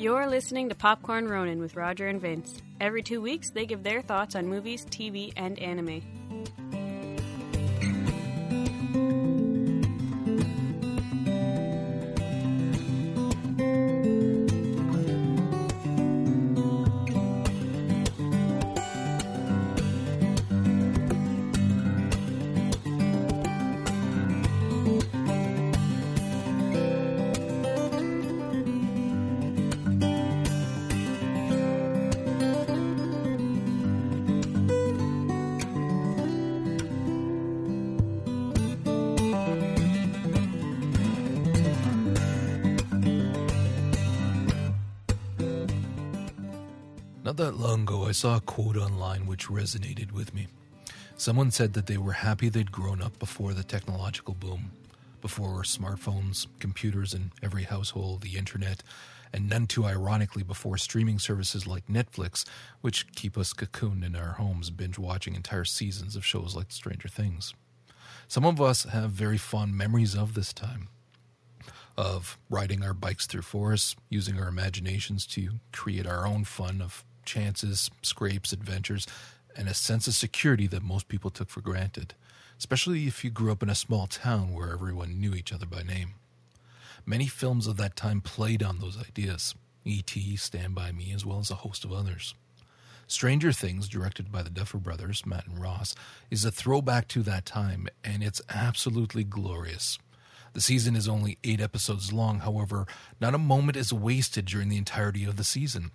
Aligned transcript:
You're 0.00 0.26
listening 0.26 0.70
to 0.70 0.74
Popcorn 0.74 1.28
Ronin 1.28 1.60
with 1.60 1.76
Roger 1.76 2.08
and 2.08 2.18
Vince. 2.18 2.62
Every 2.80 3.02
two 3.02 3.20
weeks, 3.20 3.50
they 3.50 3.66
give 3.66 3.82
their 3.82 4.00
thoughts 4.00 4.34
on 4.34 4.46
movies, 4.46 4.86
TV, 4.86 5.30
and 5.36 5.58
anime. 5.58 6.19
Saw 48.20 48.36
a 48.36 48.40
quote 48.42 48.76
online 48.76 49.26
which 49.26 49.48
resonated 49.48 50.12
with 50.12 50.34
me. 50.34 50.46
Someone 51.16 51.50
said 51.50 51.72
that 51.72 51.86
they 51.86 51.96
were 51.96 52.12
happy 52.12 52.50
they'd 52.50 52.70
grown 52.70 53.00
up 53.00 53.18
before 53.18 53.54
the 53.54 53.62
technological 53.62 54.34
boom, 54.34 54.72
before 55.22 55.62
smartphones, 55.62 56.46
computers 56.58 57.14
in 57.14 57.32
every 57.42 57.62
household, 57.62 58.20
the 58.20 58.36
internet, 58.36 58.82
and 59.32 59.48
none 59.48 59.66
too 59.66 59.86
ironically 59.86 60.42
before 60.42 60.76
streaming 60.76 61.18
services 61.18 61.66
like 61.66 61.86
Netflix, 61.86 62.46
which 62.82 63.10
keep 63.12 63.38
us 63.38 63.54
cocooned 63.54 64.04
in 64.04 64.14
our 64.14 64.32
homes 64.32 64.68
binge 64.68 64.98
watching 64.98 65.34
entire 65.34 65.64
seasons 65.64 66.14
of 66.14 66.22
shows 66.22 66.54
like 66.54 66.70
Stranger 66.72 67.08
Things. 67.08 67.54
Some 68.28 68.44
of 68.44 68.60
us 68.60 68.84
have 68.84 69.12
very 69.12 69.38
fond 69.38 69.78
memories 69.78 70.14
of 70.14 70.34
this 70.34 70.52
time 70.52 70.88
of 71.96 72.38
riding 72.50 72.84
our 72.84 72.94
bikes 72.94 73.26
through 73.26 73.42
forests, 73.42 73.96
using 74.10 74.38
our 74.38 74.48
imaginations 74.48 75.26
to 75.28 75.52
create 75.72 76.06
our 76.06 76.26
own 76.26 76.44
fun 76.44 76.82
of 76.82 77.02
chances, 77.30 77.90
scrapes, 78.02 78.52
adventures, 78.52 79.06
and 79.56 79.68
a 79.68 79.74
sense 79.74 80.08
of 80.08 80.14
security 80.14 80.66
that 80.66 80.82
most 80.82 81.06
people 81.06 81.30
took 81.30 81.48
for 81.48 81.60
granted, 81.60 82.14
especially 82.58 83.06
if 83.06 83.22
you 83.24 83.30
grew 83.30 83.52
up 83.52 83.62
in 83.62 83.70
a 83.70 83.74
small 83.74 84.08
town 84.08 84.52
where 84.52 84.72
everyone 84.72 85.20
knew 85.20 85.32
each 85.34 85.52
other 85.52 85.66
by 85.66 85.82
name. 85.82 86.14
Many 87.06 87.28
films 87.28 87.68
of 87.68 87.76
that 87.76 87.94
time 87.94 88.20
played 88.20 88.62
on 88.62 88.78
those 88.78 88.98
ideas 88.98 89.54
E.T., 89.84 90.36
Stand 90.36 90.74
By 90.74 90.92
Me, 90.92 91.12
as 91.14 91.24
well 91.24 91.38
as 91.38 91.50
a 91.50 91.62
host 91.66 91.84
of 91.84 91.92
others. 91.92 92.34
Stranger 93.06 93.52
Things, 93.52 93.88
directed 93.88 94.30
by 94.30 94.42
the 94.42 94.50
Duffer 94.50 94.78
Brothers, 94.78 95.24
Matt 95.24 95.46
and 95.46 95.60
Ross, 95.60 95.94
is 96.30 96.44
a 96.44 96.50
throwback 96.50 97.08
to 97.08 97.22
that 97.22 97.46
time, 97.46 97.88
and 98.04 98.22
it's 98.22 98.42
absolutely 98.50 99.24
glorious. 99.24 99.98
The 100.52 100.60
season 100.60 100.96
is 100.96 101.08
only 101.08 101.38
eight 101.44 101.60
episodes 101.60 102.12
long, 102.12 102.40
however, 102.40 102.86
not 103.20 103.34
a 103.34 103.38
moment 103.38 103.76
is 103.76 103.92
wasted 103.92 104.46
during 104.46 104.68
the 104.68 104.76
entirety 104.76 105.24
of 105.24 105.36
the 105.36 105.44
season. 105.44 105.92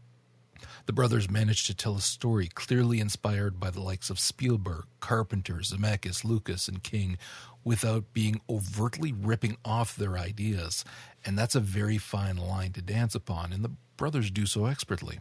The 0.86 0.94
brothers 0.94 1.30
managed 1.30 1.68
to 1.68 1.74
tell 1.74 1.96
a 1.96 2.02
story 2.02 2.48
clearly 2.48 3.00
inspired 3.00 3.60
by 3.60 3.70
the 3.70 3.82
likes 3.82 4.10
of 4.10 4.20
Spielberg, 4.20 4.86
Carpenter, 5.00 5.62
Zemeckis, 5.62 6.24
Lucas, 6.24 6.68
and 6.68 6.84
King 6.84 7.18
without 7.64 8.14
being 8.14 8.42
overtly 8.50 9.12
ripping 9.12 9.58
off 9.66 9.96
their 9.96 10.18
ideas, 10.18 10.86
and 11.26 11.38
that's 11.38 11.56
a 11.56 11.60
very 11.60 11.98
fine 11.98 12.38
line 12.38 12.72
to 12.74 12.82
dance 12.82 13.16
upon, 13.16 13.52
and 13.52 13.64
the 13.64 13.72
brothers 13.98 14.30
do 14.30 14.46
so 14.46 14.66
expertly. 14.66 15.20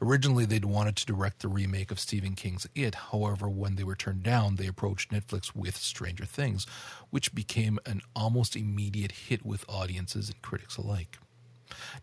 Originally, 0.00 0.44
they'd 0.44 0.64
wanted 0.64 0.96
to 0.96 1.06
direct 1.06 1.40
the 1.40 1.48
remake 1.48 1.90
of 1.90 2.00
Stephen 2.00 2.34
King's 2.34 2.66
It. 2.74 2.94
However, 2.94 3.48
when 3.48 3.76
they 3.76 3.84
were 3.84 3.94
turned 3.94 4.22
down, 4.22 4.56
they 4.56 4.66
approached 4.66 5.12
Netflix 5.12 5.54
with 5.54 5.76
Stranger 5.76 6.24
Things, 6.24 6.66
which 7.10 7.34
became 7.34 7.78
an 7.86 8.02
almost 8.14 8.56
immediate 8.56 9.12
hit 9.12 9.44
with 9.44 9.64
audiences 9.68 10.28
and 10.28 10.42
critics 10.42 10.76
alike. 10.76 11.18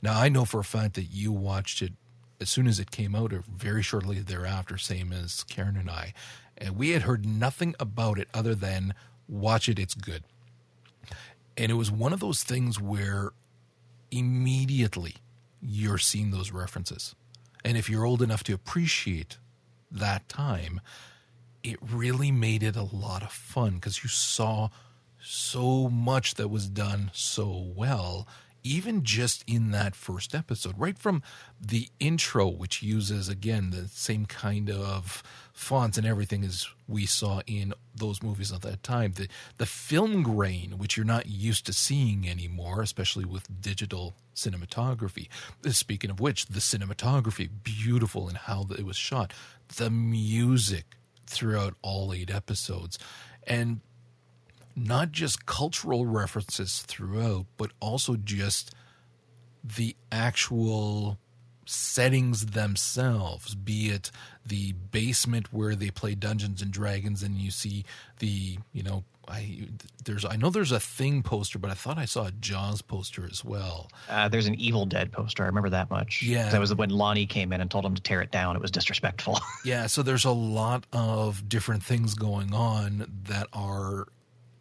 Now, 0.02 0.20
I 0.20 0.30
know 0.30 0.46
for 0.46 0.60
a 0.60 0.66
fact 0.66 0.96
that 0.96 1.12
you 1.12 1.32
watched 1.32 1.82
it 1.82 1.94
as 2.42 2.50
soon 2.50 2.68
as 2.68 2.80
it 2.80 2.92
came 2.92 3.16
out, 3.16 3.32
or 3.32 3.44
very 3.48 3.84
shortly 3.84 4.20
thereafter, 4.20 4.78
same 4.78 5.14
as 5.14 5.44
Karen 5.44 5.78
and 5.78 5.90
I. 5.90 6.14
And 6.58 6.76
we 6.76 6.90
had 6.90 7.04
heard 7.04 7.26
nothing 7.26 7.76
about 7.80 8.18
it 8.18 8.28
other 8.34 8.56
than 8.56 8.94
watch 9.28 9.70
it, 9.70 9.80
it's 9.80 9.94
good. 9.94 10.24
And 11.56 11.72
it 11.72 11.76
was 11.76 11.92
one 11.92 12.14
of 12.14 12.20
those 12.20 12.44
things 12.44 12.80
where 12.80 13.32
immediately 14.10 15.16
you're 15.62 15.98
seeing 15.98 16.32
those 16.32 16.52
references. 16.52 17.16
And 17.64 17.78
if 17.78 17.90
you're 17.90 18.06
old 18.06 18.22
enough 18.22 18.44
to 18.46 18.54
appreciate 18.54 19.38
that 19.92 20.28
time, 20.28 20.82
it 21.64 21.78
really 21.82 22.32
made 22.32 22.64
it 22.64 22.76
a 22.76 22.84
lot 22.84 23.22
of 23.22 23.32
fun 23.32 23.76
because 23.76 24.04
you 24.04 24.10
saw 24.10 24.70
so 25.24 25.90
much 25.90 26.36
that 26.36 26.50
was 26.50 26.68
done 26.68 27.12
so 27.14 27.72
well, 27.76 28.28
even 28.64 29.04
just 29.04 29.44
in 29.48 29.72
that 29.72 29.96
first 29.96 30.36
episode, 30.36 30.76
right 30.78 30.98
from 30.98 31.22
the 31.60 31.90
intro, 32.00 32.48
which 32.48 32.82
uses 32.82 33.30
again 33.30 33.72
the 33.72 33.88
same 33.88 34.26
kind 34.26 34.70
of 34.70 35.24
fonts 35.54 35.98
and 35.98 36.08
everything 36.08 36.44
as 36.44 36.68
we 36.88 37.06
saw 37.06 37.42
in 37.46 37.74
those 37.96 38.24
movies 38.24 38.52
at 38.52 38.62
that 38.62 38.84
time. 38.84 39.14
The 39.14 39.28
the 39.58 39.66
film 39.66 40.24
grain, 40.24 40.78
which 40.78 40.98
you're 40.98 41.06
not 41.06 41.28
used 41.28 41.66
to 41.68 41.74
seeing 41.74 42.28
anymore, 42.28 42.82
especially 42.82 43.26
with 43.26 43.62
digital 43.62 44.16
cinematography. 44.36 45.28
Speaking 45.70 46.10
of 46.10 46.20
which, 46.20 46.48
the 46.48 46.60
cinematography, 46.60 47.50
beautiful 47.64 48.30
in 48.30 48.36
how 48.36 48.66
it 48.78 48.86
was 48.86 48.98
shot. 48.98 49.34
The 49.76 49.90
music 49.90 50.86
throughout 51.28 51.76
all 51.82 52.14
eight 52.14 52.30
episodes. 52.30 53.00
And 53.48 53.82
not 54.76 55.12
just 55.12 55.46
cultural 55.46 56.06
references 56.06 56.82
throughout, 56.82 57.46
but 57.58 57.72
also 57.80 58.16
just 58.16 58.74
the 59.64 59.96
actual 60.12 61.18
settings 61.66 62.48
themselves, 62.48 63.56
be 63.56 63.90
it 63.90 64.12
the 64.46 64.74
basement 64.92 65.54
where 65.54 65.76
they 65.76 65.90
play 65.92 66.16
Dungeons 66.16 66.62
and 66.62 66.72
Dragons 66.72 67.22
and 67.24 67.36
you 67.38 67.52
see 67.52 67.86
the, 68.20 68.58
you 68.74 68.84
know, 68.84 69.04
I 69.28 69.68
there's 70.04 70.26
I 70.26 70.36
know 70.36 70.50
there's 70.50 70.72
a 70.72 70.80
thing 70.80 71.22
poster, 71.22 71.60
but 71.60 71.70
I 71.70 71.76
thought 71.76 71.98
I 71.98 72.06
saw 72.06 72.26
a 72.26 72.32
Jaws 72.32 72.82
poster 72.82 73.28
as 73.32 73.46
well. 73.46 73.90
Uh, 74.10 74.28
there's 74.28 74.48
an 74.48 74.56
Evil 74.56 74.86
Dead 74.86 75.12
poster. 75.12 75.44
I 75.44 75.46
remember 75.46 75.70
that 75.70 75.90
much. 75.92 76.24
Yeah. 76.24 76.50
that 76.50 76.60
was 76.60 76.74
when 76.74 76.90
Lonnie 76.90 77.28
came 77.28 77.54
in 77.54 77.62
and 77.62 77.70
told 77.70 77.86
him 77.86 77.94
to 77.96 78.02
tear 78.02 78.22
it 78.22 78.32
down. 78.32 78.56
It 78.56 78.62
was 78.62 78.72
disrespectful. 78.72 79.40
Yeah, 79.64 79.86
so 79.86 80.02
there's 80.02 80.26
a 80.26 80.32
lot 80.32 80.86
of 80.92 81.48
different 81.48 81.84
things 81.84 82.16
going 82.16 82.52
on 82.52 83.06
that 83.26 83.48
are 83.54 84.08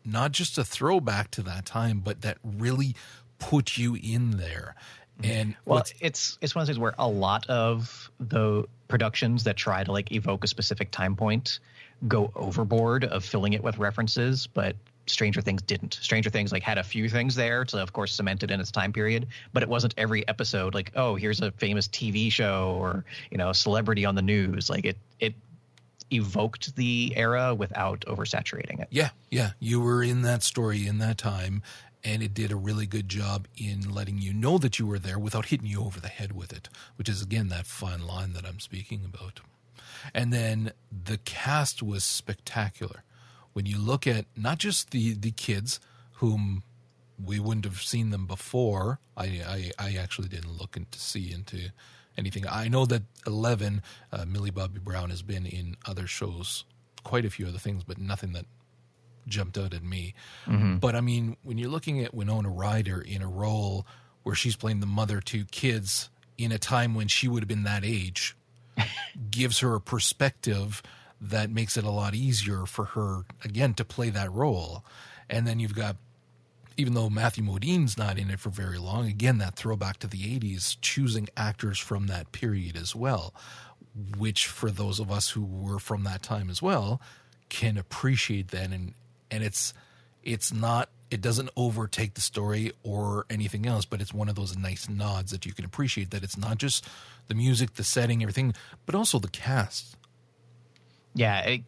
not 0.04 0.32
just 0.32 0.58
a 0.58 0.64
throwback 0.64 1.30
to 1.32 1.42
that 1.42 1.66
time, 1.66 2.00
but 2.00 2.22
that 2.22 2.38
really 2.42 2.94
put 3.38 3.76
you 3.76 3.96
in 3.96 4.32
there. 4.32 4.74
Mm-hmm. 5.20 5.30
And 5.30 5.56
well, 5.64 5.84
it's 6.00 6.38
it's 6.40 6.54
one 6.54 6.62
of 6.62 6.66
those 6.66 6.74
things 6.74 6.80
where 6.80 6.94
a 6.98 7.08
lot 7.08 7.48
of 7.48 8.10
the 8.18 8.64
productions 8.88 9.44
that 9.44 9.56
try 9.56 9.84
to 9.84 9.92
like 9.92 10.12
evoke 10.12 10.44
a 10.44 10.46
specific 10.46 10.90
time 10.90 11.16
point 11.16 11.58
go 12.06 12.32
overboard 12.34 13.04
of 13.04 13.24
filling 13.24 13.52
it 13.52 13.62
with 13.62 13.78
references, 13.78 14.46
but 14.46 14.76
Stranger 15.06 15.40
Things 15.40 15.62
didn't. 15.62 15.94
Stranger 15.94 16.30
Things 16.30 16.52
like 16.52 16.62
had 16.62 16.78
a 16.78 16.82
few 16.82 17.08
things 17.08 17.34
there 17.34 17.64
to 17.66 17.82
of 17.82 17.92
course 17.92 18.14
cement 18.14 18.42
it 18.42 18.50
in 18.50 18.60
its 18.60 18.70
time 18.70 18.92
period, 18.92 19.28
but 19.52 19.62
it 19.62 19.68
wasn't 19.68 19.94
every 19.96 20.26
episode 20.26 20.74
like, 20.74 20.92
oh, 20.96 21.16
here's 21.16 21.40
a 21.40 21.50
famous 21.52 21.88
TV 21.88 22.30
show 22.32 22.76
or, 22.78 23.04
you 23.30 23.38
know, 23.38 23.50
a 23.50 23.54
celebrity 23.54 24.04
on 24.04 24.14
the 24.14 24.22
news. 24.22 24.70
Like 24.70 24.84
it 24.84 24.96
it 25.18 25.34
evoked 26.12 26.76
the 26.76 27.12
era 27.16 27.54
without 27.54 28.00
oversaturating 28.06 28.80
it. 28.80 28.88
Yeah, 28.90 29.10
yeah. 29.30 29.52
You 29.58 29.80
were 29.80 30.02
in 30.02 30.22
that 30.22 30.42
story 30.42 30.86
in 30.86 30.98
that 30.98 31.18
time, 31.18 31.62
and 32.02 32.22
it 32.22 32.34
did 32.34 32.50
a 32.50 32.56
really 32.56 32.86
good 32.86 33.08
job 33.08 33.46
in 33.56 33.92
letting 33.92 34.18
you 34.18 34.32
know 34.32 34.58
that 34.58 34.78
you 34.78 34.86
were 34.86 34.98
there 34.98 35.18
without 35.18 35.46
hitting 35.46 35.66
you 35.66 35.82
over 35.82 36.00
the 36.00 36.08
head 36.08 36.32
with 36.32 36.52
it, 36.52 36.68
which 36.96 37.08
is, 37.08 37.22
again, 37.22 37.48
that 37.48 37.66
fine 37.66 38.06
line 38.06 38.32
that 38.32 38.46
I'm 38.46 38.60
speaking 38.60 39.02
about. 39.04 39.40
And 40.14 40.32
then 40.32 40.72
the 40.90 41.18
cast 41.18 41.82
was 41.82 42.04
spectacular. 42.04 43.02
When 43.52 43.66
you 43.66 43.78
look 43.78 44.06
at 44.06 44.26
not 44.36 44.58
just 44.58 44.90
the, 44.92 45.14
the 45.14 45.32
kids, 45.32 45.80
whom 46.14 46.62
we 47.22 47.38
wouldn't 47.38 47.66
have 47.66 47.82
seen 47.82 48.10
them 48.10 48.26
before, 48.26 48.98
I, 49.16 49.72
I, 49.78 49.88
I 49.90 49.96
actually 49.96 50.28
didn't 50.28 50.58
look 50.58 50.76
into 50.76 50.98
see 50.98 51.32
into 51.32 51.70
anything. 52.20 52.44
I 52.48 52.68
know 52.68 52.86
that 52.86 53.02
Eleven, 53.26 53.82
uh, 54.12 54.24
Millie 54.26 54.50
Bobby 54.50 54.78
Brown, 54.78 55.10
has 55.10 55.22
been 55.22 55.46
in 55.46 55.76
other 55.86 56.06
shows, 56.06 56.64
quite 57.02 57.24
a 57.24 57.30
few 57.30 57.46
other 57.48 57.58
things, 57.58 57.82
but 57.82 57.98
nothing 57.98 58.32
that 58.34 58.46
jumped 59.26 59.58
out 59.58 59.74
at 59.74 59.82
me. 59.82 60.14
But 60.78 60.94
I 60.94 61.00
mean, 61.00 61.36
when 61.42 61.58
you're 61.58 61.70
looking 61.70 62.04
at 62.04 62.14
Winona 62.14 62.48
Ryder 62.48 63.00
in 63.00 63.22
a 63.22 63.28
role 63.28 63.86
where 64.22 64.34
she's 64.34 64.56
playing 64.56 64.80
the 64.80 64.86
mother 64.86 65.20
to 65.20 65.44
kids 65.46 66.10
in 66.38 66.52
a 66.52 66.58
time 66.58 66.94
when 66.94 67.08
she 67.08 67.28
would 67.28 67.42
have 67.42 67.48
been 67.48 67.64
that 67.64 67.84
age, 67.84 68.36
gives 69.30 69.60
her 69.60 69.74
a 69.74 69.80
perspective 69.80 70.82
that 71.20 71.50
makes 71.50 71.76
it 71.76 71.84
a 71.84 71.90
lot 71.90 72.14
easier 72.14 72.64
for 72.66 72.86
her 72.86 73.22
again 73.44 73.74
to 73.74 73.84
play 73.84 74.10
that 74.10 74.32
role. 74.32 74.84
And 75.28 75.46
then 75.46 75.60
you've 75.60 75.74
got 75.74 75.96
even 76.80 76.94
though 76.94 77.10
Matthew 77.10 77.44
Modine's 77.44 77.98
not 77.98 78.18
in 78.18 78.30
it 78.30 78.40
for 78.40 78.48
very 78.48 78.78
long, 78.78 79.06
again, 79.06 79.36
that 79.38 79.54
throwback 79.54 79.98
to 79.98 80.06
the 80.06 80.38
80s, 80.38 80.78
choosing 80.80 81.28
actors 81.36 81.78
from 81.78 82.06
that 82.06 82.32
period 82.32 82.74
as 82.74 82.96
well, 82.96 83.34
which 84.16 84.46
for 84.46 84.70
those 84.70 84.98
of 84.98 85.10
us 85.10 85.28
who 85.28 85.44
were 85.44 85.78
from 85.78 86.04
that 86.04 86.22
time 86.22 86.48
as 86.48 86.62
well 86.62 87.00
can 87.50 87.76
appreciate 87.76 88.48
that. 88.48 88.70
And, 88.70 88.94
and 89.30 89.44
it's, 89.44 89.74
it's 90.24 90.54
not, 90.54 90.88
it 91.10 91.20
doesn't 91.20 91.50
overtake 91.54 92.14
the 92.14 92.22
story 92.22 92.72
or 92.82 93.26
anything 93.28 93.66
else, 93.66 93.84
but 93.84 94.00
it's 94.00 94.14
one 94.14 94.30
of 94.30 94.34
those 94.34 94.56
nice 94.56 94.88
nods 94.88 95.32
that 95.32 95.44
you 95.44 95.52
can 95.52 95.66
appreciate 95.66 96.10
that 96.12 96.24
it's 96.24 96.38
not 96.38 96.56
just 96.56 96.88
the 97.28 97.34
music, 97.34 97.74
the 97.74 97.84
setting, 97.84 98.22
everything, 98.22 98.54
but 98.86 98.94
also 98.94 99.18
the 99.18 99.28
cast. 99.28 99.96
Yeah. 101.14 101.40
It, 101.40 101.60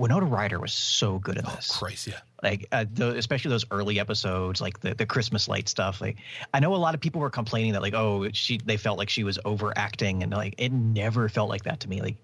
Winona 0.00 0.24
Ryder 0.24 0.58
was 0.58 0.72
so 0.72 1.18
good 1.18 1.36
at 1.36 1.46
Oh, 1.46 1.54
this. 1.56 1.76
Christ, 1.76 2.06
yeah. 2.06 2.20
like 2.42 2.66
uh, 2.72 2.86
the, 2.92 3.16
especially 3.16 3.50
those 3.50 3.66
early 3.70 4.00
episodes 4.00 4.60
like 4.60 4.80
the, 4.80 4.94
the 4.94 5.04
christmas 5.04 5.46
light 5.46 5.68
stuff 5.68 6.00
like 6.00 6.16
i 6.54 6.58
know 6.60 6.74
a 6.74 6.76
lot 6.76 6.94
of 6.94 7.00
people 7.00 7.20
were 7.20 7.28
complaining 7.30 7.72
that 7.72 7.82
like 7.82 7.92
oh 7.94 8.28
she 8.32 8.58
they 8.64 8.78
felt 8.78 8.96
like 8.98 9.10
she 9.10 9.24
was 9.24 9.38
overacting 9.44 10.22
and 10.22 10.32
like 10.32 10.54
it 10.56 10.72
never 10.72 11.28
felt 11.28 11.50
like 11.50 11.64
that 11.64 11.80
to 11.80 11.88
me 11.88 12.00
like 12.00 12.16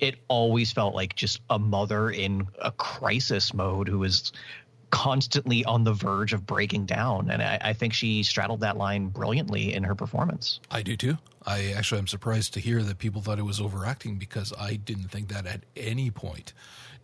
it 0.00 0.16
always 0.28 0.70
felt 0.70 0.94
like 0.94 1.14
just 1.14 1.40
a 1.48 1.58
mother 1.58 2.10
in 2.10 2.46
a 2.60 2.70
crisis 2.72 3.54
mode 3.54 3.88
who 3.88 3.98
was 4.00 4.32
constantly 4.90 5.64
on 5.64 5.82
the 5.82 5.92
verge 5.94 6.32
of 6.34 6.44
breaking 6.46 6.84
down 6.84 7.30
and 7.30 7.42
i, 7.42 7.58
I 7.60 7.72
think 7.72 7.94
she 7.94 8.22
straddled 8.22 8.60
that 8.60 8.76
line 8.76 9.08
brilliantly 9.08 9.72
in 9.72 9.82
her 9.84 9.94
performance 9.94 10.60
I 10.70 10.82
do 10.82 10.96
too. 10.96 11.16
I 11.46 11.72
actually 11.76 11.98
am 12.00 12.06
surprised 12.06 12.54
to 12.54 12.60
hear 12.60 12.82
that 12.82 12.98
people 12.98 13.20
thought 13.20 13.38
it 13.38 13.44
was 13.44 13.60
overacting 13.60 14.16
because 14.16 14.52
I 14.58 14.76
didn't 14.76 15.08
think 15.08 15.28
that 15.28 15.46
at 15.46 15.60
any 15.76 16.10
point. 16.10 16.54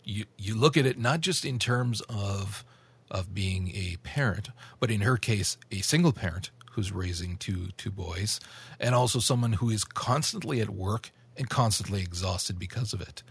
You 0.03 0.25
you 0.37 0.55
look 0.55 0.77
at 0.77 0.85
it 0.85 0.97
not 0.97 1.21
just 1.21 1.45
in 1.45 1.59
terms 1.59 2.01
of 2.09 2.65
of 3.09 3.33
being 3.33 3.69
a 3.75 3.97
parent, 4.03 4.49
but 4.79 4.89
in 4.89 5.01
her 5.01 5.17
case, 5.17 5.57
a 5.71 5.81
single 5.81 6.13
parent 6.13 6.51
who's 6.71 6.91
raising 6.91 7.37
two 7.37 7.69
two 7.77 7.91
boys, 7.91 8.39
and 8.79 8.95
also 8.95 9.19
someone 9.19 9.53
who 9.53 9.69
is 9.69 9.83
constantly 9.83 10.61
at 10.61 10.69
work 10.69 11.11
and 11.37 11.49
constantly 11.49 12.01
exhausted 12.01 12.57
because 12.57 12.93
of 12.93 13.01
it. 13.01 13.23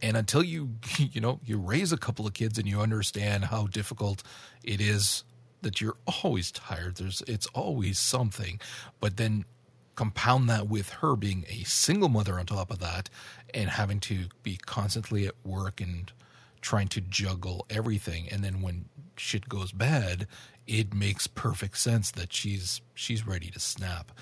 And 0.00 0.16
until 0.16 0.42
you 0.42 0.76
you 0.98 1.20
know 1.20 1.40
you 1.44 1.58
raise 1.58 1.92
a 1.92 1.98
couple 1.98 2.26
of 2.26 2.34
kids 2.34 2.58
and 2.58 2.68
you 2.68 2.80
understand 2.80 3.46
how 3.46 3.66
difficult 3.66 4.22
it 4.62 4.80
is 4.80 5.24
that 5.62 5.80
you're 5.80 5.96
always 6.22 6.52
tired 6.52 6.96
there's 6.96 7.20
it's 7.26 7.46
always 7.48 7.98
something 7.98 8.60
but 9.00 9.16
then 9.16 9.44
compound 9.98 10.48
that 10.48 10.68
with 10.68 10.90
her 10.90 11.16
being 11.16 11.44
a 11.48 11.64
single 11.64 12.08
mother 12.08 12.38
on 12.38 12.46
top 12.46 12.70
of 12.70 12.78
that 12.78 13.10
and 13.52 13.68
having 13.68 13.98
to 13.98 14.26
be 14.44 14.56
constantly 14.56 15.26
at 15.26 15.34
work 15.44 15.80
and 15.80 16.12
trying 16.60 16.86
to 16.86 17.00
juggle 17.00 17.66
everything. 17.68 18.28
And 18.30 18.44
then 18.44 18.62
when 18.62 18.84
shit 19.16 19.48
goes 19.48 19.72
bad 19.72 20.28
it 20.68 20.94
makes 20.94 21.26
perfect 21.26 21.78
sense 21.78 22.12
that 22.12 22.32
she's 22.32 22.80
she's 22.94 23.26
ready 23.26 23.50
to 23.50 23.58
snap. 23.58 24.12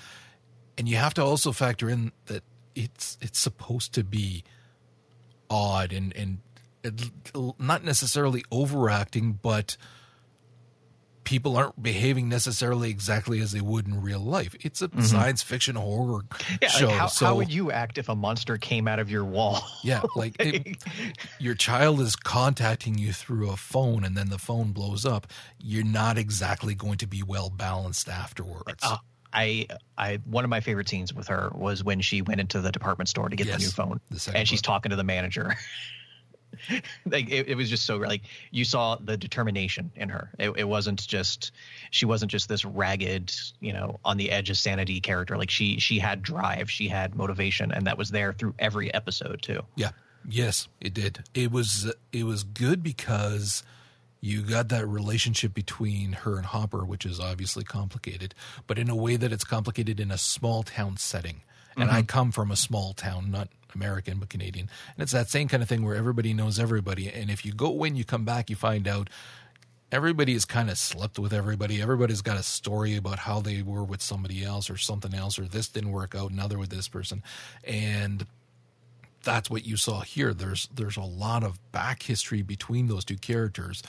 And 0.79 0.89
you 0.89 0.95
have 0.95 1.13
to 1.15 1.23
also 1.23 1.51
factor 1.51 1.87
in 1.91 2.11
that 2.25 2.43
it's 2.73 3.19
it's 3.21 3.37
supposed 3.37 3.93
to 3.93 4.03
be 4.03 4.43
odd 5.47 5.93
and 5.93 6.11
and 6.15 6.39
not 7.59 7.83
necessarily 7.83 8.43
overacting 8.51 9.33
but 9.43 9.77
people 11.27 11.57
aren't 11.57 11.83
behaving 11.83 12.29
necessarily 12.29 12.89
exactly 12.89 13.41
as 13.41 13.51
they 13.51 13.59
would 13.59 13.85
in 13.85 14.01
real 14.01 14.21
life. 14.21 14.55
It's 14.61 14.81
a 14.81 14.89
science 15.03 15.43
fiction 15.43 15.75
horror 15.75 16.21
yeah 16.61 16.69
show 16.69 16.87
like 16.87 16.95
how, 16.95 17.07
so 17.07 17.25
how 17.25 17.35
would 17.35 17.51
you 17.51 17.69
act 17.69 17.97
if 17.97 18.07
a 18.07 18.15
monster 18.15 18.57
came 18.57 18.87
out 18.87 18.97
of 18.99 19.11
your 19.11 19.25
wall? 19.25 19.61
Yeah 19.83 20.03
like 20.15 20.37
it, 20.39 20.77
your 21.37 21.53
child 21.53 21.99
is 21.99 22.15
contacting 22.15 22.97
you 22.97 23.11
through 23.11 23.49
a 23.51 23.57
phone 23.57 24.05
and 24.05 24.15
then 24.15 24.29
the 24.29 24.37
phone 24.37 24.71
blows 24.71 25.05
up. 25.05 25.27
You're 25.59 25.83
not 25.83 26.17
exactly 26.17 26.73
going 26.75 26.97
to 26.99 27.07
be 27.07 27.23
well 27.23 27.49
balanced 27.49 28.07
afterwards. 28.07 28.81
Uh, 28.81 28.95
I, 29.33 29.67
I, 29.97 30.19
one 30.23 30.45
of 30.45 30.49
my 30.49 30.61
favorite 30.61 30.87
scenes 30.87 31.13
with 31.13 31.27
her 31.27 31.51
was 31.53 31.83
when 31.83 31.99
she 31.99 32.21
went 32.21 32.39
into 32.39 32.61
the 32.61 32.71
department 32.71 33.09
store 33.09 33.27
to 33.27 33.35
get 33.35 33.47
Yes, 33.47 33.57
the 33.57 33.63
new 33.63 33.69
phone, 33.71 33.99
the 34.09 34.31
and 34.33 34.47
she's 34.47 34.59
one. 34.59 34.63
talking 34.63 34.89
to 34.91 34.95
the 34.95 35.03
manager. 35.03 35.53
like 37.05 37.29
it, 37.29 37.47
it 37.49 37.55
was 37.55 37.69
just 37.69 37.85
so 37.85 37.97
like 37.97 38.21
you 38.51 38.65
saw 38.65 38.95
the 38.95 39.17
determination 39.17 39.91
in 39.95 40.09
her. 40.09 40.31
It, 40.39 40.51
it 40.57 40.63
wasn't 40.63 41.05
just 41.07 41.51
she 41.91 42.05
wasn't 42.05 42.31
just 42.31 42.49
this 42.49 42.65
ragged, 42.65 43.33
you 43.59 43.73
know, 43.73 43.99
on 44.03 44.17
the 44.17 44.31
edge 44.31 44.49
of 44.49 44.57
sanity 44.57 44.99
character. 44.99 45.37
Like 45.37 45.49
she 45.49 45.79
she 45.79 45.99
had 45.99 46.21
drive, 46.21 46.69
she 46.69 46.87
had 46.87 47.15
motivation, 47.15 47.71
and 47.71 47.87
that 47.87 47.97
was 47.97 48.09
there 48.09 48.33
through 48.33 48.55
every 48.59 48.93
episode 48.93 49.41
too. 49.41 49.61
Yeah. 49.75 49.91
Yes, 50.29 50.67
it 50.81 50.93
did. 50.93 51.23
It 51.33 51.51
was 51.51 51.91
it 52.11 52.23
was 52.23 52.43
good 52.43 52.83
because 52.83 53.63
you 54.19 54.41
got 54.41 54.69
that 54.69 54.85
relationship 54.85 55.53
between 55.53 56.11
her 56.13 56.37
and 56.37 56.45
Hopper, 56.45 56.83
which 56.83 57.05
is 57.05 57.19
obviously 57.19 57.63
complicated, 57.63 58.33
but 58.65 58.77
in 58.77 58.89
a 58.89 58.95
way 58.95 59.15
that 59.15 59.31
it's 59.31 59.43
complicated 59.43 59.99
in 59.99 60.11
a 60.11 60.17
small 60.17 60.63
town 60.63 60.97
setting. 60.97 61.41
And 61.79 61.91
I 61.91 61.99
mm-hmm. 61.99 62.07
come 62.07 62.31
from 62.31 62.49
a 62.49 62.55
small 62.55 62.93
town, 62.93 63.29
not 63.29 63.49
American 63.75 64.19
but 64.19 64.29
Canadian, 64.29 64.69
and 64.95 65.03
it's 65.03 65.11
that 65.11 65.29
same 65.29 65.47
kind 65.47 65.63
of 65.63 65.69
thing 65.69 65.83
where 65.83 65.95
everybody 65.95 66.33
knows 66.33 66.59
everybody. 66.59 67.09
And 67.09 67.29
if 67.29 67.45
you 67.45 67.53
go 67.53 67.83
in, 67.83 67.95
you 67.95 68.03
come 68.03 68.25
back, 68.25 68.49
you 68.49 68.55
find 68.55 68.87
out 68.87 69.09
everybody 69.91 70.33
has 70.33 70.45
kind 70.45 70.69
of 70.69 70.77
slept 70.77 71.17
with 71.17 71.33
everybody. 71.33 71.81
Everybody's 71.81 72.21
got 72.21 72.37
a 72.37 72.43
story 72.43 72.95
about 72.95 73.19
how 73.19 73.39
they 73.39 73.61
were 73.61 73.83
with 73.83 74.01
somebody 74.01 74.43
else 74.43 74.69
or 74.69 74.77
something 74.77 75.13
else, 75.13 75.39
or 75.39 75.45
this 75.45 75.67
didn't 75.67 75.91
work 75.91 76.15
out, 76.15 76.31
now 76.31 76.47
they're 76.47 76.59
with 76.59 76.69
this 76.69 76.87
person, 76.87 77.23
and 77.63 78.25
that's 79.23 79.49
what 79.49 79.65
you 79.65 79.77
saw 79.77 80.01
here. 80.01 80.33
There's 80.33 80.69
there's 80.73 80.97
a 80.97 81.01
lot 81.01 81.43
of 81.43 81.59
back 81.71 82.03
history 82.03 82.41
between 82.41 82.87
those 82.87 83.05
two 83.05 83.17
characters, 83.17 83.83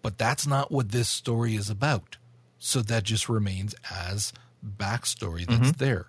but 0.00 0.18
that's 0.18 0.46
not 0.46 0.70
what 0.70 0.90
this 0.90 1.08
story 1.08 1.54
is 1.54 1.70
about. 1.70 2.16
So 2.58 2.80
that 2.82 3.02
just 3.02 3.28
remains 3.28 3.74
as 3.90 4.32
backstory 4.64 5.46
that's 5.46 5.60
mm-hmm. 5.60 5.84
there. 5.84 6.06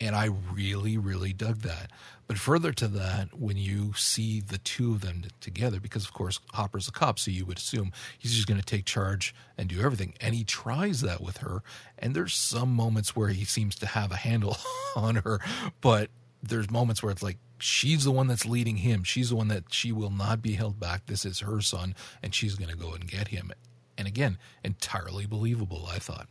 And 0.00 0.14
I 0.14 0.26
really, 0.52 0.96
really 0.96 1.32
dug 1.32 1.62
that. 1.62 1.90
But 2.28 2.38
further 2.38 2.72
to 2.74 2.88
that, 2.88 3.38
when 3.38 3.56
you 3.56 3.94
see 3.94 4.40
the 4.40 4.58
two 4.58 4.92
of 4.92 5.00
them 5.00 5.24
together, 5.40 5.80
because 5.80 6.04
of 6.04 6.12
course 6.12 6.40
Hopper's 6.52 6.86
a 6.86 6.92
cop, 6.92 7.18
so 7.18 7.30
you 7.30 7.46
would 7.46 7.56
assume 7.56 7.90
he's 8.18 8.34
just 8.34 8.46
going 8.46 8.60
to 8.60 8.66
take 8.66 8.84
charge 8.84 9.34
and 9.56 9.68
do 9.68 9.80
everything. 9.80 10.14
And 10.20 10.34
he 10.34 10.44
tries 10.44 11.00
that 11.00 11.22
with 11.22 11.38
her. 11.38 11.62
And 11.98 12.14
there's 12.14 12.34
some 12.34 12.72
moments 12.72 13.16
where 13.16 13.28
he 13.28 13.44
seems 13.44 13.74
to 13.76 13.86
have 13.86 14.12
a 14.12 14.16
handle 14.16 14.58
on 14.96 15.16
her, 15.16 15.40
but 15.80 16.10
there's 16.42 16.70
moments 16.70 17.02
where 17.02 17.10
it's 17.10 17.22
like 17.22 17.38
she's 17.58 18.04
the 18.04 18.12
one 18.12 18.26
that's 18.26 18.46
leading 18.46 18.76
him. 18.76 19.04
She's 19.04 19.30
the 19.30 19.36
one 19.36 19.48
that 19.48 19.72
she 19.72 19.90
will 19.90 20.10
not 20.10 20.42
be 20.42 20.52
held 20.52 20.78
back. 20.78 21.06
This 21.06 21.24
is 21.24 21.40
her 21.40 21.60
son, 21.60 21.94
and 22.22 22.34
she's 22.34 22.54
going 22.54 22.70
to 22.70 22.76
go 22.76 22.92
and 22.92 23.08
get 23.08 23.28
him. 23.28 23.52
And 23.96 24.06
again, 24.06 24.38
entirely 24.62 25.26
believable, 25.26 25.88
I 25.90 25.98
thought. 25.98 26.28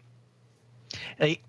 I, 1.20 1.40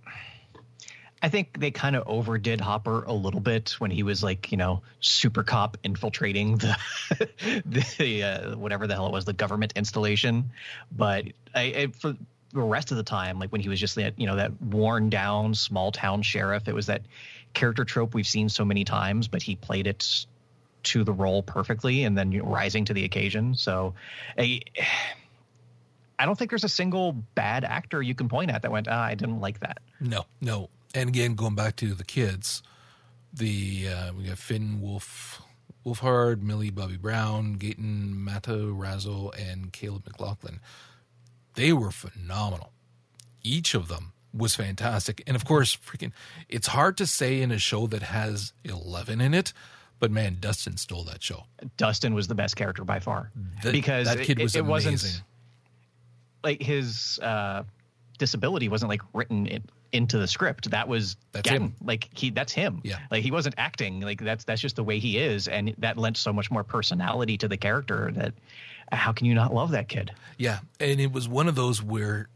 I 1.20 1.28
think 1.28 1.58
they 1.58 1.70
kind 1.70 1.96
of 1.96 2.04
overdid 2.06 2.60
Hopper 2.60 3.02
a 3.04 3.12
little 3.12 3.40
bit 3.40 3.70
when 3.78 3.90
he 3.90 4.02
was 4.02 4.22
like, 4.22 4.52
you 4.52 4.58
know, 4.58 4.82
super 5.00 5.42
cop 5.42 5.76
infiltrating 5.82 6.56
the, 6.58 6.76
the 7.98 8.22
uh, 8.22 8.56
whatever 8.56 8.86
the 8.86 8.94
hell 8.94 9.06
it 9.06 9.12
was, 9.12 9.24
the 9.24 9.32
government 9.32 9.72
installation. 9.74 10.50
But 10.92 11.26
I, 11.54 11.60
I, 11.62 11.86
for 11.88 12.16
the 12.52 12.62
rest 12.62 12.92
of 12.92 12.96
the 12.96 13.02
time, 13.02 13.38
like 13.38 13.50
when 13.50 13.60
he 13.60 13.68
was 13.68 13.80
just 13.80 13.96
that, 13.96 14.18
you 14.18 14.26
know, 14.26 14.36
that 14.36 14.60
worn 14.62 15.10
down 15.10 15.54
small 15.54 15.90
town 15.90 16.22
sheriff, 16.22 16.68
it 16.68 16.74
was 16.74 16.86
that 16.86 17.02
character 17.52 17.84
trope 17.84 18.14
we've 18.14 18.26
seen 18.26 18.48
so 18.48 18.64
many 18.64 18.84
times, 18.84 19.26
but 19.28 19.42
he 19.42 19.56
played 19.56 19.86
it 19.86 20.26
to 20.84 21.02
the 21.02 21.12
role 21.12 21.42
perfectly 21.42 22.04
and 22.04 22.16
then 22.16 22.30
you 22.30 22.42
know, 22.42 22.48
rising 22.48 22.84
to 22.84 22.94
the 22.94 23.04
occasion. 23.04 23.54
So 23.56 23.94
I, 24.38 24.60
I 26.18 26.26
don't 26.26 26.38
think 26.38 26.50
there's 26.50 26.64
a 26.64 26.68
single 26.68 27.12
bad 27.12 27.64
actor 27.64 28.00
you 28.00 28.14
can 28.14 28.28
point 28.28 28.50
at 28.50 28.62
that 28.62 28.70
went, 28.70 28.88
ah, 28.88 29.02
I 29.02 29.14
didn't 29.14 29.40
like 29.40 29.60
that. 29.60 29.78
No, 30.00 30.24
no. 30.40 30.68
And 30.94 31.08
again, 31.08 31.34
going 31.34 31.54
back 31.54 31.76
to 31.76 31.94
the 31.94 32.04
kids, 32.04 32.62
the 33.32 33.88
uh, 33.88 34.12
we 34.14 34.24
got 34.24 34.38
Finn 34.38 34.80
Wolf, 34.80 35.42
Wolfhard, 35.84 36.42
Millie 36.42 36.70
Bobby 36.70 36.96
Brown, 36.96 37.56
Gaten 37.56 38.14
Matarazzo, 38.24 39.30
and 39.38 39.72
Caleb 39.72 40.06
McLaughlin. 40.06 40.60
They 41.54 41.72
were 41.72 41.90
phenomenal. 41.90 42.72
Each 43.42 43.74
of 43.74 43.88
them 43.88 44.12
was 44.32 44.54
fantastic. 44.54 45.22
And 45.26 45.34
of 45.36 45.44
course, 45.44 45.76
freaking, 45.76 46.12
it's 46.48 46.68
hard 46.68 46.96
to 46.98 47.06
say 47.06 47.40
in 47.40 47.50
a 47.50 47.58
show 47.58 47.86
that 47.88 48.02
has 48.02 48.52
11 48.64 49.20
in 49.20 49.34
it, 49.34 49.52
but 49.98 50.10
man, 50.10 50.36
Dustin 50.40 50.76
stole 50.76 51.02
that 51.04 51.22
show. 51.22 51.44
Dustin 51.76 52.14
was 52.14 52.28
the 52.28 52.34
best 52.34 52.54
character 52.56 52.84
by 52.84 53.00
far 53.00 53.30
That- 53.62 53.72
because 53.72 54.06
that 54.06 54.20
kid 54.24 54.38
it, 54.38 54.42
was 54.44 54.54
it 54.54 54.60
amazing. 54.60 54.92
wasn't 54.92 55.22
like 56.44 56.62
his 56.62 57.18
uh, 57.22 57.64
disability 58.18 58.68
wasn't 58.68 58.90
like 58.90 59.02
written 59.12 59.46
in, 59.46 59.64
into 59.92 60.18
the 60.18 60.26
script. 60.26 60.70
That 60.70 60.88
was 60.88 61.16
That's 61.32 61.48
Gaten. 61.48 61.56
him. 61.56 61.74
Like 61.82 62.08
he, 62.12 62.30
that's 62.30 62.52
him. 62.52 62.80
Yeah. 62.84 62.98
Like 63.10 63.22
he 63.22 63.30
wasn't 63.30 63.54
acting. 63.58 64.00
Like 64.00 64.20
that's 64.20 64.44
that's 64.44 64.60
just 64.60 64.76
the 64.76 64.84
way 64.84 64.98
he 64.98 65.18
is, 65.18 65.48
and 65.48 65.74
that 65.78 65.96
lent 65.96 66.16
so 66.16 66.32
much 66.32 66.50
more 66.50 66.64
personality 66.64 67.38
to 67.38 67.48
the 67.48 67.56
character. 67.56 68.10
That 68.14 68.34
how 68.92 69.12
can 69.12 69.26
you 69.26 69.34
not 69.34 69.54
love 69.54 69.70
that 69.72 69.88
kid? 69.88 70.12
Yeah, 70.36 70.60
and 70.80 71.00
it 71.00 71.12
was 71.12 71.28
one 71.28 71.48
of 71.48 71.54
those 71.54 71.82
where 71.82 72.28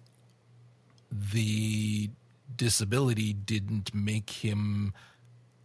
the 1.11 2.11
disability 2.57 3.33
didn't 3.33 3.95
make 3.95 4.31
him 4.31 4.93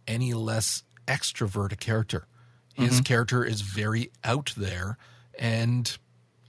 any 0.06 0.34
less 0.34 0.82
extrovert 1.06 1.72
a 1.72 1.76
character. 1.76 2.26
His 2.74 2.94
mm-hmm. 2.94 3.02
character 3.02 3.44
is 3.44 3.62
very 3.62 4.10
out 4.24 4.52
there, 4.56 4.98
and 5.38 5.96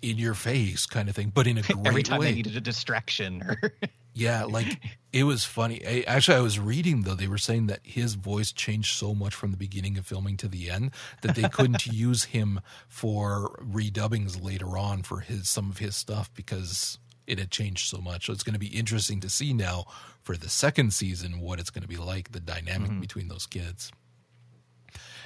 in 0.01 0.17
your 0.17 0.33
face 0.33 0.85
kind 0.85 1.09
of 1.09 1.15
thing, 1.15 1.31
but 1.33 1.47
in 1.47 1.57
a 1.57 1.61
great 1.61 1.87
Every 1.87 2.03
time 2.03 2.19
way. 2.19 2.27
they 2.27 2.35
needed 2.35 2.55
a 2.55 2.61
distraction 2.61 3.43
or 3.43 3.71
Yeah, 4.13 4.43
like 4.45 4.79
it 5.13 5.23
was 5.23 5.45
funny. 5.45 5.81
I, 5.85 6.03
actually, 6.07 6.37
I 6.37 6.41
was 6.41 6.59
reading 6.59 7.03
though; 7.03 7.15
they 7.15 7.27
were 7.27 7.37
saying 7.37 7.67
that 7.67 7.79
his 7.83 8.15
voice 8.15 8.51
changed 8.51 8.95
so 8.95 9.13
much 9.13 9.33
from 9.33 9.51
the 9.51 9.57
beginning 9.57 9.97
of 9.97 10.05
filming 10.05 10.37
to 10.37 10.47
the 10.47 10.69
end 10.69 10.91
that 11.21 11.35
they 11.35 11.47
couldn't 11.49 11.85
use 11.87 12.25
him 12.25 12.59
for 12.87 13.59
redubbings 13.63 14.43
later 14.43 14.77
on 14.77 15.03
for 15.03 15.19
his 15.21 15.49
some 15.49 15.69
of 15.69 15.77
his 15.77 15.95
stuff 15.95 16.33
because 16.33 16.97
it 17.27 17.37
had 17.37 17.51
changed 17.51 17.87
so 17.87 17.99
much. 17.99 18.25
So 18.25 18.33
it's 18.33 18.43
going 18.43 18.53
to 18.53 18.59
be 18.59 18.67
interesting 18.67 19.19
to 19.19 19.29
see 19.29 19.53
now 19.53 19.85
for 20.21 20.35
the 20.35 20.49
second 20.49 20.93
season 20.93 21.39
what 21.39 21.59
it's 21.59 21.69
going 21.69 21.83
to 21.83 21.87
be 21.87 21.97
like 21.97 22.31
the 22.31 22.39
dynamic 22.39 22.99
between 22.99 23.27
those 23.27 23.45
kids. 23.45 23.91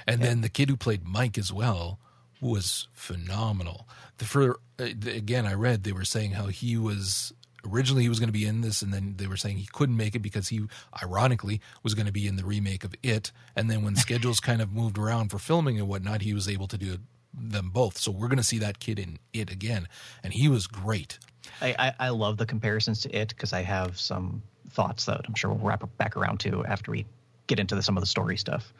And 0.06 0.20
then 0.20 0.42
the 0.42 0.50
kid 0.50 0.68
who 0.68 0.76
played 0.76 1.06
Mike 1.06 1.38
as 1.38 1.50
well 1.50 1.98
was 2.40 2.88
phenomenal. 2.92 3.88
The 4.18 4.26
for 4.26 4.60
uh, 4.78 4.84
again, 4.84 5.46
I 5.46 5.54
read 5.54 5.82
they 5.82 5.92
were 5.92 6.04
saying 6.04 6.32
how 6.32 6.48
he 6.48 6.76
was 6.76 7.32
originally 7.66 8.02
he 8.02 8.08
was 8.08 8.18
going 8.18 8.28
to 8.28 8.32
be 8.32 8.46
in 8.46 8.60
this, 8.60 8.82
and 8.82 8.92
then 8.92 9.14
they 9.16 9.26
were 9.26 9.36
saying 9.36 9.56
he 9.56 9.68
couldn't 9.72 9.96
make 9.96 10.14
it 10.14 10.20
because 10.20 10.48
he, 10.48 10.62
ironically, 11.02 11.60
was 11.82 11.94
going 11.94 12.06
to 12.06 12.12
be 12.12 12.26
in 12.26 12.36
the 12.36 12.44
remake 12.44 12.84
of 12.84 12.94
It. 13.02 13.32
And 13.56 13.70
then 13.70 13.82
when 13.82 13.96
schedules 14.06 14.40
kind 14.40 14.60
of 14.60 14.72
moved 14.72 14.98
around 14.98 15.30
for 15.30 15.38
filming 15.38 15.78
and 15.78 15.88
whatnot, 15.88 16.22
he 16.22 16.34
was 16.34 16.48
able 16.48 16.68
to 16.68 16.78
do 16.78 16.98
them 17.32 17.70
both. 17.70 17.98
So 17.98 18.10
we're 18.12 18.28
going 18.28 18.38
to 18.38 18.44
see 18.44 18.58
that 18.58 18.78
kid 18.78 18.98
in 18.98 19.18
It 19.32 19.50
again, 19.50 19.88
and 20.22 20.32
he 20.32 20.48
was 20.48 20.66
great. 20.66 21.18
I, 21.60 21.74
I, 21.78 21.94
I 22.06 22.08
love 22.10 22.36
the 22.36 22.46
comparisons 22.46 23.00
to 23.02 23.16
it 23.16 23.28
because 23.28 23.52
I 23.52 23.62
have 23.62 23.98
some 23.98 24.42
thoughts 24.70 25.04
that 25.06 25.20
I'm 25.26 25.34
sure 25.34 25.52
we'll 25.52 25.66
wrap 25.66 25.84
back 25.98 26.16
around 26.16 26.40
to 26.40 26.64
after 26.64 26.90
we 26.90 27.06
get 27.46 27.58
into 27.58 27.74
the, 27.74 27.82
some 27.82 27.96
of 27.96 28.02
the 28.02 28.06
story 28.06 28.36
stuff. 28.36 28.72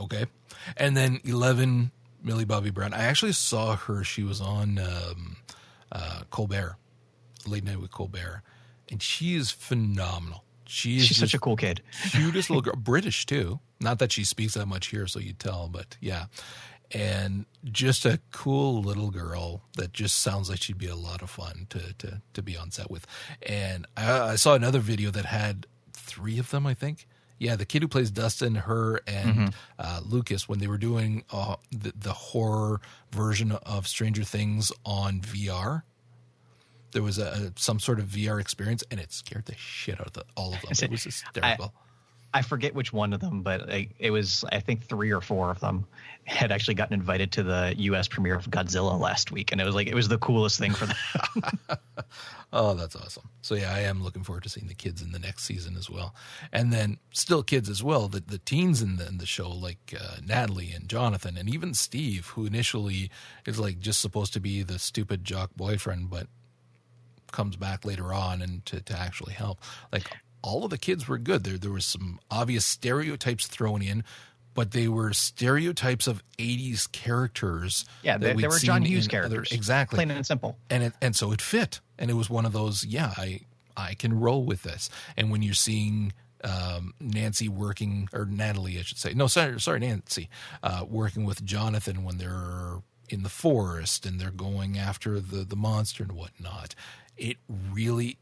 Okay. 0.00 0.26
And 0.76 0.96
then 0.96 1.20
11, 1.24 1.90
Millie 2.22 2.44
Bobby 2.44 2.70
Brown. 2.70 2.94
I 2.94 3.04
actually 3.04 3.32
saw 3.32 3.76
her. 3.76 4.04
She 4.04 4.22
was 4.22 4.40
on 4.40 4.78
um, 4.78 5.36
uh, 5.90 6.20
Colbert, 6.30 6.76
Late 7.50 7.64
Night 7.64 7.80
with 7.80 7.90
Colbert. 7.90 8.42
And 8.90 9.02
she 9.02 9.34
is 9.34 9.50
phenomenal. 9.50 10.44
She 10.66 10.98
is 10.98 11.06
She's 11.06 11.16
such 11.16 11.34
a 11.34 11.38
cool 11.38 11.56
kid. 11.56 11.82
cutest 12.12 12.50
little 12.50 12.62
girl. 12.62 12.76
British, 12.76 13.26
too. 13.26 13.60
Not 13.80 13.98
that 14.00 14.12
she 14.12 14.24
speaks 14.24 14.54
that 14.54 14.66
much 14.66 14.88
here, 14.88 15.06
so 15.06 15.18
you 15.18 15.32
tell, 15.32 15.68
but 15.68 15.96
yeah. 16.00 16.26
And 16.90 17.44
just 17.64 18.06
a 18.06 18.20
cool 18.32 18.82
little 18.82 19.10
girl 19.10 19.62
that 19.76 19.92
just 19.92 20.18
sounds 20.20 20.48
like 20.48 20.60
she'd 20.62 20.78
be 20.78 20.88
a 20.88 20.96
lot 20.96 21.22
of 21.22 21.30
fun 21.30 21.66
to, 21.70 21.94
to, 21.98 22.22
to 22.32 22.42
be 22.42 22.56
on 22.56 22.70
set 22.70 22.90
with. 22.90 23.06
And 23.46 23.86
I, 23.96 24.20
I 24.20 24.36
saw 24.36 24.54
another 24.54 24.78
video 24.78 25.10
that 25.10 25.26
had 25.26 25.66
three 25.92 26.38
of 26.38 26.50
them, 26.50 26.66
I 26.66 26.74
think. 26.74 27.06
Yeah, 27.38 27.54
the 27.54 27.66
kid 27.66 27.82
who 27.82 27.88
plays 27.88 28.10
Dustin, 28.10 28.56
her, 28.56 29.00
and 29.06 29.54
uh, 29.78 30.00
Lucas, 30.04 30.48
when 30.48 30.58
they 30.58 30.66
were 30.66 30.78
doing 30.78 31.24
uh, 31.30 31.56
the, 31.70 31.92
the 31.96 32.12
horror 32.12 32.80
version 33.12 33.52
of 33.52 33.86
Stranger 33.86 34.24
Things 34.24 34.72
on 34.84 35.20
VR, 35.20 35.82
there 36.92 37.02
was 37.02 37.18
a 37.18 37.52
some 37.56 37.78
sort 37.78 37.98
of 37.98 38.06
VR 38.06 38.40
experience, 38.40 38.84
and 38.90 39.00
it 39.00 39.12
scared 39.12 39.46
the 39.46 39.54
shit 39.56 40.00
out 40.00 40.06
of 40.06 40.12
the, 40.14 40.24
all 40.36 40.54
of 40.54 40.60
them. 40.62 40.70
It 40.82 40.90
was 40.90 41.04
hysterical. 41.04 41.72
I 42.34 42.42
forget 42.42 42.74
which 42.74 42.92
one 42.92 43.14
of 43.14 43.20
them, 43.20 43.42
but 43.42 43.72
I, 43.72 43.88
it 43.98 44.10
was 44.10 44.44
I 44.52 44.60
think 44.60 44.84
three 44.84 45.12
or 45.12 45.20
four 45.20 45.50
of 45.50 45.60
them 45.60 45.86
had 46.24 46.52
actually 46.52 46.74
gotten 46.74 46.92
invited 46.92 47.32
to 47.32 47.42
the 47.42 47.74
U.S. 47.78 48.06
premiere 48.06 48.34
of 48.34 48.50
Godzilla 48.50 48.98
last 49.00 49.32
week, 49.32 49.50
and 49.50 49.60
it 49.60 49.64
was 49.64 49.74
like 49.74 49.86
it 49.86 49.94
was 49.94 50.08
the 50.08 50.18
coolest 50.18 50.58
thing 50.58 50.74
for 50.74 50.86
them. 50.86 50.96
Oh, 52.50 52.72
that's 52.72 52.96
awesome. 52.96 53.28
So 53.42 53.54
yeah, 53.54 53.74
I 53.74 53.80
am 53.80 54.02
looking 54.02 54.22
forward 54.22 54.42
to 54.44 54.48
seeing 54.48 54.68
the 54.68 54.74
kids 54.74 55.02
in 55.02 55.12
the 55.12 55.18
next 55.18 55.44
season 55.44 55.76
as 55.76 55.90
well. 55.90 56.14
And 56.50 56.72
then 56.72 56.96
still 57.12 57.42
kids 57.42 57.68
as 57.68 57.82
well, 57.82 58.08
the 58.08 58.20
the 58.20 58.38
teens 58.38 58.80
in 58.80 58.96
the 58.96 59.06
in 59.06 59.18
the 59.18 59.26
show 59.26 59.50
like 59.50 59.94
uh, 59.98 60.16
Natalie 60.24 60.72
and 60.72 60.88
Jonathan 60.88 61.36
and 61.36 61.48
even 61.48 61.74
Steve, 61.74 62.28
who 62.28 62.46
initially 62.46 63.10
is 63.44 63.58
like 63.58 63.80
just 63.80 64.00
supposed 64.00 64.32
to 64.32 64.40
be 64.40 64.62
the 64.62 64.78
stupid 64.78 65.24
jock 65.24 65.50
boyfriend, 65.56 66.08
but 66.08 66.28
comes 67.32 67.56
back 67.56 67.84
later 67.84 68.12
on 68.12 68.42
and 68.42 68.64
to, 68.66 68.80
to 68.80 68.98
actually 68.98 69.32
help. 69.34 69.60
Like 69.92 70.04
all 70.42 70.64
of 70.64 70.70
the 70.70 70.78
kids 70.78 71.08
were 71.08 71.18
good. 71.18 71.44
There 71.44 71.58
there 71.58 71.70
was 71.72 71.84
some 71.86 72.20
obvious 72.30 72.64
stereotypes 72.64 73.46
thrown 73.46 73.82
in, 73.82 74.04
but 74.54 74.70
they 74.72 74.88
were 74.88 75.12
stereotypes 75.12 76.06
of 76.06 76.22
'80s 76.38 76.90
characters. 76.92 77.84
yeah, 78.02 78.18
they, 78.18 78.34
they 78.34 78.46
were 78.48 78.58
John 78.58 78.82
Hughes 78.82 79.06
in 79.06 79.10
other- 79.10 79.28
characters, 79.28 79.52
exactly 79.52 79.96
plain 79.96 80.10
and 80.10 80.26
simple. 80.26 80.56
and 80.70 80.82
it, 80.84 80.92
and 81.02 81.14
so 81.16 81.32
it 81.32 81.40
fit 81.42 81.80
and 81.98 82.10
it 82.10 82.14
was 82.14 82.30
one 82.30 82.46
of 82.46 82.52
those 82.52 82.84
yeah 82.84 83.12
i 83.16 83.40
i 83.76 83.94
can 83.94 84.18
roll 84.18 84.44
with 84.44 84.62
this 84.62 84.88
and 85.16 85.30
when 85.32 85.42
you're 85.42 85.54
seeing 85.54 86.12
um, 86.44 86.94
nancy 87.00 87.48
working 87.48 88.08
or 88.12 88.24
natalie 88.24 88.78
i 88.78 88.82
should 88.82 88.98
say 88.98 89.12
no 89.14 89.26
sorry 89.26 89.60
sorry 89.60 89.80
nancy 89.80 90.28
uh, 90.62 90.84
working 90.88 91.24
with 91.24 91.44
jonathan 91.44 92.04
when 92.04 92.18
they're 92.18 92.76
in 93.08 93.22
the 93.24 93.28
forest 93.28 94.06
and 94.06 94.20
they're 94.20 94.30
going 94.30 94.78
after 94.78 95.18
the 95.18 95.42
the 95.44 95.56
monster 95.56 96.04
and 96.04 96.12
whatnot 96.12 96.74
it 97.18 97.36
really 97.72 98.16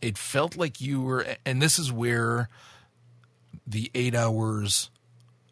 it 0.00 0.16
felt 0.16 0.56
like 0.56 0.80
you 0.80 1.02
were 1.02 1.26
and 1.44 1.60
this 1.60 1.78
is 1.78 1.92
where 1.92 2.48
the 3.66 3.90
eight 3.94 4.14
hours 4.14 4.90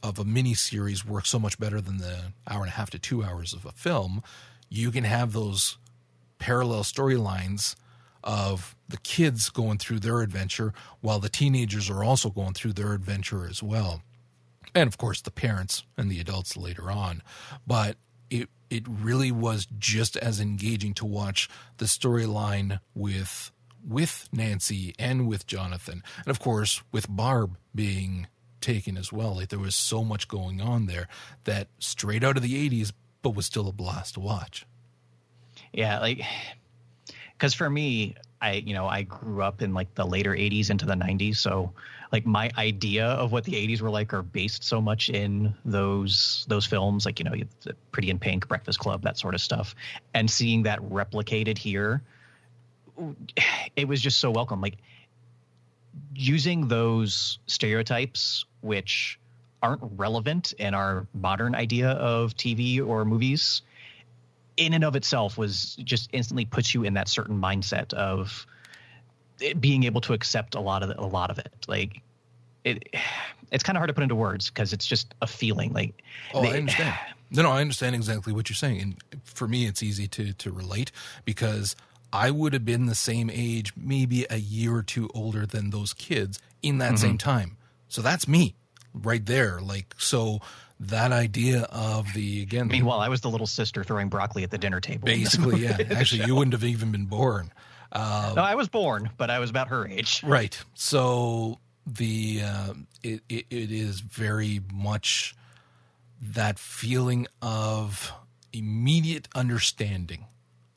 of 0.02 0.18
a 0.18 0.24
mini 0.24 0.54
series 0.54 1.04
works 1.04 1.28
so 1.28 1.38
much 1.38 1.58
better 1.58 1.80
than 1.80 1.98
the 1.98 2.32
hour 2.48 2.60
and 2.60 2.68
a 2.68 2.74
half 2.74 2.90
to 2.90 2.98
two 2.98 3.22
hours 3.22 3.52
of 3.52 3.64
a 3.64 3.72
film. 3.72 4.22
You 4.68 4.90
can 4.90 5.04
have 5.04 5.32
those 5.32 5.76
parallel 6.38 6.84
storylines 6.84 7.76
of 8.24 8.74
the 8.88 8.96
kids 8.98 9.50
going 9.50 9.78
through 9.78 10.00
their 10.00 10.20
adventure 10.20 10.72
while 11.00 11.18
the 11.18 11.28
teenagers 11.28 11.90
are 11.90 12.04
also 12.04 12.30
going 12.30 12.54
through 12.54 12.72
their 12.72 12.92
adventure 12.92 13.46
as 13.46 13.62
well. 13.62 14.02
And 14.74 14.86
of 14.86 14.98
course 14.98 15.20
the 15.20 15.30
parents 15.30 15.84
and 15.96 16.10
the 16.10 16.20
adults 16.20 16.56
later 16.56 16.90
on. 16.90 17.22
But 17.66 17.96
it 18.30 18.48
it 18.70 18.84
really 18.88 19.32
was 19.32 19.66
just 19.78 20.16
as 20.16 20.40
engaging 20.40 20.94
to 20.94 21.04
watch 21.04 21.48
the 21.78 21.86
storyline 21.86 22.80
with 22.94 23.50
with 23.86 24.28
Nancy 24.32 24.94
and 24.98 25.26
with 25.26 25.46
Jonathan. 25.46 26.02
And 26.18 26.28
of 26.28 26.38
course 26.38 26.82
with 26.92 27.06
Barb 27.08 27.56
being 27.74 28.28
taken 28.60 28.96
as 28.96 29.12
well. 29.12 29.36
Like 29.36 29.48
there 29.48 29.58
was 29.58 29.74
so 29.74 30.04
much 30.04 30.28
going 30.28 30.60
on 30.60 30.86
there 30.86 31.08
that 31.44 31.68
straight 31.78 32.22
out 32.22 32.36
of 32.36 32.42
the 32.42 32.68
80s 32.68 32.92
but 33.22 33.34
was 33.34 33.46
still 33.46 33.68
a 33.68 33.72
blast 33.72 34.14
to 34.14 34.20
watch. 34.20 34.66
Yeah, 35.72 36.00
like 36.00 36.22
because 37.32 37.54
for 37.54 37.68
me, 37.70 38.14
I 38.40 38.54
you 38.54 38.74
know 38.74 38.86
I 38.86 39.02
grew 39.02 39.42
up 39.42 39.62
in 39.62 39.74
like 39.74 39.94
the 39.94 40.06
later 40.06 40.32
'80s 40.32 40.70
into 40.70 40.86
the 40.86 40.94
'90s, 40.94 41.36
so 41.36 41.72
like 42.12 42.26
my 42.26 42.50
idea 42.56 43.06
of 43.06 43.32
what 43.32 43.44
the 43.44 43.52
'80s 43.52 43.80
were 43.80 43.90
like 43.90 44.12
are 44.12 44.22
based 44.22 44.64
so 44.64 44.80
much 44.80 45.08
in 45.08 45.54
those 45.64 46.44
those 46.48 46.66
films, 46.66 47.06
like 47.06 47.18
you 47.18 47.24
know, 47.24 47.34
Pretty 47.92 48.10
in 48.10 48.18
Pink, 48.18 48.48
Breakfast 48.48 48.78
Club, 48.78 49.02
that 49.02 49.18
sort 49.18 49.34
of 49.34 49.40
stuff, 49.40 49.74
and 50.14 50.30
seeing 50.30 50.64
that 50.64 50.80
replicated 50.80 51.58
here, 51.58 52.02
it 53.76 53.86
was 53.86 54.00
just 54.00 54.18
so 54.18 54.30
welcome. 54.30 54.60
Like 54.60 54.76
using 56.14 56.68
those 56.68 57.38
stereotypes, 57.46 58.44
which 58.60 59.18
aren't 59.62 59.82
relevant 59.96 60.52
in 60.58 60.74
our 60.74 61.06
modern 61.12 61.54
idea 61.54 61.90
of 61.90 62.34
TV 62.34 62.84
or 62.84 63.04
movies 63.04 63.62
in 64.56 64.74
and 64.74 64.84
of 64.84 64.96
itself 64.96 65.38
was 65.38 65.76
just 65.76 66.10
instantly 66.12 66.44
puts 66.44 66.74
you 66.74 66.84
in 66.84 66.94
that 66.94 67.08
certain 67.08 67.40
mindset 67.40 67.94
of 67.94 68.46
it 69.40 69.60
being 69.60 69.84
able 69.84 70.00
to 70.02 70.12
accept 70.12 70.54
a 70.54 70.60
lot 70.60 70.82
of 70.82 70.88
the, 70.88 71.00
a 71.00 71.06
lot 71.06 71.30
of 71.30 71.38
it. 71.38 71.52
Like 71.68 72.00
it, 72.64 72.94
it's 73.50 73.62
kind 73.62 73.76
of 73.76 73.80
hard 73.80 73.88
to 73.88 73.94
put 73.94 74.02
into 74.02 74.14
words 74.14 74.50
because 74.50 74.72
it's 74.72 74.86
just 74.86 75.14
a 75.22 75.26
feeling. 75.26 75.72
Like 75.72 76.02
Oh, 76.34 76.44
I 76.44 76.56
understand. 76.56 76.94
No, 77.32 77.44
no, 77.44 77.52
I 77.52 77.60
understand 77.60 77.94
exactly 77.94 78.32
what 78.32 78.50
you're 78.50 78.56
saying, 78.56 78.80
and 78.80 78.96
for 79.22 79.46
me, 79.46 79.66
it's 79.66 79.84
easy 79.84 80.08
to 80.08 80.32
to 80.32 80.50
relate 80.50 80.90
because 81.24 81.76
I 82.12 82.30
would 82.30 82.52
have 82.52 82.64
been 82.64 82.86
the 82.86 82.94
same 82.94 83.30
age, 83.32 83.72
maybe 83.76 84.26
a 84.28 84.38
year 84.38 84.74
or 84.74 84.82
two 84.82 85.08
older 85.14 85.46
than 85.46 85.70
those 85.70 85.92
kids 85.92 86.40
in 86.62 86.78
that 86.78 86.98
same 86.98 87.10
mm-hmm. 87.10 87.16
time. 87.18 87.56
So 87.88 88.02
that's 88.02 88.26
me, 88.26 88.56
right 88.92 89.24
there. 89.24 89.60
Like 89.60 89.94
so, 89.98 90.40
that 90.80 91.12
idea 91.12 91.62
of 91.70 92.12
the 92.14 92.42
again, 92.42 92.68
the- 92.68 92.72
Meanwhile, 92.72 93.00
I 93.00 93.08
was 93.08 93.20
the 93.20 93.30
little 93.30 93.46
sister 93.46 93.84
throwing 93.84 94.08
broccoli 94.08 94.42
at 94.42 94.50
the 94.50 94.58
dinner 94.58 94.80
table. 94.80 95.04
basically, 95.06 95.62
yeah. 95.62 95.78
Actually, 95.90 96.26
you 96.26 96.34
wouldn't 96.34 96.52
have 96.52 96.64
even 96.64 96.90
been 96.90 97.06
born. 97.06 97.52
Uh, 97.92 98.32
No, 98.36 98.42
I 98.42 98.54
was 98.54 98.68
born, 98.68 99.10
but 99.16 99.30
I 99.30 99.38
was 99.38 99.50
about 99.50 99.68
her 99.68 99.86
age. 99.86 100.22
Right. 100.24 100.58
So 100.74 101.58
the 101.86 102.42
uh, 102.44 102.74
it, 103.02 103.22
it 103.28 103.46
it 103.50 103.72
is 103.72 104.00
very 104.00 104.60
much 104.72 105.34
that 106.20 106.58
feeling 106.58 107.26
of 107.40 108.12
immediate 108.52 109.28
understanding 109.34 110.26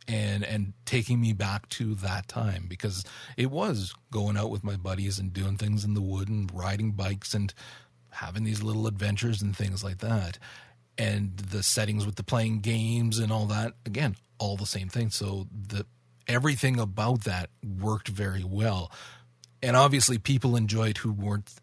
and 0.07 0.43
and 0.43 0.73
taking 0.85 1.19
me 1.21 1.33
back 1.33 1.67
to 1.69 1.95
that 1.95 2.27
time 2.27 2.65
because 2.67 3.03
it 3.37 3.49
was 3.51 3.93
going 4.11 4.37
out 4.37 4.49
with 4.49 4.63
my 4.63 4.75
buddies 4.75 5.19
and 5.19 5.33
doing 5.33 5.57
things 5.57 5.83
in 5.83 5.93
the 5.93 6.01
wood 6.01 6.29
and 6.29 6.53
riding 6.53 6.91
bikes 6.91 7.33
and 7.33 7.53
having 8.09 8.43
these 8.43 8.61
little 8.61 8.85
adventures 8.87 9.41
and 9.41 9.55
things 9.55 9.83
like 9.83 9.99
that 9.99 10.37
and 10.97 11.37
the 11.37 11.63
settings 11.63 12.05
with 12.05 12.15
the 12.15 12.23
playing 12.23 12.59
games 12.59 13.17
and 13.17 13.31
all 13.31 13.45
that 13.45 13.73
again 13.85 14.15
all 14.39 14.55
the 14.57 14.65
same 14.65 14.89
thing 14.89 15.09
so 15.09 15.47
the 15.69 15.85
everything 16.27 16.79
about 16.79 17.23
that 17.23 17.49
worked 17.63 18.07
very 18.07 18.43
well. 18.43 18.91
And 19.61 19.75
obviously 19.75 20.17
people 20.17 20.55
enjoyed 20.55 20.97
who 20.97 21.11
weren't 21.11 21.53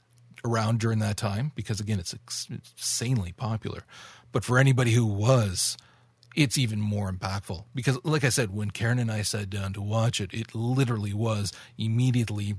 around 0.45 0.81
during 0.81 1.01
that 1.01 1.17
time 1.17 1.53
because 1.55 1.81
again 1.81 1.99
it's 1.99 2.15
insanely 2.49 3.33
popular. 3.33 3.83
But 4.33 4.45
for 4.45 4.59
anybody 4.59 4.93
who 4.93 5.07
was 5.07 5.77
it's 6.37 6.57
even 6.57 6.81
more 6.81 7.11
impactful 7.11 7.65
because 7.75 7.99
like 8.05 8.23
i 8.25 8.29
said 8.29 8.55
when 8.55 8.71
karen 8.71 8.99
and 8.99 9.11
i 9.11 9.23
sat 9.23 9.51
down 9.51 9.73
to 9.73 9.81
watch 9.81 10.21
it 10.21 10.33
it 10.33 10.55
literally 10.55 11.13
was 11.13 11.53
immediately 11.77 12.55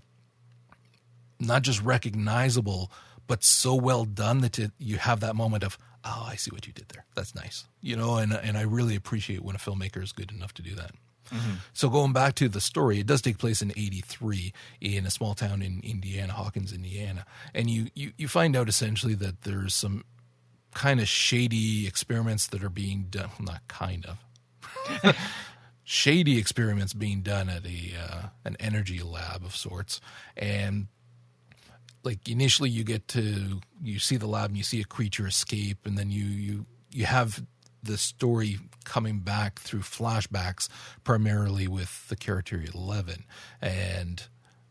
not 1.39 1.61
just 1.61 1.81
recognizable 1.81 2.91
but 3.27 3.43
so 3.43 3.73
well 3.73 4.03
done 4.03 4.39
that 4.39 4.59
you 4.77 4.97
have 4.97 5.19
that 5.21 5.35
moment 5.35 5.63
of 5.63 5.77
oh 6.03 6.25
i 6.27 6.35
see 6.35 6.51
what 6.51 6.67
you 6.67 6.73
did 6.73 6.89
there. 6.89 7.05
That's 7.15 7.33
nice. 7.33 7.65
You 7.81 7.95
know 7.95 8.17
and 8.17 8.33
and 8.33 8.57
i 8.57 8.61
really 8.61 8.95
appreciate 8.95 9.43
when 9.43 9.55
a 9.55 9.59
filmmaker 9.59 10.03
is 10.03 10.11
good 10.11 10.31
enough 10.31 10.53
to 10.55 10.61
do 10.61 10.75
that 10.75 10.91
mm-hmm. 11.29 11.55
so 11.73 11.89
going 11.89 12.13
back 12.13 12.35
to 12.35 12.49
the 12.49 12.61
story 12.61 12.99
it 12.99 13.07
does 13.07 13.21
take 13.21 13.37
place 13.37 13.61
in 13.61 13.71
83 13.71 14.53
in 14.79 15.05
a 15.05 15.11
small 15.11 15.33
town 15.33 15.61
in 15.61 15.79
indiana 15.83 16.33
hawkins 16.33 16.73
indiana 16.73 17.25
and 17.53 17.69
you 17.69 17.87
you, 17.93 18.11
you 18.17 18.27
find 18.27 18.55
out 18.55 18.67
essentially 18.67 19.13
that 19.15 19.41
there's 19.41 19.73
some 19.73 20.03
kind 20.73 20.99
of 20.99 21.07
shady 21.07 21.87
experiments 21.87 22.47
that 22.47 22.63
are 22.63 22.69
being 22.69 23.07
done. 23.09 23.29
Not 23.39 23.67
kind 23.67 24.05
of. 24.05 25.15
shady 25.83 26.37
experiments 26.37 26.93
being 26.93 27.21
done 27.21 27.49
at 27.49 27.65
a 27.65 27.93
uh, 27.99 28.27
an 28.45 28.55
energy 28.59 29.01
lab 29.01 29.43
of 29.43 29.55
sorts, 29.55 30.01
and 30.35 30.87
like 32.03 32.27
initially 32.27 32.69
you 32.69 32.83
get 32.83 33.07
to 33.09 33.61
you 33.83 33.99
see 33.99 34.17
the 34.17 34.27
lab 34.27 34.49
and 34.49 34.57
you 34.57 34.63
see 34.63 34.81
a 34.81 34.85
creature 34.85 35.27
escape, 35.27 35.85
and 35.85 35.97
then 35.97 36.09
you 36.09 36.25
you 36.25 36.65
you 36.91 37.05
have 37.05 37.43
the 37.83 37.97
story 37.97 38.59
coming 38.83 39.19
back 39.19 39.59
through 39.59 39.81
flashbacks, 39.81 40.67
primarily 41.03 41.67
with 41.67 42.07
the 42.09 42.15
character 42.15 42.63
Eleven, 42.73 43.25
and 43.61 44.23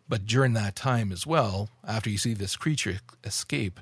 but 0.09 0.27
during 0.27 0.55
that 0.55 0.75
time 0.75 1.13
as 1.13 1.27
well, 1.27 1.71
after 1.87 2.11
you 2.11 2.19
see 2.19 2.35
this 2.35 2.57
creature 2.57 2.99
escape, 3.25 3.79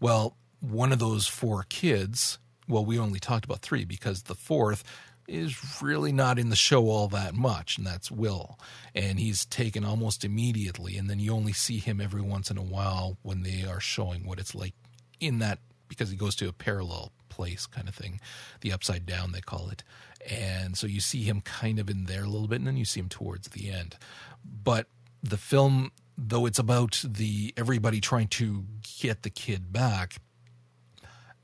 well 0.00 0.36
one 0.60 0.92
of 0.92 0.98
those 0.98 1.26
four 1.26 1.64
kids, 1.68 2.38
well, 2.68 2.84
we 2.84 2.98
only 2.98 3.20
talked 3.20 3.44
about 3.44 3.60
three 3.60 3.84
because 3.84 4.22
the 4.22 4.34
fourth 4.34 4.82
is 5.28 5.82
really 5.82 6.12
not 6.12 6.38
in 6.38 6.50
the 6.50 6.56
show 6.56 6.88
all 6.88 7.08
that 7.08 7.34
much, 7.34 7.78
and 7.78 7.86
that's 7.86 8.10
Will. 8.10 8.58
And 8.94 9.18
he's 9.18 9.44
taken 9.44 9.84
almost 9.84 10.24
immediately, 10.24 10.96
and 10.96 11.10
then 11.10 11.18
you 11.18 11.32
only 11.32 11.52
see 11.52 11.78
him 11.78 12.00
every 12.00 12.22
once 12.22 12.50
in 12.50 12.58
a 12.58 12.62
while 12.62 13.18
when 13.22 13.42
they 13.42 13.64
are 13.64 13.80
showing 13.80 14.26
what 14.26 14.38
it's 14.38 14.54
like 14.54 14.74
in 15.18 15.40
that 15.40 15.58
because 15.88 16.10
he 16.10 16.16
goes 16.16 16.36
to 16.36 16.48
a 16.48 16.52
parallel 16.52 17.12
place 17.36 17.66
kind 17.66 17.88
of 17.88 17.94
thing, 17.94 18.20
the 18.62 18.72
upside 18.72 19.04
down 19.04 19.32
they 19.32 19.40
call 19.40 19.68
it. 19.68 19.84
And 20.28 20.76
so 20.76 20.86
you 20.86 21.00
see 21.00 21.22
him 21.22 21.40
kind 21.42 21.78
of 21.78 21.88
in 21.88 22.06
there 22.06 22.24
a 22.24 22.28
little 22.28 22.48
bit, 22.48 22.58
and 22.58 22.66
then 22.66 22.76
you 22.76 22.84
see 22.84 23.00
him 23.00 23.08
towards 23.08 23.48
the 23.48 23.70
end. 23.70 23.96
But 24.44 24.86
the 25.22 25.36
film, 25.36 25.92
though 26.16 26.46
it's 26.46 26.58
about 26.58 27.02
the 27.04 27.52
everybody 27.56 28.00
trying 28.00 28.28
to 28.28 28.64
get 29.00 29.22
the 29.22 29.30
kid 29.30 29.72
back, 29.72 30.16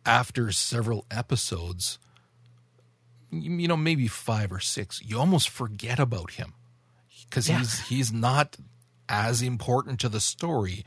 after 0.04 0.50
several 0.50 1.04
episodes, 1.10 1.98
you 3.30 3.68
know, 3.68 3.76
maybe 3.76 4.08
five 4.08 4.50
or 4.50 4.60
six, 4.60 5.00
you 5.04 5.18
almost 5.18 5.48
forget 5.48 6.00
about 6.00 6.32
him 6.32 6.54
because 7.28 7.48
yeah. 7.48 7.58
he's 7.58 7.80
he's 7.88 8.12
not 8.12 8.56
as 9.08 9.42
important 9.42 10.00
to 10.00 10.08
the 10.08 10.20
story 10.20 10.84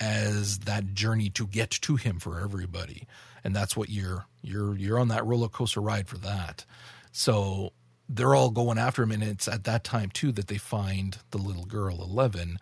as 0.00 0.60
that 0.60 0.94
journey 0.94 1.30
to 1.30 1.46
get 1.46 1.70
to 1.70 1.96
him 1.96 2.18
for 2.18 2.40
everybody, 2.40 3.06
and 3.44 3.54
that's 3.54 3.76
what 3.76 3.90
you're 3.90 4.26
you're 4.42 4.76
you're 4.76 4.98
on 4.98 5.08
that 5.08 5.24
roller 5.26 5.48
coaster 5.48 5.80
ride 5.80 6.08
for 6.08 6.18
that. 6.18 6.64
So 7.12 7.72
they're 8.08 8.34
all 8.34 8.50
going 8.50 8.78
after 8.78 9.02
him, 9.02 9.12
and 9.12 9.22
it's 9.22 9.48
at 9.48 9.64
that 9.64 9.84
time 9.84 10.10
too 10.10 10.32
that 10.32 10.48
they 10.48 10.58
find 10.58 11.18
the 11.30 11.38
little 11.38 11.64
girl, 11.64 12.02
Eleven, 12.02 12.58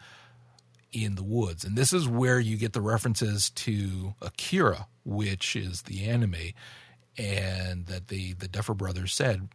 in 0.93 1.15
the 1.15 1.25
woods. 1.25 1.65
And 1.65 1.77
this 1.77 1.93
is 1.93 2.09
where 2.09 2.41
you 2.41 2.57
get 2.57 2.73
the 2.73 2.81
references 2.81 3.51
to 3.51 4.15
Akira, 4.21 4.87
which 5.05 5.57
is 5.57 5.83
the 5.83 6.05
anime, 6.05 6.53
and 7.17 7.87
that 7.87 8.09
the 8.09 8.35
the 8.35 8.49
Duffer 8.49 8.75
brothers 8.75 9.13
said 9.13 9.49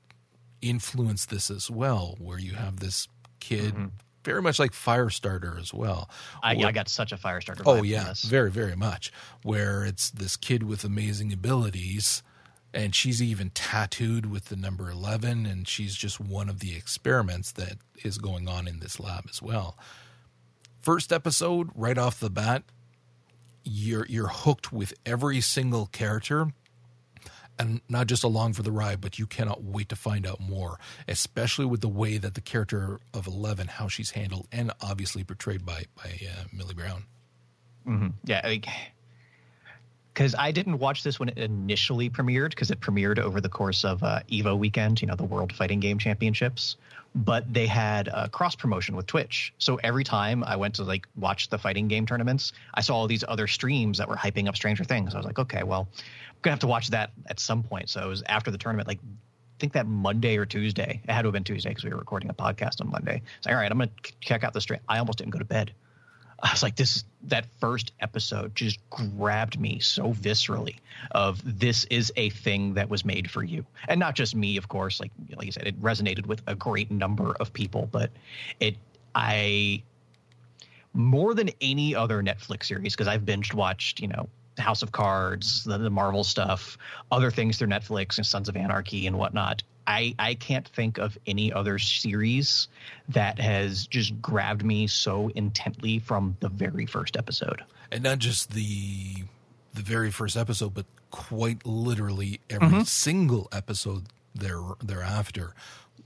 influenced 0.61 1.29
this 1.29 1.51
as 1.51 1.69
well, 1.69 2.15
where 2.19 2.39
you 2.39 2.53
have 2.53 2.79
this 2.79 3.07
kid 3.39 3.73
mm-hmm. 3.73 3.85
Very 4.25 4.41
much 4.41 4.59
like 4.59 4.71
Firestarter 4.71 5.59
as 5.59 5.73
well. 5.73 6.09
I, 6.43 6.55
where, 6.55 6.67
I 6.67 6.71
got 6.71 6.89
such 6.89 7.11
a 7.11 7.17
Firestarter. 7.17 7.61
Oh 7.65 7.83
yeah, 7.83 8.13
very 8.25 8.51
very 8.51 8.75
much. 8.75 9.13
Where 9.43 9.85
it's 9.85 10.09
this 10.09 10.35
kid 10.35 10.63
with 10.63 10.83
amazing 10.83 11.31
abilities. 11.31 12.23
And 12.73 12.93
she's 12.93 13.21
even 13.21 13.51
tattooed 13.51 14.25
with 14.25 14.45
the 14.45 14.57
number 14.57 14.89
11, 14.89 15.45
and 15.45 15.65
she's 15.65 15.95
just 15.95 16.19
one 16.19 16.49
of 16.49 16.59
the 16.59 16.75
experiments 16.75 17.53
that 17.53 17.77
is 18.03 18.17
going 18.17 18.49
on 18.49 18.67
in 18.67 18.79
this 18.79 18.99
lab 18.99 19.27
as 19.29 19.41
well 19.41 19.77
first 20.85 21.11
episode, 21.11 21.71
right 21.73 21.97
off 21.97 22.19
the 22.19 22.29
bat, 22.29 22.63
you're 23.63 24.05
you're 24.05 24.27
hooked 24.27 24.71
with 24.71 24.93
every 25.05 25.41
single 25.41 25.87
character 25.87 26.53
and 27.57 27.81
not 27.89 28.07
just 28.07 28.23
along 28.23 28.53
for 28.53 28.63
the 28.63 28.71
ride, 28.71 29.01
but 29.01 29.17
you 29.19 29.25
cannot 29.25 29.63
wait 29.63 29.89
to 29.89 29.95
find 29.95 30.27
out 30.27 30.39
more, 30.39 30.79
especially 31.07 31.65
with 31.65 31.81
the 31.81 31.87
way 31.87 32.17
that 32.17 32.33
the 32.33 32.41
character 32.41 32.99
of 33.13 33.27
Eleven, 33.27 33.67
how 33.67 33.87
she's 33.87 34.11
handled, 34.11 34.47
and 34.51 34.71
obviously 34.81 35.23
portrayed 35.23 35.65
by 35.65 35.85
by 35.95 36.19
uh, 36.27 36.43
Millie 36.51 36.73
Brown. 36.73 37.03
Mm-hmm. 37.87 38.07
Yeah, 38.23 38.55
because 40.13 40.33
I 40.33 40.51
didn't 40.51 40.79
watch 40.79 41.03
this 41.03 41.19
when 41.19 41.29
it 41.29 41.37
initially 41.37 42.09
premiered 42.09 42.51
because 42.51 42.71
it 42.71 42.79
premiered 42.79 43.19
over 43.19 43.41
the 43.41 43.49
course 43.49 43.83
of 43.83 44.01
uh, 44.01 44.21
Evo 44.31 44.57
weekend, 44.57 45.01
you 45.01 45.07
know, 45.07 45.15
the 45.15 45.25
World 45.25 45.53
Fighting 45.53 45.79
Game 45.79 45.99
Championships 45.99 46.77
but 47.15 47.51
they 47.51 47.65
had 47.65 48.09
a 48.09 48.27
cross 48.27 48.55
promotion 48.55 48.95
with 48.95 49.07
Twitch. 49.07 49.53
So 49.57 49.77
every 49.77 50.03
time 50.03 50.43
I 50.43 50.57
went 50.57 50.75
to 50.75 50.83
like 50.83 51.07
watch 51.15 51.47
the 51.47 51.57
fighting 51.57 51.87
game 51.87 52.05
tournaments, 52.05 52.51
I 52.73 52.81
saw 52.81 52.95
all 52.95 53.07
these 53.07 53.23
other 53.27 53.47
streams 53.47 53.97
that 53.97 54.09
were 54.09 54.17
hyping 54.17 54.49
up 54.49 54.55
Stranger 54.57 54.83
Things. 54.83 55.15
I 55.15 55.17
was 55.17 55.25
like, 55.25 55.39
okay, 55.39 55.63
well, 55.63 55.87
I'm 55.97 56.37
gonna 56.41 56.53
have 56.53 56.59
to 56.59 56.67
watch 56.67 56.89
that 56.89 57.11
at 57.27 57.39
some 57.39 57.63
point. 57.63 57.89
So 57.89 58.03
it 58.03 58.07
was 58.07 58.21
after 58.27 58.51
the 58.51 58.57
tournament, 58.57 58.87
like 58.89 58.99
I 59.01 59.57
think 59.59 59.71
that 59.73 59.87
Monday 59.87 60.35
or 60.35 60.45
Tuesday. 60.45 61.01
It 61.07 61.11
had 61.11 61.21
to 61.21 61.27
have 61.27 61.33
been 61.33 61.45
Tuesday 61.45 61.69
because 61.69 61.85
we 61.85 61.91
were 61.91 61.97
recording 61.97 62.29
a 62.29 62.33
podcast 62.33 62.81
on 62.81 62.91
Monday. 62.91 63.21
So 63.39 63.51
all 63.51 63.55
right, 63.55 63.71
I'm 63.71 63.77
gonna 63.77 63.91
check 64.19 64.43
out 64.43 64.51
the 64.51 64.61
stream. 64.61 64.81
I 64.89 64.99
almost 64.99 65.19
didn't 65.19 65.31
go 65.31 65.39
to 65.39 65.45
bed. 65.45 65.73
I 66.45 66.51
was 66.51 66.61
like, 66.61 66.75
this 66.75 67.03
that 67.23 67.47
first 67.59 67.91
episode 67.99 68.53
just 68.53 68.79
grabbed 68.91 69.59
me 69.59 69.79
so 69.79 70.13
viscerally. 70.13 70.75
Of 71.09 71.41
this 71.59 71.85
is 71.85 72.13
a 72.15 72.29
thing 72.29 72.75
that 72.75 72.87
was 72.87 73.03
made 73.03 73.31
for 73.31 73.43
you, 73.43 73.65
and 73.87 73.99
not 73.99 74.15
just 74.15 74.35
me, 74.35 74.57
of 74.57 74.67
course. 74.67 74.99
Like 74.99 75.11
like 75.35 75.47
you 75.47 75.51
said, 75.51 75.65
it 75.65 75.81
resonated 75.81 76.27
with 76.27 76.43
a 76.45 76.53
great 76.53 76.91
number 76.91 77.35
of 77.39 77.51
people. 77.51 77.89
But 77.91 78.11
it, 78.59 78.77
I, 79.15 79.81
more 80.93 81.33
than 81.33 81.49
any 81.61 81.95
other 81.95 82.21
Netflix 82.21 82.65
series, 82.65 82.93
because 82.93 83.07
I've 83.07 83.23
binged 83.23 83.55
watched, 83.55 83.99
you 83.99 84.07
know, 84.07 84.29
House 84.59 84.83
of 84.83 84.91
Cards, 84.91 85.63
the, 85.63 85.79
the 85.79 85.89
Marvel 85.89 86.23
stuff, 86.23 86.77
other 87.11 87.31
things 87.31 87.57
through 87.57 87.69
Netflix 87.69 88.17
and 88.17 88.25
Sons 88.25 88.49
of 88.49 88.55
Anarchy 88.55 89.07
and 89.07 89.17
whatnot. 89.17 89.63
I, 89.87 90.15
I 90.17 90.33
can't 90.35 90.67
think 90.67 90.97
of 90.97 91.17
any 91.27 91.53
other 91.53 91.79
series 91.79 92.67
that 93.09 93.39
has 93.39 93.87
just 93.87 94.21
grabbed 94.21 94.63
me 94.63 94.87
so 94.87 95.29
intently 95.29 95.99
from 95.99 96.37
the 96.39 96.49
very 96.49 96.85
first 96.85 97.17
episode. 97.17 97.63
And 97.91 98.03
not 98.03 98.19
just 98.19 98.51
the 98.51 99.23
the 99.73 99.81
very 99.81 100.09
first 100.09 100.37
episode, 100.37 100.73
but 100.73 100.85
quite 101.11 101.65
literally 101.65 102.39
every 102.49 102.67
mm-hmm. 102.67 102.81
single 102.83 103.47
episode 103.51 104.05
there 104.33 104.59
thereafter. 104.83 105.53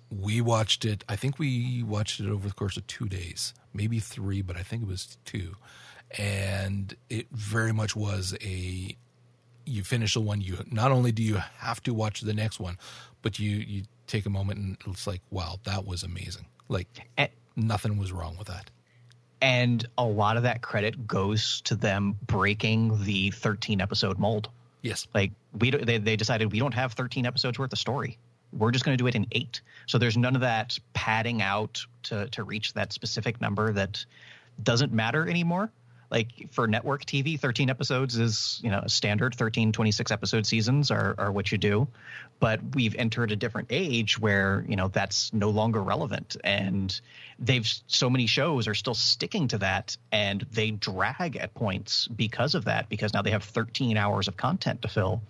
We 0.10 0.42
watched 0.42 0.86
it. 0.86 1.04
I 1.08 1.16
think 1.16 1.38
we 1.38 1.84
watched 1.84 2.20
it 2.20 2.28
over 2.28 2.48
the 2.48 2.54
course 2.54 2.78
of 2.78 2.88
two 2.88 3.08
days, 3.08 3.54
maybe 3.74 4.00
three, 4.00 4.42
but 4.42 4.58
I 4.58 4.64
think 4.64 4.84
it 4.84 4.88
was 4.88 5.18
two. 5.24 5.56
And 6.18 6.96
it 7.10 7.28
very 7.32 7.72
much 7.72 7.96
was 7.96 8.36
a 8.42 8.98
you 9.70 9.84
finish 9.84 10.14
the 10.14 10.22
one 10.22 10.42
you 10.42 10.58
not 10.72 10.92
only 10.92 11.12
do 11.12 11.24
you 11.24 11.36
have 11.58 11.82
to 11.84 11.94
watch 11.94 12.22
the 12.22 12.34
next 12.34 12.60
one 12.60 12.78
but 13.22 13.40
you 13.40 13.58
you 13.58 13.84
take 14.08 14.26
a 14.26 14.30
moment 14.30 14.60
and 14.60 14.78
it's 14.88 15.08
like 15.08 15.22
wow 15.30 15.60
that 15.64 15.86
was 15.86 16.04
amazing. 16.04 16.46
Like 16.68 16.88
and, 17.18 17.30
nothing 17.56 17.98
was 17.98 18.12
wrong 18.12 18.38
with 18.38 18.48
that. 18.48 18.70
And 19.42 19.86
a 19.98 20.04
lot 20.04 20.38
of 20.38 20.44
that 20.44 20.62
credit 20.62 21.08
goes 21.08 21.62
to 21.62 21.76
them 21.76 22.18
breaking 22.26 23.04
the 23.04 23.32
13 23.32 23.80
episode 23.80 24.20
mold. 24.20 24.50
Yes. 24.82 25.08
Like 25.14 25.32
we 25.58 25.72
they, 25.72 25.98
they 25.98 26.16
decided 26.16 26.52
we 26.52 26.60
don't 26.60 26.74
have 26.74 26.94
13 26.94 27.26
episodes 27.26 27.60
worth 27.60 27.72
of 27.72 27.80
story. 27.80 28.18
We're 28.52 28.72
just 28.72 28.84
going 28.84 28.98
to 28.98 29.02
do 29.02 29.08
it 29.08 29.16
in 29.16 29.28
eight. 29.32 29.62
So 29.86 29.98
there's 29.98 30.18
none 30.18 30.36
of 30.36 30.42
that 30.42 30.78
padding 30.94 31.42
out 31.42 31.86
to 32.04 32.28
to 32.30 32.44
reach 32.44 32.74
that 32.74 32.92
specific 32.94 33.40
number 33.40 33.72
that 33.74 34.06
doesn't 34.64 34.92
matter 34.92 35.30
anymore 35.30 35.72
like 36.12 36.52
for 36.52 36.68
network 36.68 37.06
TV, 37.06 37.40
13 37.40 37.70
episodes 37.70 38.18
is, 38.18 38.60
you 38.64 38.72
know, 38.72 38.84
standard 38.88 39.36
13, 39.36 39.72
26 39.72 40.12
episode 40.12 40.46
seasons 40.46 40.90
are, 40.92 41.16
are 41.18 41.32
what 41.32 41.52
you 41.52 41.58
do. 41.58 41.88
But 42.40 42.60
we've 42.74 42.96
entered 42.96 43.32
a 43.32 43.36
different 43.36 43.68
age 43.70 44.18
where, 44.18 44.66
you 44.68 44.76
know, 44.76 44.88
that's 44.88 45.32
no 45.34 45.50
longer 45.50 45.82
relevant. 45.82 46.36
And 46.44 47.00
they've 47.38 47.68
so 47.88 48.10
many 48.10 48.28
shows 48.28 48.68
are 48.68 48.74
still 48.74 48.96
sticking 48.96 49.50
to 49.50 49.60
that 49.60 49.98
and 50.12 50.42
they 50.52 50.72
drag 50.72 51.36
at 51.36 51.54
points 51.54 52.08
because 52.08 52.56
of 52.56 52.66
that, 52.66 52.90
because 52.90 53.14
now 53.14 53.22
they 53.22 53.32
have 53.32 53.44
13 53.44 53.98
hours 53.98 54.28
of 54.28 54.36
content 54.36 54.82
to 54.82 54.88
fill. 54.88 55.22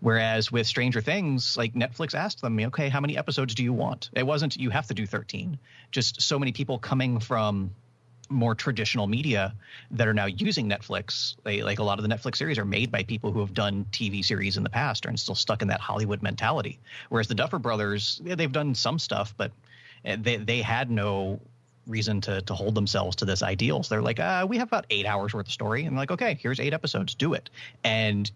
Whereas 0.00 0.52
with 0.52 0.66
Stranger 0.66 1.00
Things, 1.00 1.56
like 1.56 1.74
Netflix 1.74 2.14
asked 2.14 2.42
them, 2.42 2.58
okay, 2.58 2.88
how 2.88 3.00
many 3.00 3.16
episodes 3.16 3.54
do 3.54 3.62
you 3.62 3.72
want? 3.72 4.10
It 4.12 4.26
wasn't 4.26 4.56
you 4.56 4.70
have 4.70 4.88
to 4.88 4.94
do 4.94 5.06
13. 5.06 5.58
Just 5.90 6.20
so 6.20 6.38
many 6.38 6.52
people 6.52 6.78
coming 6.78 7.20
from 7.20 7.70
more 8.28 8.54
traditional 8.54 9.06
media 9.06 9.54
that 9.92 10.08
are 10.08 10.14
now 10.14 10.26
using 10.26 10.68
Netflix. 10.68 11.36
They, 11.44 11.62
like 11.62 11.78
a 11.78 11.82
lot 11.82 11.98
of 11.98 12.08
the 12.08 12.14
Netflix 12.14 12.36
series 12.36 12.58
are 12.58 12.64
made 12.64 12.90
by 12.90 13.02
people 13.02 13.32
who 13.32 13.40
have 13.40 13.54
done 13.54 13.86
TV 13.92 14.24
series 14.24 14.56
in 14.56 14.62
the 14.62 14.70
past 14.70 15.06
and 15.06 15.18
still 15.18 15.34
stuck 15.34 15.62
in 15.62 15.68
that 15.68 15.80
Hollywood 15.80 16.22
mentality. 16.22 16.78
Whereas 17.08 17.28
the 17.28 17.34
Duffer 17.34 17.58
Brothers, 17.58 18.20
they've 18.22 18.52
done 18.52 18.74
some 18.74 18.98
stuff, 18.98 19.34
but 19.36 19.52
eh, 20.04 20.16
they 20.20 20.36
they 20.36 20.62
had 20.62 20.90
no 20.90 21.40
reason 21.86 22.20
to 22.22 22.42
to 22.42 22.54
hold 22.54 22.74
themselves 22.74 23.16
to 23.16 23.24
this 23.24 23.42
ideal. 23.42 23.82
So 23.82 23.94
they're 23.94 24.02
like, 24.02 24.18
uh, 24.18 24.46
we 24.48 24.58
have 24.58 24.68
about 24.68 24.86
eight 24.90 25.06
hours 25.06 25.32
worth 25.32 25.46
of 25.46 25.52
story, 25.52 25.84
and 25.84 25.96
like, 25.96 26.10
okay, 26.10 26.38
here's 26.40 26.60
eight 26.60 26.74
episodes, 26.74 27.14
do 27.14 27.34
it. 27.34 27.50
And 27.84 28.30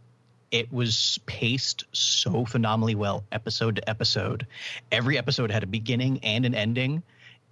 it 0.50 0.72
was 0.72 1.20
paced 1.26 1.84
so 1.92 2.44
phenomenally 2.44 2.94
well, 2.94 3.24
episode 3.30 3.76
to 3.76 3.88
episode. 3.88 4.46
Every 4.90 5.16
episode 5.16 5.50
had 5.50 5.62
a 5.62 5.66
beginning 5.66 6.20
and 6.24 6.44
an 6.44 6.54
ending 6.54 7.02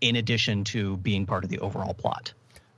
in 0.00 0.16
addition 0.16 0.64
to 0.64 0.96
being 0.98 1.26
part 1.26 1.44
of 1.44 1.50
the 1.50 1.58
overall 1.58 1.94
plot. 1.94 2.32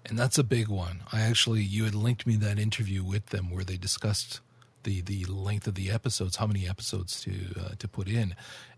And 0.04 0.18
that's 0.18 0.38
a 0.38 0.44
big 0.44 0.68
one. 0.68 1.02
I 1.12 1.20
actually, 1.20 1.62
you 1.62 1.84
had 1.84 1.94
linked 1.94 2.26
me 2.26 2.36
that 2.36 2.58
interview 2.58 3.04
with 3.04 3.26
them 3.26 3.50
where 3.50 3.64
they 3.64 3.76
discussed 3.76 4.40
the 4.82 5.02
the 5.02 5.24
length 5.26 5.66
of 5.66 5.74
the 5.74 5.90
episodes, 5.90 6.36
how 6.36 6.46
many 6.46 6.68
episodes 6.68 7.20
to 7.22 7.32
uh, 7.60 7.68
to 7.78 7.86
put 7.86 8.08
in, 8.08 8.34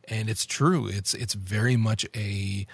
and 0.09 0.29
it's 0.29 0.45
true. 0.45 0.89
It's 0.89 1.15
it's 1.15 1.35
very 1.35 1.77
much 1.77 2.05
a 2.17 2.67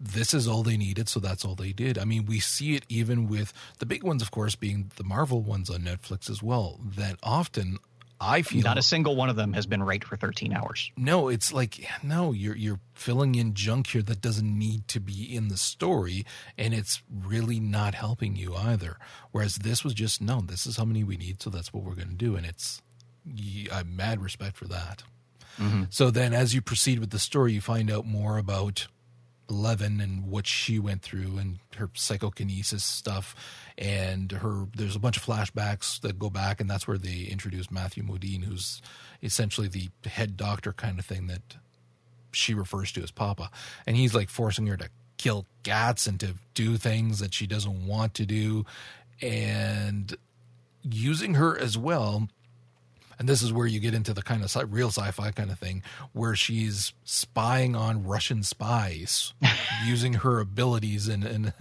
this 0.00 0.32
is 0.32 0.46
all 0.46 0.62
they 0.62 0.76
needed, 0.76 1.08
so 1.08 1.20
that's 1.20 1.44
all 1.44 1.54
they 1.54 1.72
did. 1.72 1.98
I 1.98 2.04
mean, 2.04 2.26
we 2.26 2.40
see 2.40 2.74
it 2.74 2.84
even 2.88 3.28
with 3.28 3.52
the 3.78 3.86
big 3.86 4.02
ones, 4.02 4.22
of 4.22 4.30
course, 4.30 4.54
being 4.54 4.90
the 4.96 5.04
Marvel 5.04 5.42
ones 5.42 5.70
on 5.70 5.80
Netflix 5.80 6.30
as 6.30 6.42
well. 6.42 6.78
That 6.84 7.16
often 7.22 7.78
I 8.22 8.42
feel 8.42 8.62
not 8.62 8.78
a 8.78 8.82
single 8.82 9.16
one 9.16 9.28
of 9.28 9.36
them 9.36 9.52
has 9.54 9.66
been 9.66 9.82
right 9.82 10.02
for 10.04 10.16
13 10.16 10.52
hours. 10.52 10.92
No, 10.96 11.28
it's 11.28 11.52
like 11.52 11.84
no, 12.02 12.32
you're 12.32 12.56
you're 12.56 12.80
filling 12.94 13.34
in 13.34 13.54
junk 13.54 13.88
here 13.88 14.02
that 14.02 14.20
doesn't 14.20 14.58
need 14.58 14.86
to 14.88 15.00
be 15.00 15.34
in 15.34 15.48
the 15.48 15.56
story, 15.56 16.24
and 16.56 16.72
it's 16.72 17.02
really 17.10 17.58
not 17.58 17.94
helping 17.94 18.36
you 18.36 18.54
either. 18.54 18.96
Whereas 19.32 19.56
this 19.56 19.82
was 19.82 19.94
just 19.94 20.20
no, 20.20 20.40
this 20.40 20.66
is 20.66 20.76
how 20.76 20.84
many 20.84 21.02
we 21.02 21.16
need, 21.16 21.42
so 21.42 21.50
that's 21.50 21.72
what 21.72 21.82
we're 21.82 21.96
going 21.96 22.10
to 22.10 22.14
do, 22.14 22.36
and 22.36 22.46
it's 22.46 22.80
I 23.72 23.78
have 23.78 23.88
mad 23.88 24.22
respect 24.22 24.56
for 24.56 24.66
that. 24.68 25.02
Mm-hmm. 25.58 25.84
So 25.90 26.10
then, 26.10 26.32
as 26.32 26.54
you 26.54 26.62
proceed 26.62 26.98
with 26.98 27.10
the 27.10 27.18
story, 27.18 27.52
you 27.52 27.60
find 27.60 27.90
out 27.90 28.06
more 28.06 28.38
about 28.38 28.86
Eleven 29.50 30.00
and 30.00 30.28
what 30.28 30.46
she 30.46 30.78
went 30.78 31.02
through 31.02 31.38
and 31.38 31.58
her 31.76 31.90
psychokinesis 31.94 32.84
stuff. 32.84 33.34
And 33.76 34.32
her 34.32 34.66
there's 34.74 34.96
a 34.96 35.00
bunch 35.00 35.16
of 35.16 35.24
flashbacks 35.24 36.00
that 36.00 36.18
go 36.18 36.30
back 36.30 36.60
and 36.60 36.70
that's 36.70 36.86
where 36.86 36.98
they 36.98 37.22
introduce 37.30 37.70
Matthew 37.70 38.02
Modine 38.02 38.44
who's 38.44 38.80
essentially 39.22 39.68
the 39.68 39.90
head 40.08 40.36
doctor 40.36 40.72
kind 40.72 40.98
of 40.98 41.04
thing 41.04 41.26
that 41.26 41.56
she 42.32 42.54
refers 42.54 42.92
to 42.92 43.02
as 43.02 43.10
Papa. 43.10 43.50
And 43.86 43.96
he's 43.96 44.14
like 44.14 44.30
forcing 44.30 44.66
her 44.66 44.76
to 44.76 44.88
kill 45.18 45.46
cats 45.62 46.06
and 46.06 46.18
to 46.20 46.34
do 46.54 46.76
things 46.76 47.20
that 47.20 47.34
she 47.34 47.46
doesn't 47.46 47.86
want 47.86 48.14
to 48.14 48.26
do. 48.26 48.64
And 49.20 50.16
using 50.82 51.34
her 51.34 51.56
as 51.58 51.78
well 51.78 52.28
and 53.22 53.28
this 53.28 53.40
is 53.40 53.52
where 53.52 53.68
you 53.68 53.78
get 53.78 53.94
into 53.94 54.12
the 54.12 54.20
kind 54.20 54.42
of 54.42 54.72
real 54.72 54.88
sci-fi 54.88 55.30
kind 55.30 55.52
of 55.52 55.56
thing 55.56 55.84
where 56.12 56.34
she's 56.34 56.92
spying 57.04 57.76
on 57.76 58.04
Russian 58.04 58.42
spies 58.42 59.32
using 59.86 60.14
her 60.14 60.40
abilities 60.40 61.06
in, 61.06 61.22
in 61.22 61.52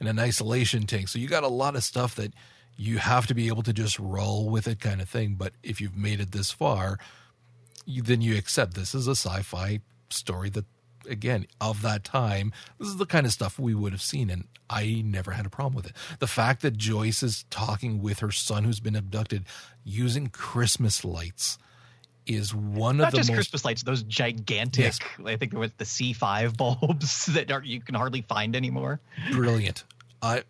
in 0.00 0.06
an 0.06 0.20
isolation 0.20 0.86
tank. 0.86 1.08
So 1.08 1.18
you 1.18 1.26
got 1.26 1.42
a 1.42 1.48
lot 1.48 1.74
of 1.74 1.82
stuff 1.82 2.14
that 2.14 2.34
you 2.76 2.98
have 2.98 3.26
to 3.26 3.34
be 3.34 3.48
able 3.48 3.64
to 3.64 3.72
just 3.72 3.98
roll 3.98 4.48
with 4.48 4.68
it 4.68 4.78
kind 4.78 5.00
of 5.00 5.08
thing. 5.08 5.34
But 5.34 5.54
if 5.64 5.80
you've 5.80 5.96
made 5.96 6.20
it 6.20 6.30
this 6.30 6.52
far, 6.52 7.00
you, 7.84 8.00
then 8.02 8.20
you 8.20 8.38
accept 8.38 8.74
this 8.74 8.94
is 8.94 9.08
a 9.08 9.16
sci-fi 9.16 9.80
story 10.10 10.50
that 10.50 10.66
again 11.08 11.46
of 11.60 11.82
that 11.82 12.04
time 12.04 12.52
this 12.78 12.88
is 12.88 12.96
the 12.96 13.06
kind 13.06 13.26
of 13.26 13.32
stuff 13.32 13.58
we 13.58 13.74
would 13.74 13.92
have 13.92 14.02
seen 14.02 14.30
and 14.30 14.44
i 14.70 15.02
never 15.04 15.32
had 15.32 15.46
a 15.46 15.50
problem 15.50 15.74
with 15.74 15.86
it 15.86 15.92
the 16.18 16.26
fact 16.26 16.62
that 16.62 16.76
joyce 16.76 17.22
is 17.22 17.44
talking 17.50 18.00
with 18.00 18.20
her 18.20 18.30
son 18.30 18.64
who's 18.64 18.80
been 18.80 18.96
abducted 18.96 19.44
using 19.84 20.28
christmas 20.28 21.04
lights 21.04 21.58
is 22.28 22.54
one 22.54 22.98
Not 22.98 23.08
of 23.08 23.12
the 23.12 23.16
just 23.18 23.30
most 23.30 23.36
Christmas 23.36 23.64
lights; 23.64 23.82
those 23.82 24.02
gigantic. 24.02 24.84
Yes. 24.84 24.98
I 25.24 25.36
think 25.36 25.52
there 25.52 25.60
was 25.60 25.72
the 25.78 25.84
C5 25.84 26.56
bulbs 26.56 27.26
that 27.32 27.50
are, 27.50 27.64
you 27.64 27.80
can 27.80 27.94
hardly 27.94 28.20
find 28.20 28.54
anymore. 28.54 29.00
Brilliant. 29.32 29.84
I 30.20 30.42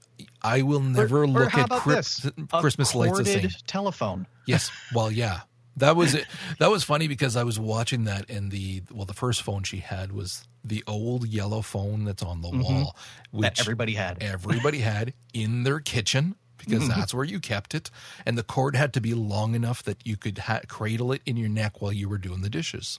I 0.42 0.62
will 0.62 0.80
never 0.80 1.22
or, 1.22 1.26
look 1.28 1.54
or 1.54 1.60
at 1.60 1.70
Christmas 1.70 2.94
lights 2.94 3.18
the 3.18 3.24
same. 3.24 3.48
Telephone. 3.66 4.26
Yes. 4.46 4.70
Well, 4.94 5.12
yeah. 5.12 5.40
That 5.78 5.96
was 5.96 6.14
it. 6.14 6.26
That 6.58 6.70
was 6.70 6.84
funny 6.84 7.08
because 7.08 7.36
I 7.36 7.44
was 7.44 7.58
watching 7.58 8.04
that 8.04 8.28
and 8.30 8.50
the 8.50 8.82
well, 8.92 9.04
the 9.04 9.14
first 9.14 9.42
phone 9.42 9.62
she 9.62 9.78
had 9.78 10.12
was 10.12 10.46
the 10.64 10.84
old 10.86 11.26
yellow 11.26 11.62
phone 11.62 12.04
that's 12.04 12.22
on 12.22 12.42
the 12.42 12.48
mm-hmm. 12.48 12.62
wall, 12.62 12.96
which 13.30 13.42
that 13.42 13.60
everybody 13.60 13.94
had. 13.94 14.22
Everybody 14.22 14.78
had 14.78 15.14
in 15.32 15.62
their 15.62 15.80
kitchen 15.80 16.36
because 16.56 16.82
mm-hmm. 16.82 16.98
that's 16.98 17.14
where 17.14 17.24
you 17.24 17.40
kept 17.40 17.74
it, 17.74 17.90
and 18.26 18.36
the 18.36 18.42
cord 18.42 18.76
had 18.76 18.92
to 18.94 19.00
be 19.00 19.14
long 19.14 19.54
enough 19.54 19.82
that 19.84 20.04
you 20.06 20.16
could 20.16 20.38
ha- 20.38 20.60
cradle 20.68 21.12
it 21.12 21.22
in 21.24 21.36
your 21.36 21.48
neck 21.48 21.80
while 21.80 21.92
you 21.92 22.08
were 22.08 22.18
doing 22.18 22.42
the 22.42 22.50
dishes. 22.50 22.98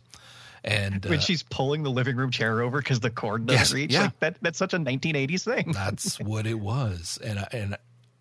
And 0.63 1.05
when 1.05 1.19
uh, 1.19 1.21
she's 1.21 1.43
pulling 1.43 1.83
the 1.83 1.91
living 1.91 2.17
room 2.17 2.31
chair 2.31 2.61
over 2.61 2.79
because 2.79 2.99
the 2.99 3.09
cord 3.09 3.45
doesn't 3.45 3.59
yes, 3.59 3.73
reach, 3.73 3.93
yeah. 3.93 4.03
like 4.03 4.19
that, 4.19 4.37
that's 4.41 4.57
such 4.57 4.73
a 4.73 4.79
1980s 4.79 5.43
thing. 5.43 5.71
that's 5.71 6.19
what 6.19 6.45
it 6.45 6.59
was, 6.59 7.19
and 7.23 7.45
and 7.51 7.77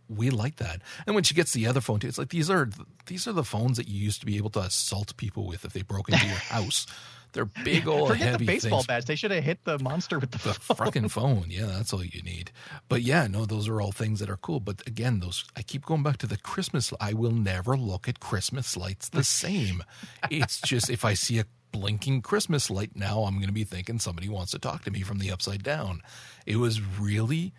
we 0.08 0.30
like 0.30 0.56
that. 0.56 0.80
And 1.06 1.14
when 1.14 1.24
she 1.24 1.34
gets 1.34 1.52
the 1.52 1.66
other 1.66 1.80
phone 1.80 2.00
too, 2.00 2.08
it's 2.08 2.18
like 2.18 2.30
these 2.30 2.50
are 2.50 2.68
these 3.06 3.26
are 3.26 3.32
the 3.32 3.44
phones 3.44 3.76
that 3.76 3.88
you 3.88 3.98
used 4.00 4.20
to 4.20 4.26
be 4.26 4.36
able 4.36 4.50
to 4.50 4.60
assault 4.60 5.16
people 5.16 5.46
with 5.46 5.64
if 5.64 5.72
they 5.72 5.82
broke 5.82 6.08
into 6.08 6.26
your 6.26 6.34
house. 6.50 6.86
They're 7.34 7.44
big 7.44 7.86
old 7.94 8.08
Forget 8.08 8.26
heavy 8.26 8.46
the 8.46 8.52
baseball 8.52 8.78
things. 8.78 8.86
bats. 8.86 9.04
They 9.06 9.14
should 9.14 9.30
have 9.32 9.44
hit 9.44 9.64
the 9.64 9.78
monster 9.78 10.18
with 10.18 10.30
the, 10.30 10.38
the 10.38 10.54
phone. 10.60 10.76
fucking 10.78 11.08
phone. 11.10 11.44
Yeah, 11.48 11.66
that's 11.66 11.92
all 11.92 12.02
you 12.02 12.22
need. 12.22 12.50
But 12.88 13.02
yeah, 13.02 13.26
no, 13.26 13.44
those 13.44 13.68
are 13.68 13.80
all 13.82 13.92
things 13.92 14.20
that 14.20 14.30
are 14.30 14.38
cool. 14.38 14.60
But 14.60 14.82
again, 14.86 15.20
those 15.20 15.44
I 15.54 15.60
keep 15.62 15.84
going 15.84 16.02
back 16.02 16.16
to 16.18 16.26
the 16.26 16.38
Christmas. 16.38 16.92
I 17.00 17.12
will 17.12 17.32
never 17.32 17.76
look 17.76 18.08
at 18.08 18.18
Christmas 18.20 18.76
lights 18.78 19.10
the 19.10 19.24
same. 19.24 19.84
it's 20.30 20.60
just 20.62 20.88
if 20.88 21.04
I 21.04 21.12
see 21.14 21.38
a 21.38 21.44
blinking 21.70 22.22
Christmas 22.22 22.70
light 22.70 22.92
now, 22.96 23.24
I'm 23.24 23.34
going 23.34 23.46
to 23.48 23.52
be 23.52 23.64
thinking 23.64 23.98
somebody 23.98 24.30
wants 24.30 24.52
to 24.52 24.58
talk 24.58 24.84
to 24.84 24.90
me 24.90 25.02
from 25.02 25.18
the 25.18 25.30
upside 25.30 25.62
down. 25.62 26.00
It 26.46 26.56
was 26.56 26.80
really 26.80 27.52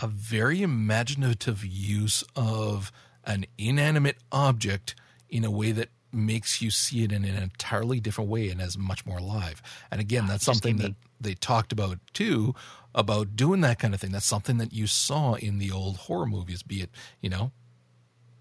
a 0.00 0.06
very 0.06 0.62
imaginative 0.62 1.64
use 1.64 2.24
of 2.34 2.90
an 3.24 3.46
inanimate 3.56 4.18
object 4.32 4.94
in 5.28 5.44
a 5.44 5.50
way 5.50 5.72
that 5.72 5.88
makes 6.12 6.62
you 6.62 6.70
see 6.70 7.02
it 7.02 7.12
in 7.12 7.24
an 7.24 7.36
entirely 7.36 8.00
different 8.00 8.30
way 8.30 8.48
and 8.48 8.60
as 8.60 8.78
much 8.78 9.04
more 9.04 9.18
alive. 9.18 9.60
And 9.90 10.00
again, 10.00 10.26
that's 10.26 10.44
something 10.44 10.76
that 10.78 10.94
they 11.20 11.34
talked 11.34 11.72
about 11.72 11.98
too 12.12 12.54
about 12.94 13.34
doing 13.34 13.60
that 13.62 13.78
kind 13.78 13.94
of 13.94 14.00
thing. 14.00 14.12
That's 14.12 14.26
something 14.26 14.58
that 14.58 14.72
you 14.72 14.86
saw 14.86 15.34
in 15.34 15.58
the 15.58 15.72
old 15.72 15.96
horror 15.96 16.26
movies, 16.26 16.62
be 16.62 16.82
it 16.82 16.90
you 17.20 17.28
know 17.28 17.50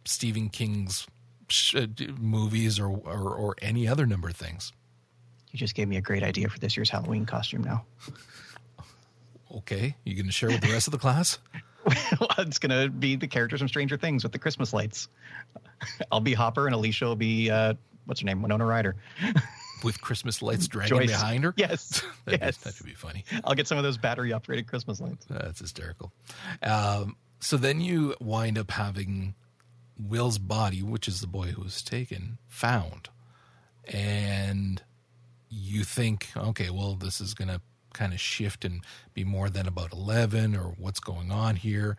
Stephen 0.06 0.50
King's 0.50 1.08
uh, 1.76 1.88
movies 2.20 2.80
or, 2.80 2.89
or 2.89 3.36
or 3.36 3.56
any 3.62 3.88
other 3.88 4.06
number 4.06 4.30
of 4.30 4.36
things. 4.36 4.72
You 5.52 5.60
just 5.60 5.76
gave 5.76 5.88
me 5.88 5.98
a 5.98 6.02
great 6.02 6.24
idea 6.24 6.50
for 6.50 6.60
this 6.60 6.76
year's 6.78 6.89
Halloween 6.89 7.26
costume. 7.26 7.63
Now. 7.63 7.86
Okay, 9.54 9.96
you 10.04 10.16
going 10.16 10.26
to 10.26 10.32
share 10.32 10.50
with 10.50 10.62
the 10.62 10.72
rest 10.72 10.88
of 10.88 10.92
the 10.92 10.98
class? 10.98 11.38
well, 12.20 12.30
it's 12.39 12.60
going 12.60 12.72
to 12.72 12.89
be 12.89 13.16
the 13.16 13.28
characters 13.28 13.60
from 13.60 13.68
Stranger 13.68 13.98
Things 13.98 14.24
with 14.24 14.32
the 14.32 14.39
Christmas 14.39 14.74
lights. 14.74 15.10
I'll 16.12 16.22
be 16.22 16.34
Hopper, 16.34 16.66
and 16.66 16.74
Alicia 16.74 17.06
will 17.06 17.16
be 17.16 17.50
uh, 17.52 17.76
what's 18.06 18.22
her 18.22 18.26
name, 18.26 18.42
Winona 18.42 18.66
Ryder. 18.66 18.96
with 19.84 20.00
Christmas 20.02 20.42
lights 20.42 20.68
dragging 20.68 20.98
Joyce. 20.98 21.12
behind 21.12 21.44
her. 21.44 21.54
Yes, 21.58 22.02
that, 22.26 22.39
yes, 22.42 22.58
that 22.58 22.74
should 22.74 22.86
be 22.86 22.94
funny. 22.94 23.26
I'll 23.44 23.54
get 23.54 23.68
some 23.68 23.78
of 23.78 23.84
those 23.84 23.98
battery 23.98 24.32
operated 24.32 24.68
Christmas 24.68 25.02
lights. 25.02 25.26
That's 25.30 25.60
hysterical. 25.60 26.13
Um, 26.62 27.18
so 27.39 27.58
then 27.58 27.82
you 27.82 28.16
wind 28.22 28.58
up 28.58 28.72
having 28.72 29.36
Will's 30.00 30.38
body, 30.38 30.82
which 30.82 31.08
is 31.08 31.22
the 31.22 31.28
boy 31.28 31.48
who 31.48 31.63
was 31.63 31.82
taken, 31.82 32.38
found, 32.48 33.10
and 33.86 34.82
you 35.50 35.84
think, 35.84 36.30
okay, 36.36 36.70
well, 36.70 36.96
this 36.96 37.20
is 37.20 37.34
going 37.34 37.50
to 37.50 37.62
kind 37.93 38.13
of 38.13 38.19
shift 38.19 38.65
and 38.65 38.82
be 39.13 39.23
more 39.23 39.49
than 39.49 39.67
about 39.67 39.93
11 39.93 40.56
or 40.56 40.73
what's 40.77 40.99
going 40.99 41.32
on 41.32 41.56
here. 41.56 41.97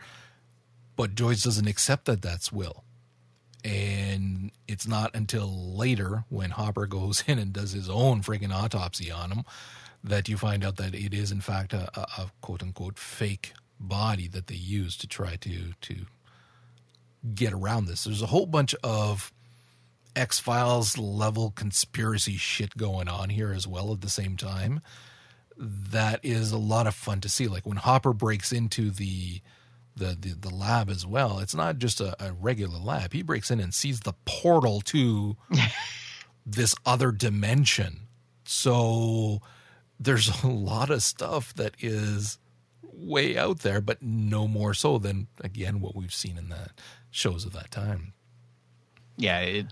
But 0.96 1.14
Joyce 1.14 1.42
doesn't 1.42 1.66
accept 1.66 2.04
that 2.06 2.22
that's 2.22 2.52
Will. 2.52 2.84
And 3.64 4.50
it's 4.68 4.86
not 4.86 5.14
until 5.14 5.48
later 5.76 6.24
when 6.28 6.50
Hopper 6.50 6.86
goes 6.88 7.24
in 7.26 7.38
and 7.38 7.52
does 7.52 7.72
his 7.72 7.88
own 7.88 8.22
freaking 8.22 8.52
autopsy 8.52 9.10
on 9.10 9.30
him 9.30 9.44
that 10.02 10.28
you 10.28 10.36
find 10.36 10.64
out 10.64 10.76
that 10.76 10.94
it 10.94 11.14
is, 11.14 11.32
in 11.32 11.40
fact, 11.40 11.72
a, 11.72 11.88
a, 11.98 12.02
a 12.18 12.30
quote 12.42 12.62
unquote 12.62 12.98
fake 12.98 13.54
body 13.80 14.28
that 14.28 14.48
they 14.48 14.54
use 14.54 14.96
to 14.98 15.06
try 15.06 15.36
to, 15.36 15.72
to 15.80 16.06
get 17.34 17.52
around 17.52 17.86
this. 17.86 18.04
There's 18.04 18.22
a 18.22 18.26
whole 18.26 18.46
bunch 18.46 18.74
of 18.84 19.32
X 20.14 20.38
Files 20.38 20.98
level 20.98 21.50
conspiracy 21.50 22.36
shit 22.36 22.76
going 22.76 23.08
on 23.08 23.30
here 23.30 23.52
as 23.52 23.66
well 23.66 23.92
at 23.92 24.00
the 24.00 24.10
same 24.10 24.36
time 24.36 24.80
that 25.56 26.20
is 26.22 26.52
a 26.52 26.58
lot 26.58 26.86
of 26.86 26.94
fun 26.94 27.20
to 27.20 27.28
see. 27.28 27.46
Like 27.48 27.66
when 27.66 27.76
Hopper 27.76 28.12
breaks 28.12 28.52
into 28.52 28.90
the 28.90 29.40
the 29.96 30.16
the, 30.18 30.48
the 30.48 30.54
lab 30.54 30.90
as 30.90 31.06
well, 31.06 31.38
it's 31.38 31.54
not 31.54 31.78
just 31.78 32.00
a, 32.00 32.16
a, 32.24 32.32
regular 32.32 32.78
lab. 32.78 33.12
He 33.12 33.22
breaks 33.22 33.50
in 33.50 33.60
and 33.60 33.72
sees 33.72 34.00
the 34.00 34.14
portal 34.24 34.80
to 34.82 35.36
this 36.46 36.74
other 36.84 37.12
dimension. 37.12 38.00
So 38.44 39.40
there's 39.98 40.42
a 40.42 40.48
lot 40.48 40.90
of 40.90 41.02
stuff 41.02 41.54
that 41.54 41.74
is 41.78 42.38
way 42.82 43.36
out 43.36 43.60
there, 43.60 43.80
but 43.80 44.02
no 44.02 44.46
more 44.48 44.74
so 44.74 44.98
than 44.98 45.28
again 45.40 45.80
what 45.80 45.94
we've 45.94 46.14
seen 46.14 46.36
in 46.36 46.48
the 46.48 46.70
shows 47.10 47.44
of 47.44 47.52
that 47.52 47.70
time. 47.70 48.12
Yeah, 49.16 49.40
it, 49.40 49.66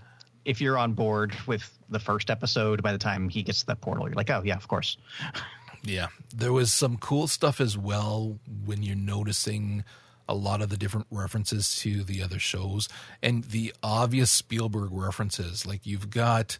if 0.45 0.61
you're 0.61 0.77
on 0.77 0.93
board 0.93 1.35
with 1.47 1.77
the 1.89 1.99
first 1.99 2.29
episode, 2.29 2.81
by 2.81 2.91
the 2.91 2.97
time 2.97 3.29
he 3.29 3.43
gets 3.43 3.61
to 3.61 3.65
that 3.67 3.81
portal, 3.81 4.07
you're 4.07 4.15
like, 4.15 4.29
oh 4.29 4.41
yeah, 4.43 4.55
of 4.55 4.67
course. 4.67 4.97
Yeah, 5.83 6.07
there 6.33 6.53
was 6.53 6.71
some 6.71 6.97
cool 6.97 7.27
stuff 7.27 7.59
as 7.59 7.77
well 7.77 8.39
when 8.65 8.83
you're 8.83 8.95
noticing 8.95 9.83
a 10.27 10.33
lot 10.33 10.61
of 10.61 10.69
the 10.69 10.77
different 10.77 11.07
references 11.11 11.75
to 11.77 12.03
the 12.03 12.23
other 12.23 12.39
shows 12.39 12.87
and 13.21 13.43
the 13.45 13.73
obvious 13.83 14.31
Spielberg 14.31 14.89
references. 14.91 15.65
Like 15.65 15.85
you've 15.85 16.09
got 16.09 16.57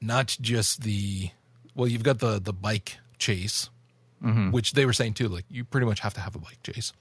not 0.00 0.36
just 0.40 0.82
the 0.82 1.30
well, 1.74 1.88
you've 1.88 2.02
got 2.02 2.20
the 2.20 2.40
the 2.40 2.52
bike 2.52 2.98
chase, 3.18 3.70
mm-hmm. 4.22 4.50
which 4.50 4.72
they 4.72 4.86
were 4.86 4.92
saying 4.92 5.14
too. 5.14 5.28
Like 5.28 5.44
you 5.50 5.64
pretty 5.64 5.86
much 5.86 6.00
have 6.00 6.14
to 6.14 6.20
have 6.20 6.34
a 6.34 6.38
bike 6.38 6.62
chase, 6.62 6.92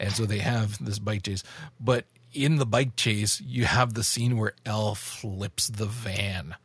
and 0.00 0.12
so 0.12 0.24
they 0.24 0.38
have 0.38 0.82
this 0.84 0.98
bike 0.98 1.22
chase. 1.22 1.44
But 1.78 2.06
in 2.32 2.56
the 2.56 2.66
bike 2.66 2.96
chase, 2.96 3.40
you 3.40 3.64
have 3.64 3.94
the 3.94 4.04
scene 4.04 4.38
where 4.38 4.52
El 4.64 4.94
flips 4.94 5.68
the 5.68 5.86
van 5.86 6.56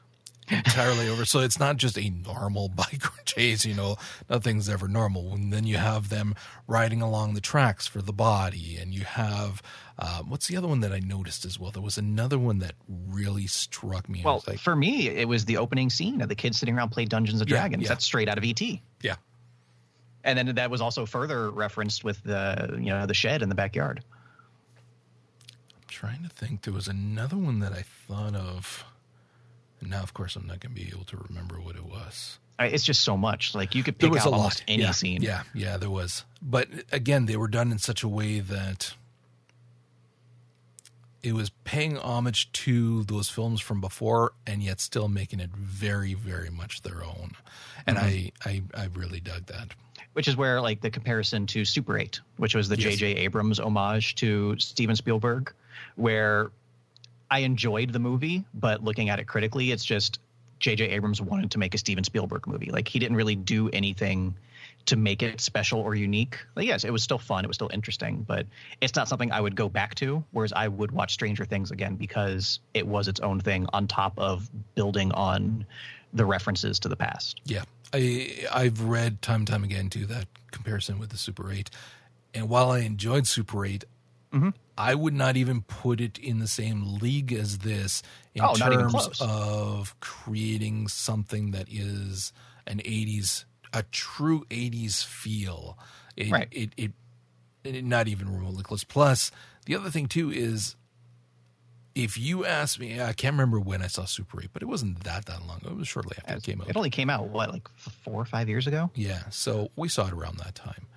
entirely 0.58 1.10
over. 1.10 1.26
So 1.26 1.40
it's 1.40 1.60
not 1.60 1.78
just 1.78 1.98
a 1.98 2.10
normal 2.10 2.70
bike 2.76 3.04
chase, 3.26 3.66
you 3.66 3.74
know, 3.74 3.98
nothing's 4.30 4.70
ever 4.70 4.88
normal. 4.88 5.34
And 5.34 5.52
then 5.52 5.66
you 5.66 5.78
have 5.78 6.10
them 6.10 6.36
riding 6.68 7.02
along 7.02 7.34
the 7.34 7.42
tracks 7.42 7.88
for 7.88 8.02
the 8.02 8.14
body, 8.14 8.78
and 8.78 8.94
you 8.94 9.04
have 9.04 9.62
um, 10.00 10.30
what's 10.30 10.48
the 10.48 10.58
other 10.58 10.68
one 10.68 10.80
that 10.80 10.92
I 10.92 11.00
noticed 11.00 11.46
as 11.46 11.60
well? 11.60 11.72
There 11.72 11.82
was 11.82 11.98
another 11.98 12.40
one 12.40 12.60
that 12.60 12.74
really 12.88 13.46
struck 13.46 14.10
me. 14.10 14.22
Well, 14.26 14.44
like, 14.48 14.60
for 14.60 14.76
me, 14.76 15.08
it 15.08 15.28
was 15.28 15.46
the 15.46 15.58
opening 15.58 15.90
scene 15.90 16.22
of 16.22 16.30
the 16.30 16.36
kids 16.36 16.58
sitting 16.58 16.76
around 16.76 16.90
playing 16.90 17.10
Dungeons 17.10 17.42
and 17.42 17.48
Dragons. 17.48 17.84
Yeah. 17.84 17.90
That's 17.90 18.06
straight 18.06 18.28
out 18.28 18.38
of 18.38 18.44
ET. 18.44 18.62
Yeah. 19.02 19.16
And 20.24 20.38
then 20.38 20.56
that 20.56 20.72
was 20.72 20.82
also 20.82 21.06
further 21.06 21.52
referenced 21.52 22.04
with 22.04 22.24
the 22.24 22.78
you 22.80 22.90
know 22.90 23.06
the 23.06 23.14
shed 23.14 23.42
in 23.42 23.50
the 23.50 23.56
backyard. 23.56 24.04
I'm 25.76 25.88
trying 25.88 26.24
to 26.24 26.30
think. 26.30 26.64
There 26.64 26.74
was 26.74 26.88
another 26.88 27.38
one 27.38 27.60
that 27.60 27.74
I 27.74 27.84
thought 27.84 28.36
of. 28.36 28.86
Now, 29.88 30.02
of 30.02 30.14
course, 30.14 30.36
I'm 30.36 30.48
not 30.48 30.60
going 30.60 30.76
to 30.76 30.82
be 30.82 30.90
able 30.90 31.06
to 31.06 31.18
remember 31.18 31.60
what 31.60 31.76
it 31.76 31.86
was. 31.86 32.40
It's 32.60 32.84
just 32.84 33.02
so 33.02 33.18
much. 33.18 33.56
Like 33.56 33.76
you 33.76 33.84
could 33.84 33.98
pick 33.98 34.12
out 34.16 34.26
almost 34.26 34.62
lot. 34.62 34.64
any 34.68 34.84
yeah, 34.84 34.92
scene. 34.92 35.22
Yeah, 35.22 35.44
yeah, 35.54 35.78
there 35.78 35.90
was. 35.90 36.24
But 36.42 36.70
again, 36.92 37.26
they 37.26 37.36
were 37.36 37.48
done 37.48 37.72
in 37.72 37.78
such 37.78 38.04
a 38.04 38.08
way 38.08 38.40
that 38.40 38.94
it 41.24 41.34
was 41.34 41.50
paying 41.64 41.98
homage 41.98 42.52
to 42.52 43.04
those 43.06 43.30
films 43.30 43.62
from 43.62 43.82
before, 43.82 44.34
and 44.46 44.62
yet 44.62 44.80
still 44.82 45.08
making 45.08 45.40
it 45.40 45.50
very, 45.52 46.14
very 46.14 46.50
much 46.50 46.82
their 46.82 47.04
own. 47.04 47.32
And 47.88 47.98
mm-hmm. 47.98 48.48
I, 48.48 48.64
I, 48.76 48.84
I 48.84 48.90
really 48.94 49.20
dug 49.20 49.46
that. 49.48 49.70
Which 50.14 50.28
is 50.28 50.38
where 50.38 50.62
like 50.62 50.82
the 50.82 50.92
comparison 50.92 51.48
to 51.48 51.66
Super 51.66 51.98
Eight, 51.98 52.22
which 52.38 52.54
was 52.54 52.70
the 52.70 52.78
J.J. 52.78 53.14
Yes. 53.14 53.20
Abrams 53.20 53.60
homage 53.60 54.16
to 54.16 54.56
Steven 54.60 54.96
Spielberg, 54.96 55.52
where 55.96 56.52
I 57.30 57.40
enjoyed 57.40 57.94
the 57.94 58.00
movie, 58.00 58.46
but 58.54 58.84
looking 58.84 59.10
at 59.10 59.20
it 59.20 59.26
critically, 59.26 59.72
it's 59.72 59.86
just 59.86 60.20
J.J. 60.60 60.90
Abrams 60.90 61.22
wanted 61.22 61.52
to 61.52 61.60
make 61.60 61.74
a 61.74 61.78
Steven 61.78 62.04
Spielberg 62.04 62.48
movie. 62.48 62.72
Like 62.72 62.88
he 62.88 63.00
didn't 63.00 63.18
really 63.18 63.36
do 63.36 63.70
anything 63.70 64.36
to 64.86 64.96
make 64.96 65.24
it 65.24 65.40
special 65.40 65.80
or 65.80 65.96
unique. 65.96 66.38
Like, 66.56 66.68
yes, 66.68 66.84
it 66.84 66.92
was 66.92 67.04
still 67.04 67.18
fun, 67.18 67.46
it 67.46 67.48
was 67.48 67.56
still 67.56 67.70
interesting, 67.74 68.24
but 68.28 68.46
it's 68.82 68.96
not 68.96 69.08
something 69.08 69.32
I 69.32 69.40
would 69.40 69.56
go 69.56 69.70
back 69.70 69.96
to. 69.96 70.24
Whereas 70.32 70.54
I 70.54 70.68
would 70.68 70.92
watch 70.92 71.14
Stranger 71.14 71.46
Things 71.46 71.72
again 71.72 71.96
because 71.96 72.60
it 72.74 72.86
was 72.86 73.08
its 73.08 73.20
own 73.20 73.40
thing 73.40 73.68
on 73.74 73.88
top 73.88 74.14
of 74.18 74.50
building 74.76 75.12
on 75.14 75.66
the 76.14 76.26
references 76.26 76.80
to 76.80 76.90
the 76.90 76.96
past. 76.96 77.42
Yeah, 77.46 77.64
I 77.94 78.46
I've 78.52 78.82
read 78.82 79.22
time 79.22 79.42
and 79.42 79.48
time 79.48 79.64
again 79.64 79.90
too 79.90 80.06
that 80.08 80.28
comparison 80.52 81.00
with 81.00 81.10
the 81.10 81.18
Super 81.18 81.52
Eight, 81.52 81.70
and 82.34 82.50
while 82.50 82.72
I 82.72 82.80
enjoyed 82.80 83.28
Super 83.28 83.66
Eight, 83.66 83.86
mm-hmm. 84.32 84.50
I 84.78 84.96
would 84.96 85.14
not 85.14 85.38
even 85.38 85.62
put 85.62 86.02
it 86.02 86.18
in 86.18 86.40
the 86.40 86.48
same 86.48 86.98
league 86.98 87.32
as 87.32 87.60
this 87.60 88.02
in 88.34 88.44
oh, 88.44 88.56
terms 88.56 89.22
of 89.22 90.00
creating 90.00 90.88
something 90.88 91.52
that 91.52 91.68
is 91.70 92.34
an 92.66 92.80
80s 92.80 93.46
a 93.74 93.84
true 93.84 94.46
80s 94.50 95.04
feel. 95.04 95.78
It, 96.16 96.32
right. 96.32 96.48
It, 96.52 96.72
it, 96.78 96.92
it, 97.64 97.84
not 97.84 98.08
even 98.08 98.32
remotely 98.34 98.64
close. 98.64 98.84
Plus, 98.84 99.32
the 99.66 99.76
other 99.76 99.90
thing 99.90 100.08
too 100.08 100.32
is 100.32 100.76
if 101.96 102.18
you 102.18 102.46
ask 102.46 102.80
me, 102.80 103.02
I 103.02 103.14
can't 103.14 103.34
remember 103.34 103.60
when 103.60 103.82
I 103.82 103.88
saw 103.88 104.06
Super 104.06 104.42
8, 104.42 104.50
but 104.54 104.62
it 104.62 104.66
wasn't 104.66 105.04
that 105.04 105.26
that 105.26 105.46
long 105.46 105.58
ago. 105.58 105.72
It 105.72 105.78
was 105.78 105.88
shortly 105.88 106.18
after 106.20 106.36
it 106.36 106.44
came 106.44 106.62
out. 106.62 106.70
It 106.70 106.76
only 106.76 106.90
came 106.90 107.10
out 107.10 107.28
what, 107.28 107.52
like 107.52 107.68
four 107.78 108.22
or 108.22 108.26
five 108.26 108.50
years 108.50 108.68
ago? 108.68 108.90
Yeah, 108.96 109.24
so 109.30 109.70
we 109.76 109.90
saw 109.90 110.08
it 110.08 110.14
around 110.14 110.38
that 110.38 110.56
time 110.56 110.88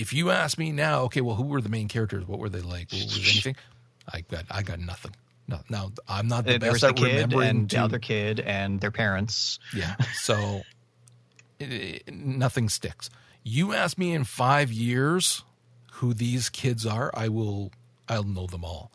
if 0.00 0.12
you 0.12 0.30
ask 0.30 0.58
me 0.58 0.72
now, 0.72 1.02
okay, 1.02 1.20
well, 1.20 1.36
who 1.36 1.44
were 1.44 1.60
the 1.60 1.68
main 1.68 1.88
characters? 1.88 2.26
What 2.26 2.38
were 2.38 2.48
they 2.48 2.60
like? 2.60 2.90
was 2.90 3.16
anything? 3.16 3.56
I 4.12 4.22
got 4.22 4.44
I 4.50 4.62
got 4.62 4.80
nothing. 4.80 5.12
No, 5.46 5.60
now 5.68 5.92
I'm 6.08 6.28
not 6.28 6.44
the 6.44 6.58
there 6.58 6.72
best 6.72 6.84
at 6.84 6.96
the 6.96 7.02
remembering 7.02 7.48
and 7.48 7.70
to, 7.70 7.76
the 7.76 7.82
other 7.82 7.98
kid 7.98 8.40
and 8.40 8.80
their 8.80 8.90
parents. 8.90 9.58
Yeah, 9.74 9.96
so 10.14 10.62
it, 11.58 11.72
it, 12.06 12.14
nothing 12.14 12.68
sticks. 12.68 13.10
You 13.42 13.72
ask 13.72 13.98
me 13.98 14.12
in 14.12 14.24
five 14.24 14.72
years 14.72 15.42
who 15.94 16.14
these 16.14 16.48
kids 16.48 16.86
are, 16.86 17.10
I 17.14 17.28
will 17.28 17.72
I'll 18.08 18.24
know 18.24 18.46
them 18.46 18.64
all, 18.64 18.90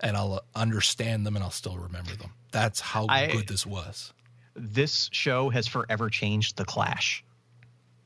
and 0.00 0.16
I'll 0.16 0.34
uh, 0.34 0.40
understand 0.54 1.26
them, 1.26 1.36
and 1.36 1.44
I'll 1.44 1.50
still 1.50 1.76
remember 1.76 2.14
them. 2.16 2.32
That's 2.52 2.80
how 2.80 3.06
I, 3.08 3.28
good 3.28 3.48
this 3.48 3.66
was. 3.66 4.12
This 4.54 5.08
show 5.12 5.50
has 5.50 5.68
forever 5.68 6.10
changed 6.10 6.56
the 6.56 6.64
Clash. 6.64 7.22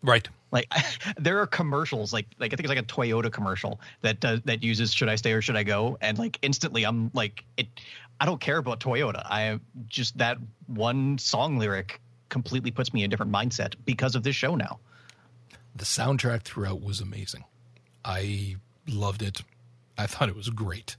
Right. 0.02 0.28
Like 0.52 0.70
there 1.16 1.40
are 1.40 1.46
commercials, 1.46 2.12
like 2.12 2.26
like 2.38 2.52
I 2.52 2.56
think 2.56 2.66
it's 2.66 2.68
like 2.68 2.78
a 2.78 2.82
Toyota 2.82 3.32
commercial 3.32 3.80
that 4.02 4.20
does 4.20 4.40
that 4.44 4.62
uses 4.62 4.92
"Should 4.92 5.08
I 5.08 5.16
stay 5.16 5.32
or 5.32 5.42
should 5.42 5.56
I 5.56 5.64
go?" 5.64 5.98
And 6.00 6.18
like 6.18 6.38
instantly, 6.42 6.84
I'm 6.84 7.10
like, 7.14 7.44
it. 7.56 7.66
I 8.20 8.26
don't 8.26 8.40
care 8.40 8.58
about 8.58 8.78
Toyota. 8.78 9.24
I 9.24 9.58
just 9.88 10.18
that 10.18 10.38
one 10.66 11.18
song 11.18 11.58
lyric 11.58 12.00
completely 12.28 12.70
puts 12.70 12.92
me 12.94 13.02
in 13.02 13.06
a 13.06 13.08
different 13.08 13.32
mindset 13.32 13.74
because 13.84 14.14
of 14.14 14.22
this 14.22 14.36
show 14.36 14.54
now. 14.54 14.78
The 15.74 15.84
soundtrack 15.84 16.42
throughout 16.42 16.80
was 16.82 17.00
amazing. 17.00 17.44
I 18.04 18.56
loved 18.86 19.22
it. 19.22 19.42
I 19.98 20.06
thought 20.06 20.28
it 20.28 20.36
was 20.36 20.50
great. 20.50 20.96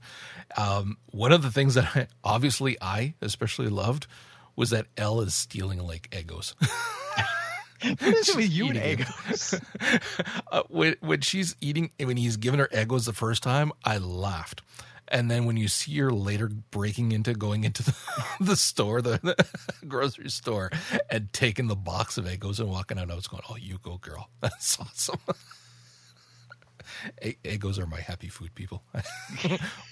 Um, 0.56 0.98
one 1.10 1.32
of 1.32 1.42
the 1.42 1.50
things 1.50 1.74
that 1.74 1.96
I, 1.96 2.06
obviously 2.22 2.76
I 2.80 3.14
especially 3.20 3.68
loved 3.68 4.06
was 4.56 4.70
that 4.70 4.86
El 4.96 5.20
is 5.20 5.34
stealing 5.34 5.78
like 5.78 6.10
Eggos. 6.10 6.54
what 7.98 8.14
is 8.14 8.28
it 8.30 8.36
with 8.36 8.50
you 8.50 8.68
and 8.68 8.78
Eggos? 8.78 9.62
uh, 10.52 10.62
when, 10.68 10.96
when 11.00 11.20
she's 11.20 11.56
eating, 11.60 11.90
when 11.98 12.16
he's 12.16 12.36
giving 12.36 12.60
her 12.60 12.68
Eggos 12.68 13.06
the 13.06 13.12
first 13.12 13.42
time, 13.42 13.72
I 13.84 13.98
laughed. 13.98 14.62
And 15.08 15.30
then 15.30 15.44
when 15.44 15.56
you 15.58 15.68
see 15.68 15.98
her 15.98 16.10
later 16.12 16.48
breaking 16.48 17.12
into 17.12 17.34
going 17.34 17.64
into 17.64 17.82
the, 17.82 17.94
the 18.40 18.56
store, 18.56 19.02
the, 19.02 19.20
the, 19.22 19.46
grocery 19.86 20.30
store, 20.30 20.70
and 21.10 21.30
taking 21.32 21.66
the 21.66 21.76
box 21.76 22.16
of 22.16 22.24
Eggos 22.24 22.58
and 22.58 22.70
walking 22.70 22.98
out, 22.98 23.10
I 23.10 23.14
was 23.14 23.26
going, 23.26 23.42
"Oh, 23.50 23.56
you 23.56 23.78
go, 23.82 23.98
girl! 23.98 24.30
That's 24.40 24.80
awesome." 24.80 25.20
Eggos 27.22 27.78
are 27.78 27.86
my 27.86 28.00
happy 28.00 28.28
food, 28.28 28.54
people. 28.54 28.82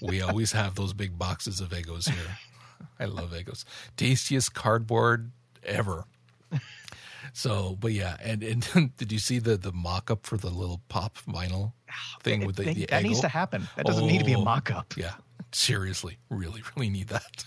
we 0.01 0.23
always 0.23 0.53
have 0.53 0.77
those 0.77 0.95
big 0.95 1.19
boxes 1.19 1.61
of 1.61 1.71
Eggos 1.71 2.09
here. 2.09 2.39
I 2.99 3.05
love 3.05 3.33
Eggos. 3.33 3.65
Tastiest 3.99 4.55
cardboard 4.55 5.31
ever. 5.63 6.07
So, 7.33 7.77
but 7.81 7.93
yeah, 7.93 8.17
and 8.23 8.43
and 8.43 8.97
did 8.97 9.13
you 9.13 9.19
see 9.19 9.39
the 9.39 9.57
the 9.57 9.73
mock 9.73 10.11
up 10.11 10.27
for 10.27 10.37
the 10.37 10.51
little 10.51 10.81
pop 10.89 11.19
vinyl 11.19 11.73
ah, 11.91 12.17
thing 12.23 12.47
with 12.47 12.57
the, 12.57 12.65
they, 12.65 12.75
the 12.75 12.87
that 12.87 13.03
needs 13.03 13.21
to 13.21 13.29
happen. 13.29 13.69
That 13.77 13.87
doesn't 13.87 14.05
oh, 14.05 14.07
need 14.07 14.19
to 14.19 14.25
be 14.25 14.33
a 14.33 14.39
oh, 14.39 14.45
mock 14.45 14.71
up. 14.71 14.97
Yeah, 14.97 15.15
seriously, 15.53 16.19
really, 16.31 16.63
really 16.77 16.91
need 16.91 17.09
that. 17.09 17.45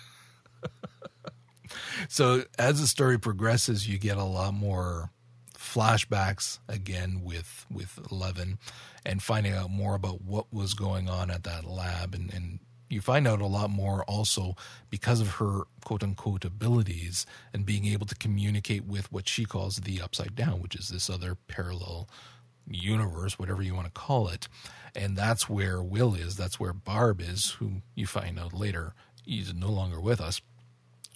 so 2.09 2.43
as 2.57 2.81
the 2.81 2.87
story 2.87 3.19
progresses, 3.19 3.87
you 3.87 3.97
get 3.97 4.17
a 4.17 4.23
lot 4.23 4.53
more 4.53 5.11
flashbacks 5.57 6.59
again 6.69 7.21
with 7.23 7.65
with 7.71 7.99
Eleven 8.11 8.57
and 9.05 9.21
finding 9.21 9.53
out 9.53 9.69
more 9.69 9.95
about 9.95 10.21
what 10.21 10.51
was 10.51 10.73
going 10.73 11.09
on 11.09 11.29
at 11.29 11.43
that 11.43 11.65
lab 11.65 12.15
and, 12.15 12.33
and 12.33 12.59
you 12.95 13.01
find 13.01 13.27
out 13.27 13.41
a 13.41 13.45
lot 13.45 13.69
more 13.69 14.03
also 14.05 14.55
because 14.89 15.21
of 15.21 15.35
her 15.35 15.63
quote 15.83 16.01
unquote 16.01 16.45
abilities 16.45 17.25
and 17.53 17.65
being 17.65 17.85
able 17.85 18.05
to 18.07 18.15
communicate 18.15 18.85
with 18.85 19.11
what 19.11 19.27
she 19.27 19.45
calls 19.45 19.75
the 19.77 20.01
upside 20.01 20.35
down, 20.35 20.61
which 20.61 20.75
is 20.75 20.89
this 20.89 21.09
other 21.09 21.35
parallel 21.47 22.07
universe, 22.67 23.37
whatever 23.37 23.61
you 23.61 23.75
want 23.75 23.85
to 23.85 23.91
call 23.91 24.29
it. 24.29 24.47
And 24.95 25.17
that's 25.17 25.49
where 25.49 25.83
Will 25.83 26.15
is. 26.15 26.37
That's 26.37 26.59
where 26.59 26.73
Barb 26.73 27.21
is, 27.21 27.51
who 27.51 27.81
you 27.93 28.07
find 28.07 28.39
out 28.39 28.53
later 28.53 28.93
he's 29.25 29.53
no 29.53 29.69
longer 29.69 29.99
with 29.99 30.21
us. 30.21 30.41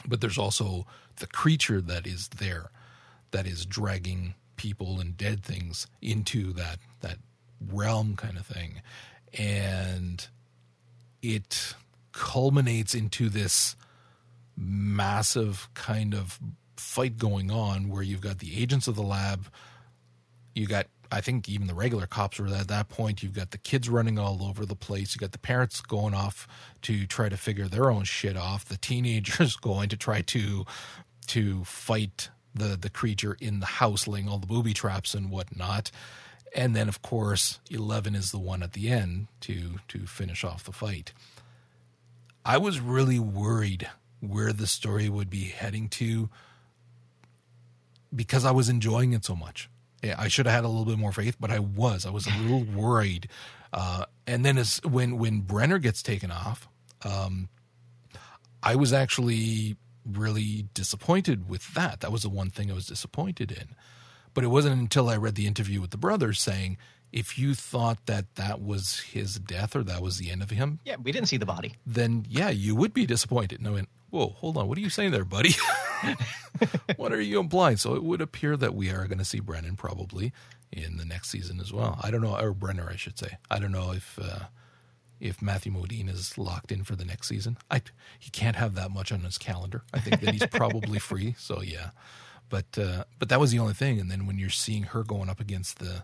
But 0.05 0.21
there's 0.21 0.37
also 0.37 0.85
the 1.17 1.27
creature 1.27 1.81
that 1.81 2.05
is 2.05 2.27
there 2.29 2.71
that 3.31 3.45
is 3.45 3.65
dragging 3.65 4.35
people 4.55 4.99
and 4.99 5.15
dead 5.15 5.43
things 5.43 5.87
into 6.01 6.51
that 6.53 6.79
that 7.01 7.17
realm 7.65 8.15
kind 8.15 8.37
of 8.37 8.45
thing. 8.45 8.81
And 9.37 10.27
it 11.21 11.75
culminates 12.11 12.93
into 12.93 13.29
this 13.29 13.75
massive 14.57 15.69
kind 15.73 16.13
of 16.13 16.39
fight 16.75 17.17
going 17.17 17.51
on 17.51 17.89
where 17.89 18.01
you've 18.01 18.21
got 18.21 18.39
the 18.39 18.61
agents 18.61 18.87
of 18.87 18.95
the 18.95 19.03
lab 19.03 19.47
you 20.53 20.67
got 20.67 20.87
I 21.11 21.21
think 21.21 21.49
even 21.49 21.65
the 21.67 21.73
regular 21.73 22.05
cops 22.05 22.39
were 22.39 22.47
at 22.47 22.67
that 22.67 22.89
point. 22.89 23.23
You've 23.23 23.33
got 23.33 23.49
the 23.49 23.57
kids 23.57 23.89
running 23.89 24.19
all 24.19 24.43
over 24.43 24.63
the 24.63 24.75
place. 24.75 25.15
You 25.15 25.19
got 25.19 25.31
the 25.31 25.39
parents 25.39 25.81
going 25.81 26.13
off 26.13 26.47
to 26.83 27.07
try 27.07 27.29
to 27.29 27.37
figure 27.37 27.67
their 27.67 27.89
own 27.89 28.03
shit 28.03 28.37
off. 28.37 28.65
The 28.65 28.77
teenagers 28.77 29.55
going 29.61 29.89
to 29.89 29.97
try 29.97 30.21
to 30.21 30.65
to 31.27 31.63
fight 31.63 32.29
the 32.53 32.77
the 32.79 32.89
creature 32.89 33.37
in 33.39 33.59
the 33.59 33.65
house, 33.65 34.07
laying 34.07 34.29
all 34.29 34.37
the 34.37 34.47
booby 34.47 34.73
traps 34.73 35.13
and 35.13 35.31
whatnot. 35.31 35.89
And 36.55 36.75
then, 36.75 36.89
of 36.89 37.01
course, 37.01 37.59
Eleven 37.69 38.15
is 38.15 38.31
the 38.31 38.39
one 38.39 38.63
at 38.63 38.73
the 38.73 38.89
end 38.89 39.27
to 39.41 39.79
to 39.89 40.05
finish 40.05 40.43
off 40.43 40.63
the 40.63 40.71
fight. 40.71 41.13
I 42.45 42.57
was 42.57 42.79
really 42.79 43.19
worried 43.19 43.89
where 44.19 44.51
the 44.51 44.67
story 44.67 45.09
would 45.09 45.29
be 45.29 45.45
heading 45.45 45.87
to 45.89 46.29
because 48.13 48.45
I 48.45 48.51
was 48.51 48.69
enjoying 48.69 49.13
it 49.13 49.23
so 49.23 49.35
much. 49.35 49.69
Yeah, 50.03 50.15
I 50.17 50.29
should 50.29 50.45
have 50.45 50.55
had 50.55 50.63
a 50.63 50.67
little 50.67 50.85
bit 50.85 50.97
more 50.97 51.11
faith, 51.11 51.35
but 51.39 51.51
I 51.51 51.59
was. 51.59 52.05
I 52.05 52.09
was 52.09 52.25
a 52.25 52.37
little 52.39 52.63
worried. 52.75 53.29
Uh, 53.71 54.05
and 54.25 54.43
then 54.43 54.57
as 54.57 54.79
when 54.83 55.17
when 55.17 55.41
Brenner 55.41 55.77
gets 55.77 56.01
taken 56.01 56.31
off, 56.31 56.67
um, 57.03 57.49
I 58.63 58.75
was 58.75 58.93
actually 58.93 59.77
really 60.05 60.67
disappointed 60.73 61.49
with 61.49 61.73
that. 61.73 61.99
That 61.99 62.11
was 62.11 62.23
the 62.23 62.29
one 62.29 62.49
thing 62.49 62.71
I 62.71 62.73
was 62.73 62.87
disappointed 62.87 63.51
in. 63.51 63.75
But 64.33 64.43
it 64.43 64.47
wasn't 64.47 64.79
until 64.79 65.09
I 65.09 65.17
read 65.17 65.35
the 65.35 65.47
interview 65.47 65.81
with 65.81 65.91
the 65.91 65.97
brothers 65.97 66.39
saying, 66.41 66.77
if 67.11 67.39
you 67.39 67.55
thought 67.55 68.05
that 68.05 68.35
that 68.35 68.61
was 68.61 68.99
his 68.99 69.39
death 69.39 69.75
or 69.75 69.83
that 69.83 70.01
was 70.01 70.17
the 70.17 70.29
end 70.29 70.43
of 70.43 70.51
him, 70.51 70.79
Yeah, 70.85 70.95
we 71.01 71.11
didn't 71.11 71.27
see 71.27 71.37
the 71.37 71.45
body. 71.45 71.73
then 71.85 72.25
yeah, 72.29 72.49
you 72.49 72.75
would 72.75 72.93
be 72.93 73.05
disappointed. 73.07 73.59
And 73.59 73.67
I 73.67 73.71
went, 73.71 73.89
whoa, 74.11 74.29
hold 74.29 74.57
on, 74.57 74.67
what 74.67 74.77
are 74.77 74.81
you 74.81 74.89
saying 74.91 75.11
there, 75.11 75.25
buddy? 75.25 75.51
what 76.97 77.11
are 77.11 77.21
you 77.21 77.39
implying? 77.39 77.77
So 77.77 77.95
it 77.95 78.03
would 78.03 78.21
appear 78.21 78.55
that 78.57 78.75
we 78.75 78.89
are 78.89 79.07
going 79.07 79.17
to 79.19 79.25
see 79.25 79.39
Brennan 79.39 79.75
probably 79.75 80.31
in 80.71 80.97
the 80.97 81.05
next 81.05 81.29
season 81.29 81.59
as 81.59 81.73
well. 81.73 81.99
I 82.01 82.11
don't 82.11 82.21
know, 82.21 82.37
or 82.37 82.53
Brenner, 82.53 82.89
I 82.91 82.95
should 82.95 83.17
say. 83.17 83.37
I 83.49 83.59
don't 83.59 83.71
know 83.71 83.91
if 83.91 84.19
uh, 84.21 84.45
if 85.19 85.41
Matthew 85.41 85.71
Modine 85.73 86.09
is 86.09 86.37
locked 86.37 86.71
in 86.71 86.83
for 86.83 86.95
the 86.95 87.05
next 87.05 87.27
season. 87.27 87.57
I 87.71 87.81
he 88.19 88.29
can't 88.29 88.55
have 88.55 88.75
that 88.75 88.91
much 88.91 89.11
on 89.11 89.21
his 89.21 89.37
calendar. 89.37 89.81
I 89.93 89.99
think 89.99 90.21
that 90.21 90.33
he's 90.33 90.45
probably 90.47 90.99
free. 91.09 91.35
So 91.37 91.61
yeah, 91.61 91.89
but 92.49 92.77
uh, 92.77 93.03
but 93.17 93.29
that 93.29 93.39
was 93.39 93.51
the 93.51 93.59
only 93.59 93.73
thing. 93.73 93.99
And 93.99 94.09
then 94.09 94.25
when 94.25 94.39
you're 94.39 94.49
seeing 94.49 94.83
her 94.83 95.03
going 95.03 95.29
up 95.29 95.39
against 95.39 95.79
the 95.79 96.03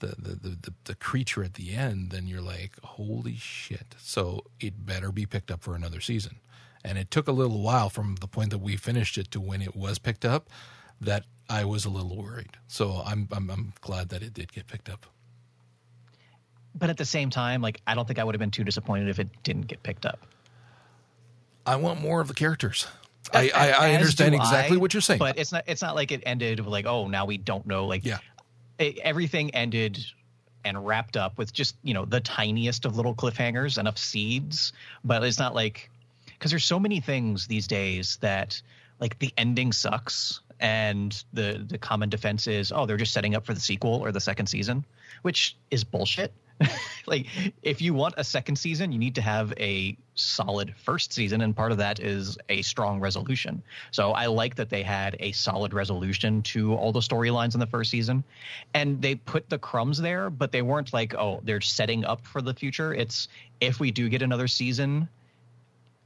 the, 0.00 0.08
the, 0.18 0.34
the, 0.34 0.48
the, 0.48 0.74
the 0.84 0.94
creature 0.94 1.44
at 1.44 1.54
the 1.54 1.74
end, 1.74 2.10
then 2.10 2.26
you're 2.26 2.40
like, 2.40 2.72
holy 2.82 3.36
shit. 3.36 3.94
So 3.98 4.44
it 4.58 4.84
better 4.84 5.12
be 5.12 5.26
picked 5.26 5.50
up 5.50 5.62
for 5.62 5.74
another 5.74 6.00
season. 6.00 6.36
And 6.82 6.96
it 6.96 7.10
took 7.10 7.28
a 7.28 7.32
little 7.32 7.60
while 7.60 7.90
from 7.90 8.16
the 8.16 8.26
point 8.26 8.50
that 8.50 8.58
we 8.58 8.76
finished 8.76 9.18
it 9.18 9.30
to 9.32 9.40
when 9.40 9.60
it 9.60 9.76
was 9.76 9.98
picked 9.98 10.24
up 10.24 10.48
that 11.00 11.24
I 11.48 11.64
was 11.64 11.84
a 11.84 11.90
little 11.90 12.16
worried. 12.16 12.56
So 12.66 13.02
I'm, 13.04 13.28
I'm, 13.30 13.50
I'm 13.50 13.72
glad 13.82 14.08
that 14.08 14.22
it 14.22 14.32
did 14.32 14.52
get 14.52 14.66
picked 14.66 14.88
up. 14.88 15.06
But 16.74 16.88
at 16.88 16.96
the 16.96 17.04
same 17.04 17.30
time, 17.30 17.60
like 17.60 17.80
I 17.86 17.94
don't 17.94 18.06
think 18.06 18.18
I 18.18 18.24
would 18.24 18.34
have 18.34 18.40
been 18.40 18.50
too 18.50 18.64
disappointed 18.64 19.08
if 19.08 19.18
it 19.18 19.28
didn't 19.42 19.66
get 19.66 19.82
picked 19.82 20.06
up. 20.06 20.20
I 21.66 21.76
want 21.76 22.00
more 22.00 22.20
of 22.20 22.28
the 22.28 22.34
characters. 22.34 22.86
I, 23.32 23.50
I, 23.54 23.70
I 23.70 23.94
understand 23.94 24.34
exactly 24.34 24.76
I, 24.76 24.80
what 24.80 24.94
you're 24.94 25.00
saying. 25.00 25.18
But 25.18 25.38
it's 25.38 25.52
not 25.52 25.64
it's 25.66 25.82
not 25.82 25.94
like 25.94 26.12
it 26.12 26.22
ended 26.26 26.60
with 26.60 26.68
like, 26.68 26.86
oh, 26.86 27.08
now 27.08 27.26
we 27.26 27.38
don't 27.38 27.66
know. 27.66 27.86
Like 27.86 28.04
yeah. 28.04 28.18
It, 28.78 28.98
everything 28.98 29.54
ended 29.54 29.98
and 30.64 30.86
wrapped 30.86 31.16
up 31.16 31.38
with 31.38 31.52
just, 31.52 31.76
you 31.82 31.94
know, 31.94 32.04
the 32.04 32.20
tiniest 32.20 32.84
of 32.84 32.96
little 32.96 33.14
cliffhangers, 33.14 33.78
enough 33.78 33.98
seeds. 33.98 34.72
But 35.04 35.22
it's 35.24 35.38
not 35.38 35.54
like 35.54 35.90
because 36.26 36.50
there's 36.50 36.64
so 36.64 36.80
many 36.80 37.00
things 37.00 37.46
these 37.46 37.66
days 37.66 38.18
that 38.20 38.60
like 39.00 39.18
the 39.18 39.32
ending 39.36 39.72
sucks 39.72 40.40
and 40.58 41.24
the 41.32 41.64
the 41.68 41.78
common 41.78 42.08
defense 42.08 42.46
is 42.46 42.70
oh 42.70 42.86
they're 42.86 42.98
just 42.98 43.12
setting 43.12 43.34
up 43.34 43.46
for 43.46 43.54
the 43.54 43.60
sequel 43.60 43.94
or 43.94 44.12
the 44.12 44.20
second 44.20 44.46
season 44.46 44.84
which 45.22 45.56
is 45.70 45.84
bullshit 45.84 46.32
like 47.06 47.26
if 47.62 47.80
you 47.80 47.94
want 47.94 48.14
a 48.16 48.24
second 48.24 48.56
season 48.56 48.92
you 48.92 48.98
need 48.98 49.14
to 49.14 49.22
have 49.22 49.52
a 49.58 49.96
solid 50.14 50.74
first 50.76 51.12
season 51.12 51.40
and 51.40 51.56
part 51.56 51.72
of 51.72 51.78
that 51.78 51.98
is 52.00 52.36
a 52.48 52.62
strong 52.62 53.00
resolution. 53.00 53.62
So 53.90 54.12
i 54.12 54.26
like 54.26 54.56
that 54.56 54.68
they 54.68 54.82
had 54.82 55.16
a 55.20 55.32
solid 55.32 55.72
resolution 55.72 56.42
to 56.42 56.74
all 56.74 56.92
the 56.92 57.00
storylines 57.00 57.54
in 57.54 57.60
the 57.60 57.66
first 57.66 57.90
season. 57.90 58.24
And 58.74 59.00
they 59.00 59.14
put 59.14 59.48
the 59.48 59.58
crumbs 59.58 59.98
there 59.98 60.30
but 60.30 60.52
they 60.52 60.62
weren't 60.62 60.92
like 60.92 61.14
oh 61.14 61.40
they're 61.44 61.60
setting 61.60 62.04
up 62.04 62.26
for 62.26 62.42
the 62.42 62.54
future. 62.54 62.94
It's 62.94 63.28
if 63.60 63.80
we 63.80 63.90
do 63.90 64.08
get 64.08 64.22
another 64.22 64.48
season 64.48 65.08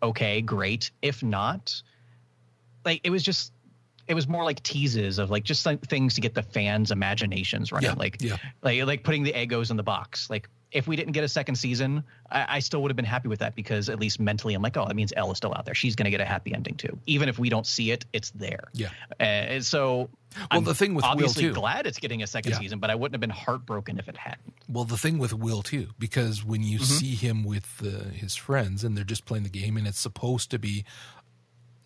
okay 0.03 0.41
great. 0.41 0.91
If 1.03 1.23
not 1.23 1.83
like 2.85 3.01
it 3.03 3.11
was 3.11 3.23
just 3.23 3.53
it 4.07 4.15
was 4.15 4.29
more 4.29 4.45
like 4.45 4.63
teases 4.63 5.19
of 5.19 5.31
like 5.31 5.45
just 5.45 5.65
like 5.67 5.81
things 5.83 6.15
to 6.15 6.21
get 6.21 6.35
the 6.35 6.43
fans' 6.43 6.91
imaginations 6.91 7.73
running. 7.73 7.91
Yeah, 7.91 7.97
like, 7.97 8.17
yeah. 8.21 8.37
like 8.63 8.85
like 8.85 9.03
putting 9.03 9.23
the 9.23 9.33
Eggos 9.33 9.71
in 9.71 9.77
the 9.77 9.83
box. 9.83 10.29
Like 10.31 10.49
if 10.75 10.89
we 10.89 10.97
didn't 10.97 11.13
get 11.13 11.23
a 11.23 11.29
second 11.29 11.55
season, 11.55 12.03
I, 12.31 12.57
I 12.57 12.59
still 12.59 12.83
would 12.83 12.91
have 12.91 12.97
been 12.97 13.05
happy 13.05 13.29
with 13.29 13.39
that 13.39 13.55
because 13.55 13.89
at 13.89 14.01
least 14.01 14.19
mentally, 14.19 14.55
I'm 14.55 14.61
like, 14.63 14.77
oh, 14.77 14.87
that 14.87 14.97
means 14.97 15.13
El 15.17 15.31
is 15.31 15.37
still 15.39 15.55
out 15.55 15.65
there. 15.65 15.75
She's 15.75 15.95
going 15.95 16.07
to 16.07 16.11
get 16.11 16.21
a 16.21 16.25
happy 16.25 16.53
ending 16.53 16.75
too, 16.75 16.99
even 17.07 17.29
if 17.29 17.39
we 17.39 17.49
don't 17.49 17.67
see 17.67 17.93
it. 17.93 18.05
It's 18.13 18.31
there. 18.31 18.65
Yeah. 18.73 18.89
Uh, 19.21 19.23
and 19.23 19.65
so, 19.65 20.09
Well, 20.37 20.47
I'm 20.51 20.65
the 20.65 20.75
thing 20.75 20.95
with 20.95 21.05
Will, 21.05 21.13
obviously 21.13 21.45
too- 21.45 21.53
glad 21.53 21.87
it's 21.87 22.01
getting 22.01 22.25
a 22.25 22.27
second 22.27 22.53
Yeah. 22.53 22.59
season, 22.59 22.81
but 22.81 22.91
I 22.91 22.97
wouldn't 22.97 23.15
have 23.15 23.21
been 23.21 23.31
heartbroken 23.31 24.01
if 24.01 24.09
it 24.09 24.17
hadn't. 24.17 24.53
Well, 24.69 24.85
the 24.85 24.99
thing 24.99 25.19
with 25.19 25.33
Will 25.33 25.63
too, 25.63 25.91
because 25.99 26.45
when 26.45 26.65
you 26.65 26.81
see 26.81 27.15
him 27.15 27.45
with 27.45 27.81
uh, 27.81 28.09
his 28.11 28.35
friends 28.35 28.83
and 28.83 28.97
they're 28.97 29.05
just 29.05 29.27
playing 29.27 29.45
the 29.45 29.51
game, 29.51 29.77
and 29.77 29.87
it's 29.87 30.01
supposed 30.01 30.51
to 30.51 30.59
be 30.59 30.85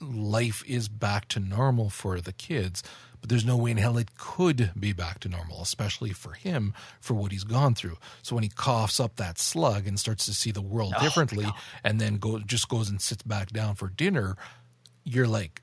life 0.01 0.63
is 0.67 0.89
back 0.89 1.29
to 1.29 1.41
normal 1.41 1.91
for 1.91 2.21
the 2.21 2.33
kids, 2.33 2.83
but 3.21 3.29
there's 3.29 3.45
no 3.45 3.57
way 3.57 3.73
in 3.73 3.77
hell 3.77 3.99
it 3.99 4.17
could 4.17 4.71
be 4.79 4.93
back 4.93 5.19
to 5.21 5.29
normal, 5.29 5.63
especially 5.63 6.13
for 6.13 6.33
him 6.33 6.73
for 7.01 7.15
what 7.15 7.33
he's 7.33 7.45
gone 7.45 7.75
through. 7.75 7.97
So 8.23 8.35
when 8.35 8.45
he 8.45 8.51
coughs 8.51 9.01
up 9.01 9.17
that 9.17 9.39
slug 9.39 9.87
and 9.87 9.99
starts 9.99 10.27
to 10.27 10.35
see 10.35 10.51
the 10.51 10.63
world 10.63 10.95
oh, 10.97 11.03
differently, 11.03 11.47
and 11.83 12.01
then 12.01 12.19
go 12.19 12.39
just 12.39 12.69
goes 12.69 12.89
and 12.89 13.01
sits 13.01 13.23
back 13.23 13.51
down 13.51 13.75
for 13.75 13.89
dinner, 13.89 14.37
you're 15.05 15.27
like, 15.27 15.63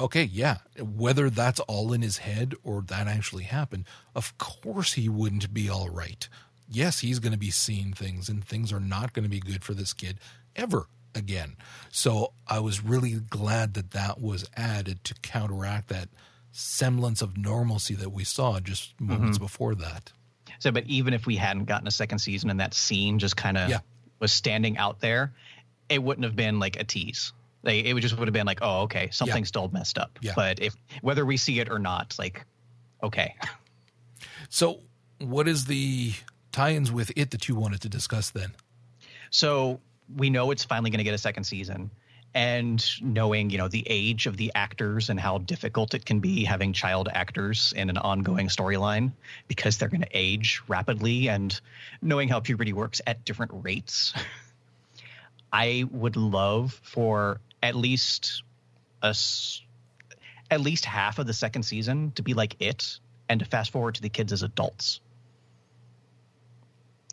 okay, 0.00 0.24
yeah, 0.24 0.58
whether 0.80 1.30
that's 1.30 1.60
all 1.60 1.92
in 1.92 2.02
his 2.02 2.18
head 2.18 2.54
or 2.64 2.82
that 2.82 3.06
actually 3.06 3.44
happened, 3.44 3.84
of 4.14 4.36
course 4.38 4.94
he 4.94 5.08
wouldn't 5.08 5.54
be 5.54 5.68
all 5.68 5.90
right. 5.90 6.28
Yes, 6.68 7.00
he's 7.00 7.18
going 7.18 7.32
to 7.32 7.38
be 7.38 7.50
seeing 7.50 7.92
things, 7.92 8.28
and 8.28 8.42
things 8.42 8.72
are 8.72 8.80
not 8.80 9.12
going 9.12 9.22
to 9.22 9.28
be 9.28 9.40
good 9.40 9.62
for 9.62 9.74
this 9.74 9.92
kid 9.92 10.18
ever 10.56 10.88
again. 11.14 11.56
So 11.90 12.32
I 12.46 12.60
was 12.60 12.84
really 12.84 13.14
glad 13.14 13.74
that 13.74 13.92
that 13.92 14.20
was 14.20 14.48
added 14.56 15.04
to 15.04 15.14
counteract 15.22 15.88
that 15.88 16.08
semblance 16.52 17.22
of 17.22 17.36
normalcy 17.36 17.94
that 17.94 18.10
we 18.10 18.24
saw 18.24 18.60
just 18.60 18.96
mm-hmm. 18.96 19.12
moments 19.12 19.38
before 19.38 19.74
that. 19.76 20.12
So, 20.58 20.70
but 20.70 20.84
even 20.86 21.14
if 21.14 21.26
we 21.26 21.36
hadn't 21.36 21.64
gotten 21.64 21.86
a 21.86 21.90
second 21.92 22.20
season 22.20 22.50
and 22.50 22.60
that 22.60 22.74
scene 22.74 23.18
just 23.18 23.36
kind 23.36 23.58
of 23.58 23.68
Yeah. 23.68 23.80
was 24.20 24.32
standing 24.32 24.78
out 24.78 25.00
there, 25.00 25.32
it 25.88 26.02
wouldn't 26.02 26.24
have 26.24 26.36
been 26.36 26.58
like 26.58 26.76
a 26.76 26.84
tease. 26.84 27.32
Like 27.62 27.84
it 27.84 27.92
would 27.94 28.02
just 28.02 28.16
would 28.18 28.28
have 28.28 28.32
been 28.32 28.46
like, 28.46 28.60
oh, 28.62 28.82
okay, 28.82 29.08
something's 29.10 29.48
still 29.48 29.68
messed 29.68 29.98
up. 29.98 30.18
Yeah. 30.20 30.32
But 30.36 30.60
if 30.60 30.74
whether 31.00 31.24
we 31.24 31.36
see 31.36 31.60
it 31.60 31.70
or 31.70 31.78
not, 31.78 32.14
like, 32.18 32.44
okay, 33.02 33.34
So, 34.48 34.80
what 35.18 35.48
is 35.48 35.64
the 35.64 36.12
tie-ins 36.52 36.92
with 36.92 37.10
it 37.16 37.30
that 37.32 37.48
you 37.48 37.56
wanted 37.56 37.80
to 37.82 37.88
discuss 37.88 38.30
then? 38.30 38.54
so 39.30 39.80
we 40.14 40.30
know 40.30 40.50
it's 40.50 40.64
finally 40.64 40.90
going 40.90 40.98
to 40.98 41.04
get 41.04 41.14
a 41.14 41.18
second 41.18 41.44
season. 41.44 41.90
And 42.36 42.84
knowing, 43.00 43.50
you 43.50 43.58
know, 43.58 43.68
the 43.68 43.84
age 43.86 44.26
of 44.26 44.36
the 44.36 44.50
actors 44.56 45.08
and 45.08 45.20
how 45.20 45.38
difficult 45.38 45.94
it 45.94 46.04
can 46.04 46.18
be 46.18 46.44
having 46.44 46.72
child 46.72 47.08
actors 47.12 47.72
in 47.76 47.90
an 47.90 47.96
ongoing 47.96 48.48
storyline 48.48 49.12
because 49.46 49.78
they're 49.78 49.88
going 49.88 50.00
to 50.00 50.08
age 50.12 50.60
rapidly 50.66 51.28
and 51.28 51.58
knowing 52.02 52.28
how 52.28 52.40
puberty 52.40 52.72
works 52.72 53.00
at 53.06 53.24
different 53.24 53.52
rates. 53.62 54.14
I 55.52 55.84
would 55.92 56.16
love 56.16 56.80
for 56.82 57.40
at 57.62 57.76
least 57.76 58.42
us 59.00 59.62
at 60.50 60.60
least 60.60 60.84
half 60.84 61.18
of 61.20 61.26
the 61.26 61.32
second 61.32 61.62
season 61.62 62.10
to 62.12 62.22
be 62.22 62.34
like 62.34 62.56
it 62.60 62.98
and 63.28 63.40
to 63.40 63.46
fast 63.46 63.70
forward 63.70 63.94
to 63.94 64.02
the 64.02 64.08
kids 64.08 64.32
as 64.32 64.42
adults 64.42 65.00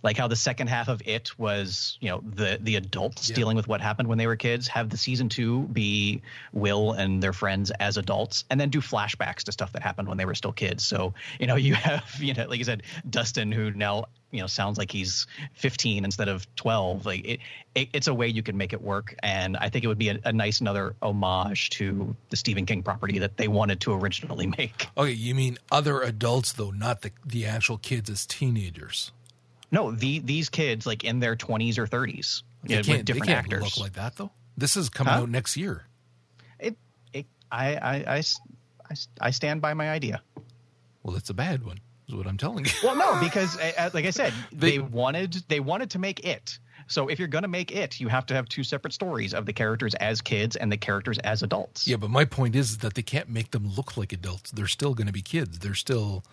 like 0.03 0.17
how 0.17 0.27
the 0.27 0.35
second 0.35 0.67
half 0.67 0.87
of 0.87 1.01
it 1.05 1.37
was 1.37 1.97
you 2.01 2.09
know 2.09 2.21
the 2.35 2.57
the 2.61 2.75
adults 2.75 3.29
Yeah. 3.29 3.35
dealing 3.35 3.55
with 3.55 3.67
what 3.67 3.81
happened 3.81 4.07
when 4.07 4.17
they 4.17 4.27
were 4.27 4.35
kids 4.35 4.67
have 4.67 4.89
the 4.89 4.97
season 4.97 5.29
two 5.29 5.63
be 5.63 6.21
will 6.53 6.93
and 6.93 7.21
their 7.21 7.33
friends 7.33 7.71
as 7.79 7.97
adults 7.97 8.45
and 8.49 8.59
then 8.59 8.69
do 8.69 8.81
flashbacks 8.81 9.43
to 9.43 9.51
stuff 9.51 9.71
that 9.73 9.81
happened 9.83 10.07
when 10.07 10.17
they 10.17 10.25
were 10.25 10.35
still 10.35 10.51
kids 10.53 10.83
so 10.85 11.13
you 11.39 11.47
know 11.47 11.55
you 11.67 11.73
have 11.73 12.15
you 12.19 12.33
know 12.33 12.45
like 12.47 12.59
you 12.59 12.65
said 12.65 12.83
dustin 13.09 13.51
who 13.51 13.71
now 13.71 14.05
you 14.31 14.39
know 14.39 14.47
sounds 14.47 14.77
like 14.77 14.91
he's 14.91 15.27
15 15.53 16.05
instead 16.05 16.29
of 16.29 16.47
12 16.55 17.05
like 17.05 17.25
it, 17.27 17.39
it 17.75 17.89
it's 17.93 18.07
a 18.07 18.13
way 18.13 18.27
you 18.27 18.41
can 18.41 18.55
make 18.57 18.71
it 18.73 18.81
work 18.81 19.13
and 19.23 19.57
i 19.57 19.67
think 19.69 19.83
it 19.83 19.87
would 19.87 19.97
be 19.97 20.09
a, 20.09 20.19
a 20.25 20.31
nice 20.33 20.61
another 20.61 20.95
homage 21.01 21.69
to 21.71 22.15
the 22.29 22.37
stephen 22.37 22.65
king 22.65 22.81
property 22.81 23.19
that 23.19 23.35
they 23.37 23.47
wanted 23.47 23.79
to 23.81 23.93
originally 23.93 24.47
make 24.57 24.87
Okay, 24.97 25.11
you 25.11 25.33
mean 25.35 25.57
other 25.71 26.01
adults 26.01 26.53
though, 26.53 26.71
not 26.71 27.01
the 27.01 27.11
the 27.25 27.45
actual 27.45 27.77
kids 27.77 28.09
as 28.09 28.25
teenagers. 28.25 29.11
No 29.71 29.91
the 29.91 30.19
these 30.19 30.49
kids 30.49 30.85
like 30.85 31.03
in 31.03 31.19
their 31.19 31.35
20s 31.35 31.77
or 31.77 31.87
30s 31.87 32.43
you 32.63 32.69
They 32.69 32.75
know, 32.75 32.79
with 32.79 33.05
different 33.05 33.07
they 33.07 33.33
can't 33.33 33.45
actors 33.45 33.63
look 33.63 33.77
like 33.77 33.93
that 33.93 34.15
though. 34.17 34.31
This 34.57 34.77
is 34.77 34.89
coming 34.89 35.13
Huh? 35.13 35.21
out 35.21 35.29
next 35.29 35.57
year. 35.57 35.85
it, 36.59 36.77
it 37.13 37.25
I, 37.51 37.75
I, 37.75 37.95
I 38.17 38.17
I 38.89 38.95
I 39.19 39.31
stand 39.31 39.61
by 39.61 39.73
my 39.73 39.89
idea. 39.89 40.21
Well, 41.03 41.15
it's 41.15 41.29
a 41.29 41.33
bad 41.33 41.65
one. 41.65 41.79
Is 42.07 42.13
what 42.15 42.27
I'm 42.27 42.37
telling 42.37 42.65
you. 42.65 42.71
Well, 42.83 42.95
no, 42.95 43.19
because 43.21 43.57
like 43.93 44.05
I 44.05 44.09
said, 44.11 44.33
they, 44.51 44.71
they 44.71 44.79
wanted 44.79 45.33
they 45.47 45.59
wanted 45.59 45.91
to 45.91 45.99
make 45.99 46.25
it. 46.25 46.59
So 46.87 47.07
if 47.07 47.19
you're 47.19 47.29
going 47.29 47.43
to 47.43 47.47
make 47.47 47.71
it, 47.71 47.99
you 48.01 48.09
have 48.09 48.25
to 48.27 48.33
have 48.33 48.49
two 48.49 48.63
separate 48.65 48.93
stories 48.93 49.33
of 49.33 49.45
the 49.45 49.53
characters 49.53 49.95
as 49.95 50.19
kids 50.21 50.57
and 50.57 50.69
the 50.69 50.77
characters 50.77 51.17
as 51.19 51.41
adults. 51.41 51.87
Yeah, 51.87 51.95
but 51.95 52.09
my 52.09 52.25
point 52.25 52.53
is 52.55 52.79
that 52.79 52.95
they 52.95 53.01
can't 53.01 53.29
make 53.29 53.51
them 53.51 53.65
look 53.77 53.95
like 53.95 54.11
adults. 54.11 54.51
They're 54.51 54.67
still 54.67 54.93
going 54.93 55.07
to 55.07 55.13
be 55.13 55.21
kids. 55.21 55.59
They're 55.59 55.73
still 55.73 56.25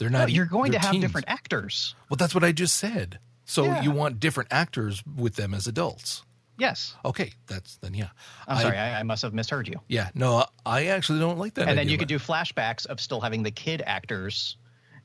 they're 0.00 0.10
not. 0.10 0.28
No, 0.28 0.34
you're 0.34 0.46
going 0.46 0.72
to 0.72 0.80
have 0.80 0.90
teens. 0.90 1.04
different 1.04 1.28
actors. 1.28 1.94
Well, 2.08 2.16
that's 2.16 2.34
what 2.34 2.42
I 2.42 2.50
just 2.50 2.76
said. 2.76 3.20
So 3.44 3.64
yeah. 3.64 3.82
you 3.82 3.92
want 3.92 4.18
different 4.18 4.52
actors 4.52 5.02
with 5.04 5.36
them 5.36 5.54
as 5.54 5.66
adults. 5.68 6.24
Yes. 6.58 6.94
Okay, 7.04 7.32
that's 7.46 7.76
then 7.76 7.94
yeah. 7.94 8.08
I'm 8.48 8.58
I, 8.58 8.62
sorry, 8.62 8.76
I, 8.76 9.00
I, 9.00 9.02
must 9.02 9.22
have 9.22 9.32
misheard 9.32 9.68
you. 9.68 9.80
Yeah, 9.88 10.10
no, 10.14 10.44
I 10.66 10.86
actually 10.86 11.20
don't 11.20 11.38
like 11.38 11.54
that. 11.54 11.68
And 11.68 11.78
then 11.78 11.88
you 11.88 11.96
could 11.96 12.08
do 12.08 12.18
flashbacks 12.18 12.86
of 12.86 13.00
still 13.00 13.20
having 13.20 13.42
the 13.42 13.50
kid 13.50 13.82
actors 13.86 14.56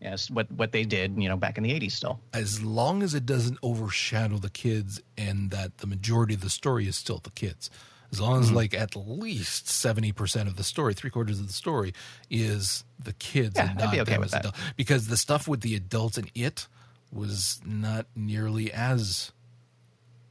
Yes, 0.02 0.30
what 0.30 0.52
what 0.52 0.72
they 0.72 0.84
did, 0.84 1.22
you 1.22 1.30
know, 1.30 1.38
back 1.38 1.58
in 1.58 1.64
the 1.64 1.72
'80s. 1.72 1.94
Still, 1.94 2.20
as 2.34 2.62
long 2.62 3.02
as 3.02 3.14
it 3.14 3.26
doesn't 3.26 3.58
overshadow 3.64 4.38
the 4.38 4.50
kids, 4.50 5.02
and 5.18 5.52
that 5.52 5.80
the 5.80 5.88
majority 5.88 6.34
of 6.34 6.42
the 6.42 6.50
story 6.50 6.88
is 6.88 6.96
still 6.96 7.20
the 7.20 7.32
kids. 7.32 7.70
As 8.16 8.22
long 8.22 8.40
as, 8.40 8.48
mm-hmm. 8.48 8.56
like, 8.56 8.74
at 8.74 8.96
least 8.96 9.68
seventy 9.68 10.14
percent 10.14 10.48
of 10.48 10.56
the 10.56 10.64
story, 10.64 10.94
three 10.94 11.10
quarters 11.10 11.38
of 11.38 11.48
the 11.48 11.54
story, 11.54 11.94
is 12.30 12.86
the 12.98 13.12
kids 13.12 13.56
yeah, 13.58 13.72
and 13.72 13.78
not 13.78 13.94
okay 13.94 14.04
them 14.06 14.24
as 14.24 14.34
adults. 14.34 14.58
Because 14.78 15.08
the 15.08 15.18
stuff 15.18 15.50
with 15.50 15.60
the 15.60 15.76
adults 15.76 16.18
in 16.18 16.30
it 16.34 16.70
was 17.12 17.60
not 17.66 18.06
nearly 18.16 18.72
as 18.72 19.34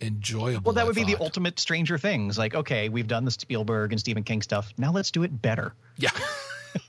enjoyable. 0.01 0.63
Well, 0.65 0.75
that 0.77 0.87
would 0.87 0.95
be 0.95 1.05
the 1.05 1.17
ultimate 1.21 1.59
Stranger 1.61 1.99
Things. 1.99 2.39
Like, 2.39 2.55
okay, 2.55 2.89
we've 2.89 3.07
done 3.07 3.27
the 3.27 3.31
Spielberg 3.31 3.93
and 3.93 4.01
Stephen 4.01 4.23
King 4.23 4.41
stuff. 4.41 4.73
Now 4.79 4.91
let's 4.91 5.11
do 5.11 5.23
it 5.25 5.43
better. 5.43 5.75
Yeah. 5.99 6.09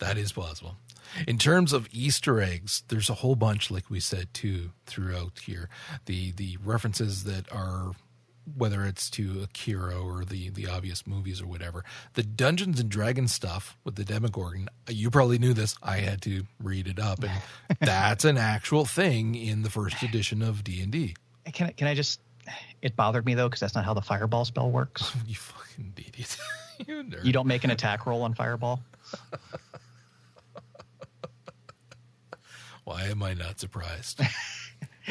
that 0.00 0.18
is 0.18 0.32
possible. 0.32 0.74
In 1.28 1.38
terms 1.38 1.72
of 1.72 1.88
Easter 1.92 2.40
eggs, 2.40 2.82
there's 2.88 3.08
a 3.08 3.14
whole 3.14 3.36
bunch, 3.36 3.70
like 3.70 3.88
we 3.88 4.00
said 4.00 4.34
too, 4.34 4.70
throughout 4.86 5.38
here. 5.44 5.68
The 6.06 6.32
the 6.32 6.58
references 6.64 7.22
that 7.22 7.50
are 7.52 7.92
whether 8.56 8.84
it's 8.84 9.10
to 9.10 9.42
Akira 9.42 9.98
or 9.98 10.24
the 10.24 10.50
the 10.50 10.66
obvious 10.66 11.06
movies 11.06 11.40
or 11.40 11.46
whatever. 11.46 11.84
The 12.14 12.22
Dungeons 12.22 12.80
and 12.80 12.88
Dragons 12.88 13.32
stuff 13.32 13.76
with 13.84 13.96
the 13.96 14.04
Demogorgon, 14.04 14.68
you 14.88 15.10
probably 15.10 15.38
knew 15.38 15.54
this. 15.54 15.76
I 15.82 15.98
had 15.98 16.22
to 16.22 16.44
read 16.62 16.86
it 16.86 16.98
up, 16.98 17.22
and 17.22 17.32
that's 17.80 18.24
an 18.24 18.38
actual 18.38 18.84
thing 18.84 19.34
in 19.34 19.62
the 19.62 19.70
first 19.70 20.02
edition 20.02 20.42
of 20.42 20.64
D 20.64 20.80
and 20.80 20.92
D. 20.92 21.14
Can 21.52 21.68
I, 21.68 21.70
can 21.72 21.86
I 21.86 21.94
just? 21.94 22.20
It 22.80 22.96
bothered 22.96 23.26
me 23.26 23.34
though 23.34 23.48
because 23.48 23.60
that's 23.60 23.74
not 23.74 23.84
how 23.84 23.94
the 23.94 24.02
Fireball 24.02 24.44
spell 24.44 24.70
works. 24.70 25.14
you 25.26 25.34
fucking 25.34 25.94
idiot! 25.96 26.36
you, 26.86 27.04
you 27.22 27.32
don't 27.32 27.46
make 27.46 27.64
an 27.64 27.70
attack 27.70 28.06
roll 28.06 28.22
on 28.22 28.34
Fireball. 28.34 28.80
Why 32.84 33.04
am 33.04 33.22
I 33.22 33.34
not 33.34 33.60
surprised? 33.60 34.20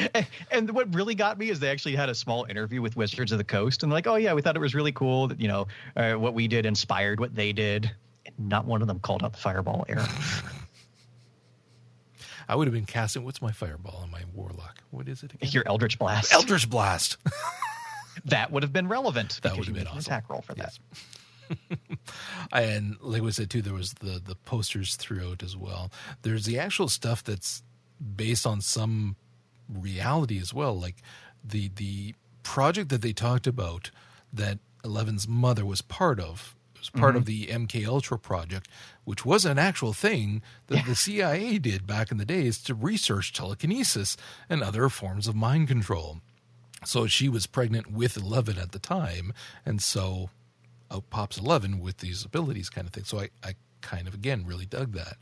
and 0.51 0.71
what 0.71 0.93
really 0.93 1.15
got 1.15 1.37
me 1.37 1.49
is 1.49 1.59
they 1.59 1.69
actually 1.69 1.95
had 1.95 2.09
a 2.09 2.15
small 2.15 2.45
interview 2.49 2.81
with 2.81 2.95
Wizards 2.95 3.31
of 3.31 3.37
the 3.37 3.43
Coast, 3.43 3.83
and 3.83 3.91
like, 3.91 4.07
oh 4.07 4.15
yeah, 4.15 4.33
we 4.33 4.41
thought 4.41 4.55
it 4.55 4.61
was 4.61 4.75
really 4.75 4.91
cool 4.91 5.27
that 5.27 5.39
you 5.39 5.47
know 5.47 5.67
uh, 5.95 6.13
what 6.13 6.33
we 6.33 6.47
did 6.47 6.65
inspired 6.65 7.19
what 7.19 7.35
they 7.35 7.53
did. 7.53 7.91
And 8.25 8.49
not 8.49 8.65
one 8.65 8.81
of 8.81 8.87
them 8.87 8.99
called 8.99 9.23
out 9.23 9.31
the 9.31 9.39
Fireball 9.39 9.85
era. 9.87 10.07
I 12.49 12.55
would 12.55 12.67
have 12.67 12.73
been 12.73 12.85
casting. 12.85 13.23
What's 13.23 13.41
my 13.41 13.51
Fireball 13.51 14.01
and 14.03 14.11
my 14.11 14.23
Warlock? 14.33 14.83
What 14.91 15.07
is 15.07 15.23
it 15.23 15.33
again? 15.33 15.49
Your 15.51 15.63
Eldritch 15.65 15.99
Blast. 15.99 16.33
Eldritch 16.33 16.69
Blast. 16.69 17.17
that 18.25 18.51
would 18.51 18.63
have 18.63 18.73
been 18.73 18.87
relevant. 18.87 19.39
That 19.43 19.57
would 19.57 19.65
have 19.65 19.75
been 19.75 19.87
awesome. 19.87 19.99
attack 19.99 20.29
roll 20.29 20.41
for 20.41 20.53
yes. 20.57 20.79
that. 21.49 21.79
and 22.51 22.97
like 23.01 23.21
we 23.21 23.31
said 23.31 23.49
too, 23.49 23.61
there 23.61 23.73
was 23.73 23.93
the 23.93 24.21
the 24.23 24.35
posters 24.35 24.95
throughout 24.95 25.43
as 25.43 25.55
well. 25.55 25.91
There's 26.21 26.45
the 26.45 26.59
actual 26.59 26.89
stuff 26.89 27.23
that's 27.23 27.63
based 28.15 28.45
on 28.45 28.61
some 28.61 29.15
reality 29.71 30.39
as 30.39 30.53
well. 30.53 30.77
Like 30.79 30.97
the 31.43 31.69
the 31.75 32.15
project 32.43 32.89
that 32.89 33.01
they 33.01 33.13
talked 33.13 33.47
about 33.47 33.91
that 34.31 34.59
Eleven's 34.83 35.27
mother 35.27 35.65
was 35.65 35.81
part 35.81 36.19
of 36.19 36.55
was 36.79 36.89
part 36.89 37.11
mm-hmm. 37.11 37.17
of 37.17 37.25
the 37.25 37.47
MK 37.47 37.87
Ultra 37.87 38.19
project, 38.19 38.67
which 39.03 39.25
was 39.25 39.45
an 39.45 39.57
actual 39.57 39.93
thing 39.93 40.41
that 40.67 40.77
yeah. 40.77 40.85
the 40.85 40.95
CIA 40.95 41.57
did 41.57 41.87
back 41.87 42.11
in 42.11 42.17
the 42.17 42.25
days 42.25 42.61
to 42.63 42.73
research 42.73 43.33
telekinesis 43.33 44.15
and 44.49 44.61
other 44.61 44.89
forms 44.89 45.27
of 45.27 45.35
mind 45.35 45.67
control. 45.67 46.21
So 46.85 47.07
she 47.07 47.27
was 47.27 47.47
pregnant 47.47 47.91
with 47.91 48.17
Eleven 48.17 48.57
at 48.57 48.71
the 48.71 48.79
time, 48.79 49.33
and 49.65 49.81
so 49.81 50.29
out 50.91 51.09
pops 51.09 51.37
Eleven 51.37 51.79
with 51.79 51.97
these 51.97 52.23
abilities, 52.23 52.69
kind 52.69 52.87
of 52.87 52.93
thing. 52.93 53.03
So 53.03 53.19
I, 53.19 53.29
I 53.43 53.55
kind 53.81 54.07
of 54.07 54.13
again 54.13 54.45
really 54.45 54.65
dug 54.65 54.93
that. 54.93 55.17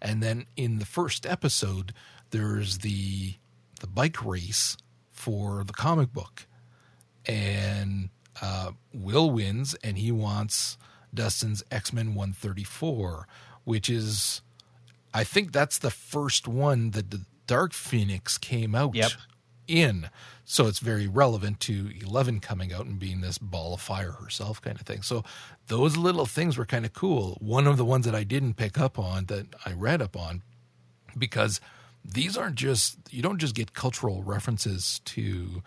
And 0.00 0.22
then 0.22 0.46
in 0.56 0.78
the 0.78 0.86
first 0.86 1.26
episode, 1.26 1.92
there's 2.30 2.78
the 2.78 3.34
the 3.78 3.86
bike 3.86 4.24
race 4.24 4.76
for 5.10 5.64
the 5.64 5.72
comic 5.72 6.12
book, 6.12 6.46
and 7.26 8.10
uh, 8.40 8.72
Will 8.94 9.30
wins, 9.30 9.74
and 9.82 9.98
he 9.98 10.12
wants 10.12 10.78
Dustin's 11.12 11.62
X 11.70 11.92
Men 11.92 12.14
134, 12.14 13.26
which 13.64 13.90
is, 13.90 14.42
I 15.12 15.24
think 15.24 15.52
that's 15.52 15.78
the 15.78 15.90
first 15.90 16.46
one 16.46 16.92
that 16.92 17.10
the 17.10 17.22
Dark 17.46 17.72
Phoenix 17.72 18.38
came 18.38 18.74
out 18.74 18.94
yep. 18.94 19.10
in. 19.66 20.10
So 20.44 20.66
it's 20.66 20.78
very 20.78 21.06
relevant 21.06 21.60
to 21.60 21.90
Eleven 22.00 22.40
coming 22.40 22.72
out 22.72 22.86
and 22.86 22.98
being 22.98 23.20
this 23.20 23.36
ball 23.36 23.74
of 23.74 23.80
fire 23.80 24.12
herself, 24.12 24.62
kind 24.62 24.80
of 24.80 24.86
thing. 24.86 25.02
So 25.02 25.24
those 25.66 25.96
little 25.96 26.26
things 26.26 26.56
were 26.56 26.64
kind 26.64 26.86
of 26.86 26.92
cool. 26.92 27.36
One 27.40 27.66
of 27.66 27.76
the 27.76 27.84
ones 27.84 28.06
that 28.06 28.14
I 28.14 28.24
didn't 28.24 28.54
pick 28.54 28.78
up 28.78 28.98
on 28.98 29.26
that 29.26 29.46
I 29.66 29.72
read 29.72 30.00
up 30.00 30.16
on 30.16 30.42
because 31.16 31.60
these 32.04 32.36
aren't 32.36 32.56
just 32.56 32.96
you 33.10 33.22
don't 33.22 33.38
just 33.38 33.54
get 33.54 33.74
cultural 33.74 34.22
references 34.22 35.00
to 35.06 35.62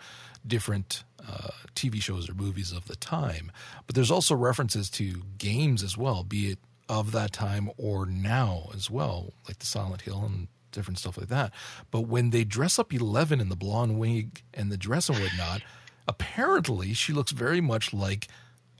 different 0.46 1.04
uh, 1.26 1.50
TV 1.74 2.02
shows 2.02 2.28
or 2.28 2.34
movies 2.34 2.72
of 2.72 2.86
the 2.86 2.96
time, 2.96 3.52
but 3.86 3.94
there's 3.94 4.10
also 4.10 4.34
references 4.34 4.90
to 4.90 5.22
games 5.38 5.82
as 5.82 5.96
well, 5.96 6.24
be 6.24 6.50
it 6.50 6.58
of 6.88 7.12
that 7.12 7.32
time 7.32 7.70
or 7.76 8.06
now 8.06 8.68
as 8.74 8.90
well, 8.90 9.32
like 9.46 9.58
the 9.58 9.66
Silent 9.66 10.02
Hill 10.02 10.22
and 10.24 10.48
different 10.72 10.98
stuff 10.98 11.16
like 11.16 11.28
that. 11.28 11.52
But 11.90 12.02
when 12.02 12.30
they 12.30 12.44
dress 12.44 12.78
up 12.78 12.92
Eleven 12.92 13.40
in 13.40 13.48
the 13.48 13.56
blonde 13.56 13.98
wig 13.98 14.42
and 14.52 14.72
the 14.72 14.76
dress 14.76 15.08
and 15.08 15.18
whatnot, 15.18 15.62
apparently 16.08 16.92
she 16.92 17.12
looks 17.12 17.32
very 17.32 17.60
much 17.60 17.92
like 17.92 18.28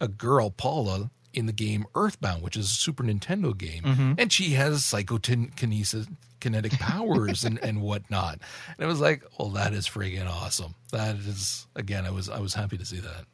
a 0.01 0.09
girl, 0.09 0.51
Paula, 0.51 1.11
in 1.35 1.47
the 1.47 1.53
game 1.53 1.87
Earthbound, 1.95 2.43
which 2.43 2.57
is 2.57 2.67
a 2.67 2.69
Super 2.69 3.03
Nintendo 3.03 3.57
game, 3.57 3.83
mm-hmm. 3.83 4.13
and 4.19 4.33
she 4.33 4.51
has 4.51 4.85
psychokinesis, 4.85 6.07
kinetic 6.41 6.73
powers, 6.73 7.45
and, 7.45 7.59
and 7.59 7.81
whatnot. 7.81 8.39
And 8.69 8.85
it 8.85 8.87
was 8.87 9.01
like, 9.01 9.23
well, 9.39 9.51
that 9.51 9.73
is 9.73 9.89
freaking 9.89 10.29
awesome. 10.29 10.75
That 10.93 11.17
is 11.17 11.67
again, 11.77 12.05
I 12.07 12.11
was 12.11 12.29
I 12.29 12.41
was 12.41 12.55
happy 12.55 12.79
to 12.79 12.85
see 12.85 13.01
that. 13.01 13.25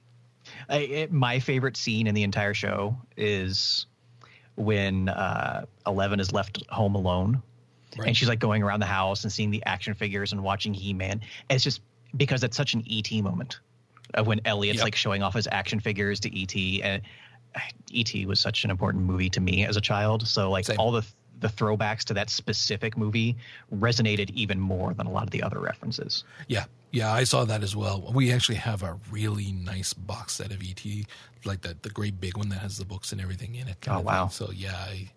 I, 0.68 0.76
it, 0.78 1.12
my 1.12 1.40
favorite 1.40 1.76
scene 1.76 2.06
in 2.06 2.14
the 2.14 2.22
entire 2.22 2.54
show 2.54 2.96
is 3.16 3.86
when 4.56 5.08
uh, 5.08 5.66
Eleven 5.86 6.20
is 6.20 6.32
left 6.32 6.64
home 6.68 6.94
alone, 6.94 7.42
right. 7.96 8.08
and 8.08 8.16
she's 8.16 8.28
like 8.28 8.40
going 8.40 8.62
around 8.62 8.80
the 8.80 8.86
house 8.86 9.24
and 9.24 9.32
seeing 9.32 9.50
the 9.50 9.62
action 9.66 9.94
figures 9.94 10.32
and 10.32 10.42
watching 10.42 10.74
He 10.74 10.92
Man. 10.92 11.20
It's 11.50 11.64
just 11.64 11.80
because 12.16 12.42
it's 12.42 12.56
such 12.56 12.74
an 12.74 12.84
ET 12.90 13.10
moment 13.22 13.60
of 14.14 14.26
when 14.26 14.40
Elliot's 14.44 14.78
yep. 14.78 14.84
like 14.84 14.94
showing 14.94 15.22
off 15.22 15.34
his 15.34 15.48
action 15.52 15.80
figures 15.80 16.20
to 16.20 16.42
ET 16.42 16.82
and 16.82 17.02
ET 17.94 18.12
was 18.26 18.40
such 18.40 18.64
an 18.64 18.70
important 18.70 19.04
movie 19.04 19.30
to 19.30 19.40
me 19.40 19.64
as 19.64 19.76
a 19.76 19.80
child. 19.80 20.26
So 20.26 20.50
like 20.50 20.66
Same. 20.66 20.78
all 20.78 20.92
the 20.92 21.06
the 21.40 21.48
throwbacks 21.48 22.02
to 22.04 22.14
that 22.14 22.30
specific 22.30 22.96
movie 22.96 23.36
resonated 23.72 24.30
even 24.30 24.58
more 24.58 24.92
than 24.94 25.06
a 25.06 25.10
lot 25.10 25.22
of 25.24 25.30
the 25.30 25.42
other 25.42 25.60
references. 25.60 26.24
Yeah. 26.48 26.64
Yeah, 26.90 27.12
I 27.12 27.24
saw 27.24 27.44
that 27.44 27.62
as 27.62 27.76
well. 27.76 28.10
We 28.14 28.32
actually 28.32 28.56
have 28.56 28.82
a 28.82 28.98
really 29.10 29.52
nice 29.52 29.92
box 29.92 30.34
set 30.36 30.52
of 30.52 30.62
ET, 30.62 30.82
like 31.44 31.60
the 31.60 31.76
the 31.82 31.90
great 31.90 32.18
big 32.18 32.38
one 32.38 32.48
that 32.48 32.60
has 32.60 32.78
the 32.78 32.86
books 32.86 33.12
and 33.12 33.20
everything 33.20 33.56
in 33.56 33.68
it. 33.68 33.76
Oh 33.86 34.00
wow! 34.00 34.28
So 34.28 34.50
yeah, 34.50 34.74
I, 34.74 35.10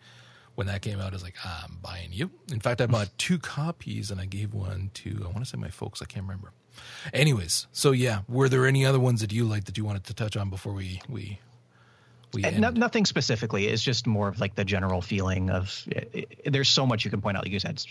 when 0.56 0.68
that 0.68 0.82
came 0.82 1.00
out, 1.00 1.12
I 1.12 1.14
was 1.14 1.24
like, 1.24 1.38
I'm 1.46 1.78
buying 1.82 2.12
you. 2.12 2.30
In 2.52 2.60
fact, 2.60 2.82
I 2.82 2.88
bought 2.88 3.18
two 3.18 3.40
copies 3.40 4.12
and 4.12 4.20
I 4.20 4.26
gave 4.26 4.54
one 4.54 4.92
to 4.96 5.22
I 5.24 5.28
want 5.28 5.40
to 5.40 5.46
say 5.46 5.58
my 5.58 5.70
folks. 5.70 6.02
I 6.02 6.06
can't 6.06 6.26
remember. 6.26 6.52
Anyways, 7.14 7.68
so 7.72 7.92
yeah, 7.92 8.24
were 8.28 8.50
there 8.50 8.66
any 8.66 8.86
other 8.86 9.00
ones 9.00 9.22
that 9.22 9.32
you 9.32 9.46
liked 9.46 9.66
that 9.68 9.78
you 9.78 9.86
wanted 9.86 10.04
to 10.06 10.14
touch 10.14 10.36
on 10.36 10.50
before 10.50 10.74
we 10.74 11.02
we 11.08 11.40
we 12.34 12.44
uh, 12.44 12.52
no, 12.52 12.70
nothing 12.70 13.06
specifically. 13.06 13.68
It's 13.68 13.84
just 13.84 14.08
more 14.08 14.28
of 14.28 14.40
like 14.40 14.56
the 14.56 14.66
general 14.66 15.02
feeling 15.02 15.50
of 15.50 15.84
it, 15.88 16.28
it, 16.44 16.54
there's 16.54 16.70
so 16.70 16.86
much 16.86 17.06
you 17.06 17.12
can 17.12 17.22
point 17.22 17.38
out. 17.38 17.44
Like 17.44 17.52
you 17.52 17.60
said, 17.60 17.84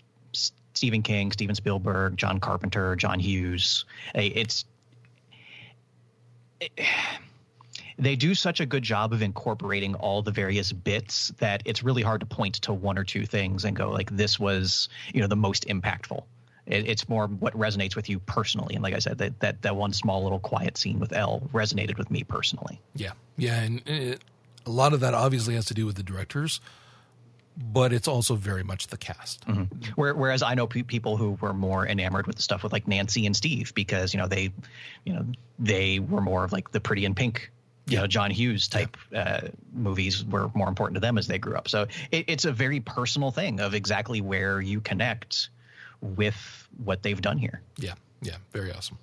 Stephen 0.75 1.03
King, 1.03 1.33
Steven 1.33 1.55
Spielberg, 1.55 2.17
John 2.17 2.41
Carpenter, 2.41 2.97
John 2.97 3.19
Hughes. 3.19 3.85
It's 4.15 4.65
it, 6.61 6.71
they 7.99 8.17
do 8.17 8.35
such 8.35 8.61
a 8.61 8.67
good 8.67 8.83
job 8.83 9.13
of 9.13 9.23
incorporating 9.23 9.95
all 9.95 10.23
the 10.23 10.31
various 10.31 10.73
bits 10.73 11.33
that 11.39 11.63
it's 11.67 11.83
really 11.83 12.03
hard 12.03 12.21
to 12.21 12.27
point 12.27 12.55
to 12.63 12.73
one 12.73 12.99
or 12.99 13.05
two 13.05 13.27
things 13.27 13.65
and 13.65 13.77
go 13.77 13.91
like 13.91 14.11
this 14.11 14.39
was 14.39 14.89
you 15.13 15.21
know 15.21 15.27
the 15.27 15.37
most 15.37 15.67
impactful 15.67 16.25
it's 16.71 17.09
more 17.09 17.27
what 17.27 17.53
resonates 17.55 17.97
with 17.97 18.09
you 18.09 18.19
personally 18.21 18.75
and 18.75 18.83
like 18.83 18.95
i 18.95 18.99
said 18.99 19.19
that, 19.19 19.39
that 19.41 19.61
that 19.63 19.77
one 19.77 19.93
small 19.93 20.23
little 20.23 20.39
quiet 20.39 20.77
scene 20.79 20.99
with 20.99 21.13
El 21.13 21.41
resonated 21.53 21.99
with 21.99 22.11
me 22.11 22.23
personally 22.23 22.81
yeah 22.95 23.13
yeah 23.37 23.61
and 23.61 23.83
it, 23.87 24.23
a 24.67 24.71
lot 24.71 24.93
of 24.93 25.01
that 25.01 25.15
obviously 25.15 25.55
has 25.55 25.67
to 25.67 25.75
do 25.75 25.87
with 25.87 25.97
the 25.97 26.03
directors, 26.03 26.61
but 27.57 27.93
it's 27.93 28.09
also 28.09 28.35
very 28.35 28.63
much 28.63 28.89
the 28.89 28.97
cast. 28.97 29.47
Mm-hmm. 29.47 30.01
Whereas 30.01 30.43
I 30.43 30.55
know 30.55 30.67
pe- 30.67 30.83
people 30.83 31.17
who 31.17 31.33
were 31.41 31.53
more 31.53 31.87
enamored 31.87 32.27
with 32.27 32.37
the 32.37 32.43
stuff 32.43 32.63
with 32.63 32.73
like 32.73 32.87
Nancy 32.87 33.27
and 33.27 33.37
Steve 33.37 33.75
because 33.75 34.15
you 34.15 34.21
know 34.21 34.29
they, 34.29 34.53
you 35.05 35.13
know, 35.13 35.27
they 35.59 35.99
were 35.99 36.21
more 36.21 36.45
of 36.45 36.53
like 36.53 36.71
the 36.73 36.81
Pretty 36.81 37.05
in 37.05 37.15
Pink 37.15 37.51
you 37.87 37.97
know 37.97 38.07
John 38.07 38.31
Hughes 38.31 38.69
type 38.69 38.97
yeah. 39.11 39.41
uh, 39.43 39.49
movies 39.73 40.25
were 40.25 40.51
more 40.55 40.69
important 40.69 40.95
to 40.95 41.01
them 41.01 41.19
as 41.19 41.27
they 41.27 41.39
grew 41.39 41.57
up. 41.57 41.69
So 41.69 41.89
it, 42.13 42.27
it's 42.29 42.45
a 42.45 42.53
very 42.53 42.81
personal 42.81 43.31
thing 43.31 43.59
of 43.59 43.75
exactly 43.75 44.21
where 44.21 44.61
you 44.61 44.81
connect 44.81 45.49
with 46.01 46.69
what 46.83 47.03
they've 47.03 47.21
done 47.21 47.39
here. 47.39 47.63
Yeah, 47.79 47.95
yeah, 48.23 48.37
very 48.53 48.73
awesome. 48.73 48.99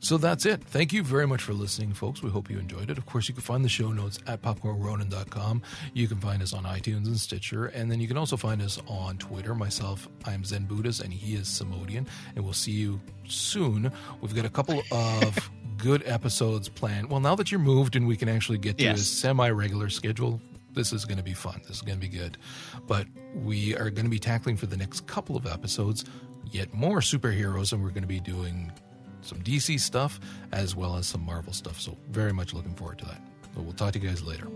So 0.00 0.18
that's 0.18 0.46
it. 0.46 0.62
Thank 0.62 0.92
you 0.92 1.02
very 1.02 1.26
much 1.26 1.42
for 1.42 1.52
listening, 1.52 1.92
folks. 1.92 2.22
We 2.22 2.30
hope 2.30 2.50
you 2.50 2.58
enjoyed 2.58 2.90
it. 2.90 2.98
Of 2.98 3.06
course, 3.06 3.28
you 3.28 3.34
can 3.34 3.42
find 3.42 3.64
the 3.64 3.68
show 3.68 3.92
notes 3.92 4.18
at 4.26 4.42
popcornronin.com. 4.42 5.62
You 5.94 6.08
can 6.08 6.18
find 6.18 6.42
us 6.42 6.52
on 6.52 6.64
iTunes 6.64 7.06
and 7.06 7.18
Stitcher. 7.18 7.66
And 7.66 7.90
then 7.90 8.00
you 8.00 8.08
can 8.08 8.16
also 8.16 8.36
find 8.36 8.62
us 8.62 8.80
on 8.86 9.18
Twitter. 9.18 9.54
Myself, 9.54 10.08
I'm 10.24 10.44
Zen 10.44 10.64
Buddhas, 10.64 11.00
and 11.00 11.12
he 11.12 11.34
is 11.34 11.48
Simodian. 11.48 12.06
And 12.34 12.44
we'll 12.44 12.52
see 12.52 12.72
you 12.72 13.00
soon. 13.26 13.90
We've 14.20 14.34
got 14.34 14.44
a 14.44 14.50
couple 14.50 14.82
of 14.92 15.50
good 15.76 16.02
episodes 16.06 16.68
planned. 16.68 17.10
Well, 17.10 17.20
now 17.20 17.34
that 17.34 17.50
you're 17.50 17.60
moved 17.60 17.96
and 17.96 18.06
we 18.06 18.16
can 18.16 18.28
actually 18.28 18.58
get 18.58 18.78
to 18.78 18.84
yes. 18.84 19.00
a 19.00 19.04
semi 19.04 19.48
regular 19.50 19.88
schedule, 19.88 20.40
this 20.72 20.92
is 20.92 21.04
going 21.04 21.18
to 21.18 21.24
be 21.24 21.34
fun. 21.34 21.60
This 21.66 21.76
is 21.76 21.82
going 21.82 21.98
to 21.98 22.08
be 22.08 22.14
good. 22.16 22.36
But 22.86 23.06
we 23.34 23.74
are 23.76 23.90
going 23.90 24.04
to 24.04 24.10
be 24.10 24.18
tackling 24.18 24.56
for 24.56 24.66
the 24.66 24.76
next 24.76 25.06
couple 25.06 25.36
of 25.36 25.46
episodes 25.46 26.04
yet 26.50 26.72
more 26.74 27.00
superheroes, 27.00 27.72
and 27.72 27.82
we're 27.82 27.90
going 27.90 28.02
to 28.02 28.08
be 28.08 28.20
doing 28.20 28.72
some 29.22 29.38
DC 29.42 29.80
stuff 29.80 30.20
as 30.52 30.74
well 30.74 30.96
as 30.96 31.06
some 31.06 31.22
Marvel 31.22 31.52
stuff. 31.52 31.80
So, 31.80 31.96
very 32.10 32.32
much 32.32 32.54
looking 32.54 32.74
forward 32.74 32.98
to 32.98 33.04
that. 33.06 33.20
But 33.54 33.64
we'll 33.64 33.72
talk 33.72 33.92
to 33.92 33.98
you 33.98 34.08
guys 34.08 34.22
later. 34.22 34.48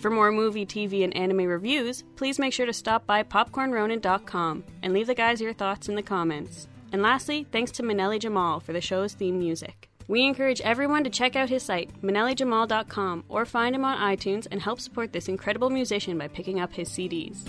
For 0.00 0.08
more 0.08 0.32
movie, 0.32 0.64
TV, 0.64 1.04
and 1.04 1.14
anime 1.14 1.44
reviews, 1.44 2.04
please 2.16 2.38
make 2.38 2.54
sure 2.54 2.64
to 2.64 2.72
stop 2.72 3.06
by 3.06 3.22
popcornronin.com 3.22 4.64
and 4.82 4.94
leave 4.94 5.06
the 5.06 5.14
guys 5.14 5.42
your 5.42 5.52
thoughts 5.52 5.90
in 5.90 5.94
the 5.94 6.02
comments. 6.02 6.68
And 6.90 7.02
lastly, 7.02 7.46
thanks 7.52 7.70
to 7.72 7.82
Manelli 7.82 8.18
Jamal 8.18 8.60
for 8.60 8.72
the 8.72 8.80
show's 8.80 9.12
theme 9.12 9.38
music. 9.38 9.89
We 10.10 10.26
encourage 10.26 10.60
everyone 10.62 11.04
to 11.04 11.10
check 11.10 11.36
out 11.36 11.50
his 11.50 11.62
site, 11.62 11.88
manellijamal.com, 12.02 13.26
or 13.28 13.44
find 13.44 13.76
him 13.76 13.84
on 13.84 13.96
iTunes 13.96 14.48
and 14.50 14.60
help 14.60 14.80
support 14.80 15.12
this 15.12 15.28
incredible 15.28 15.70
musician 15.70 16.18
by 16.18 16.26
picking 16.26 16.58
up 16.58 16.72
his 16.72 16.88
CDs. 16.88 17.46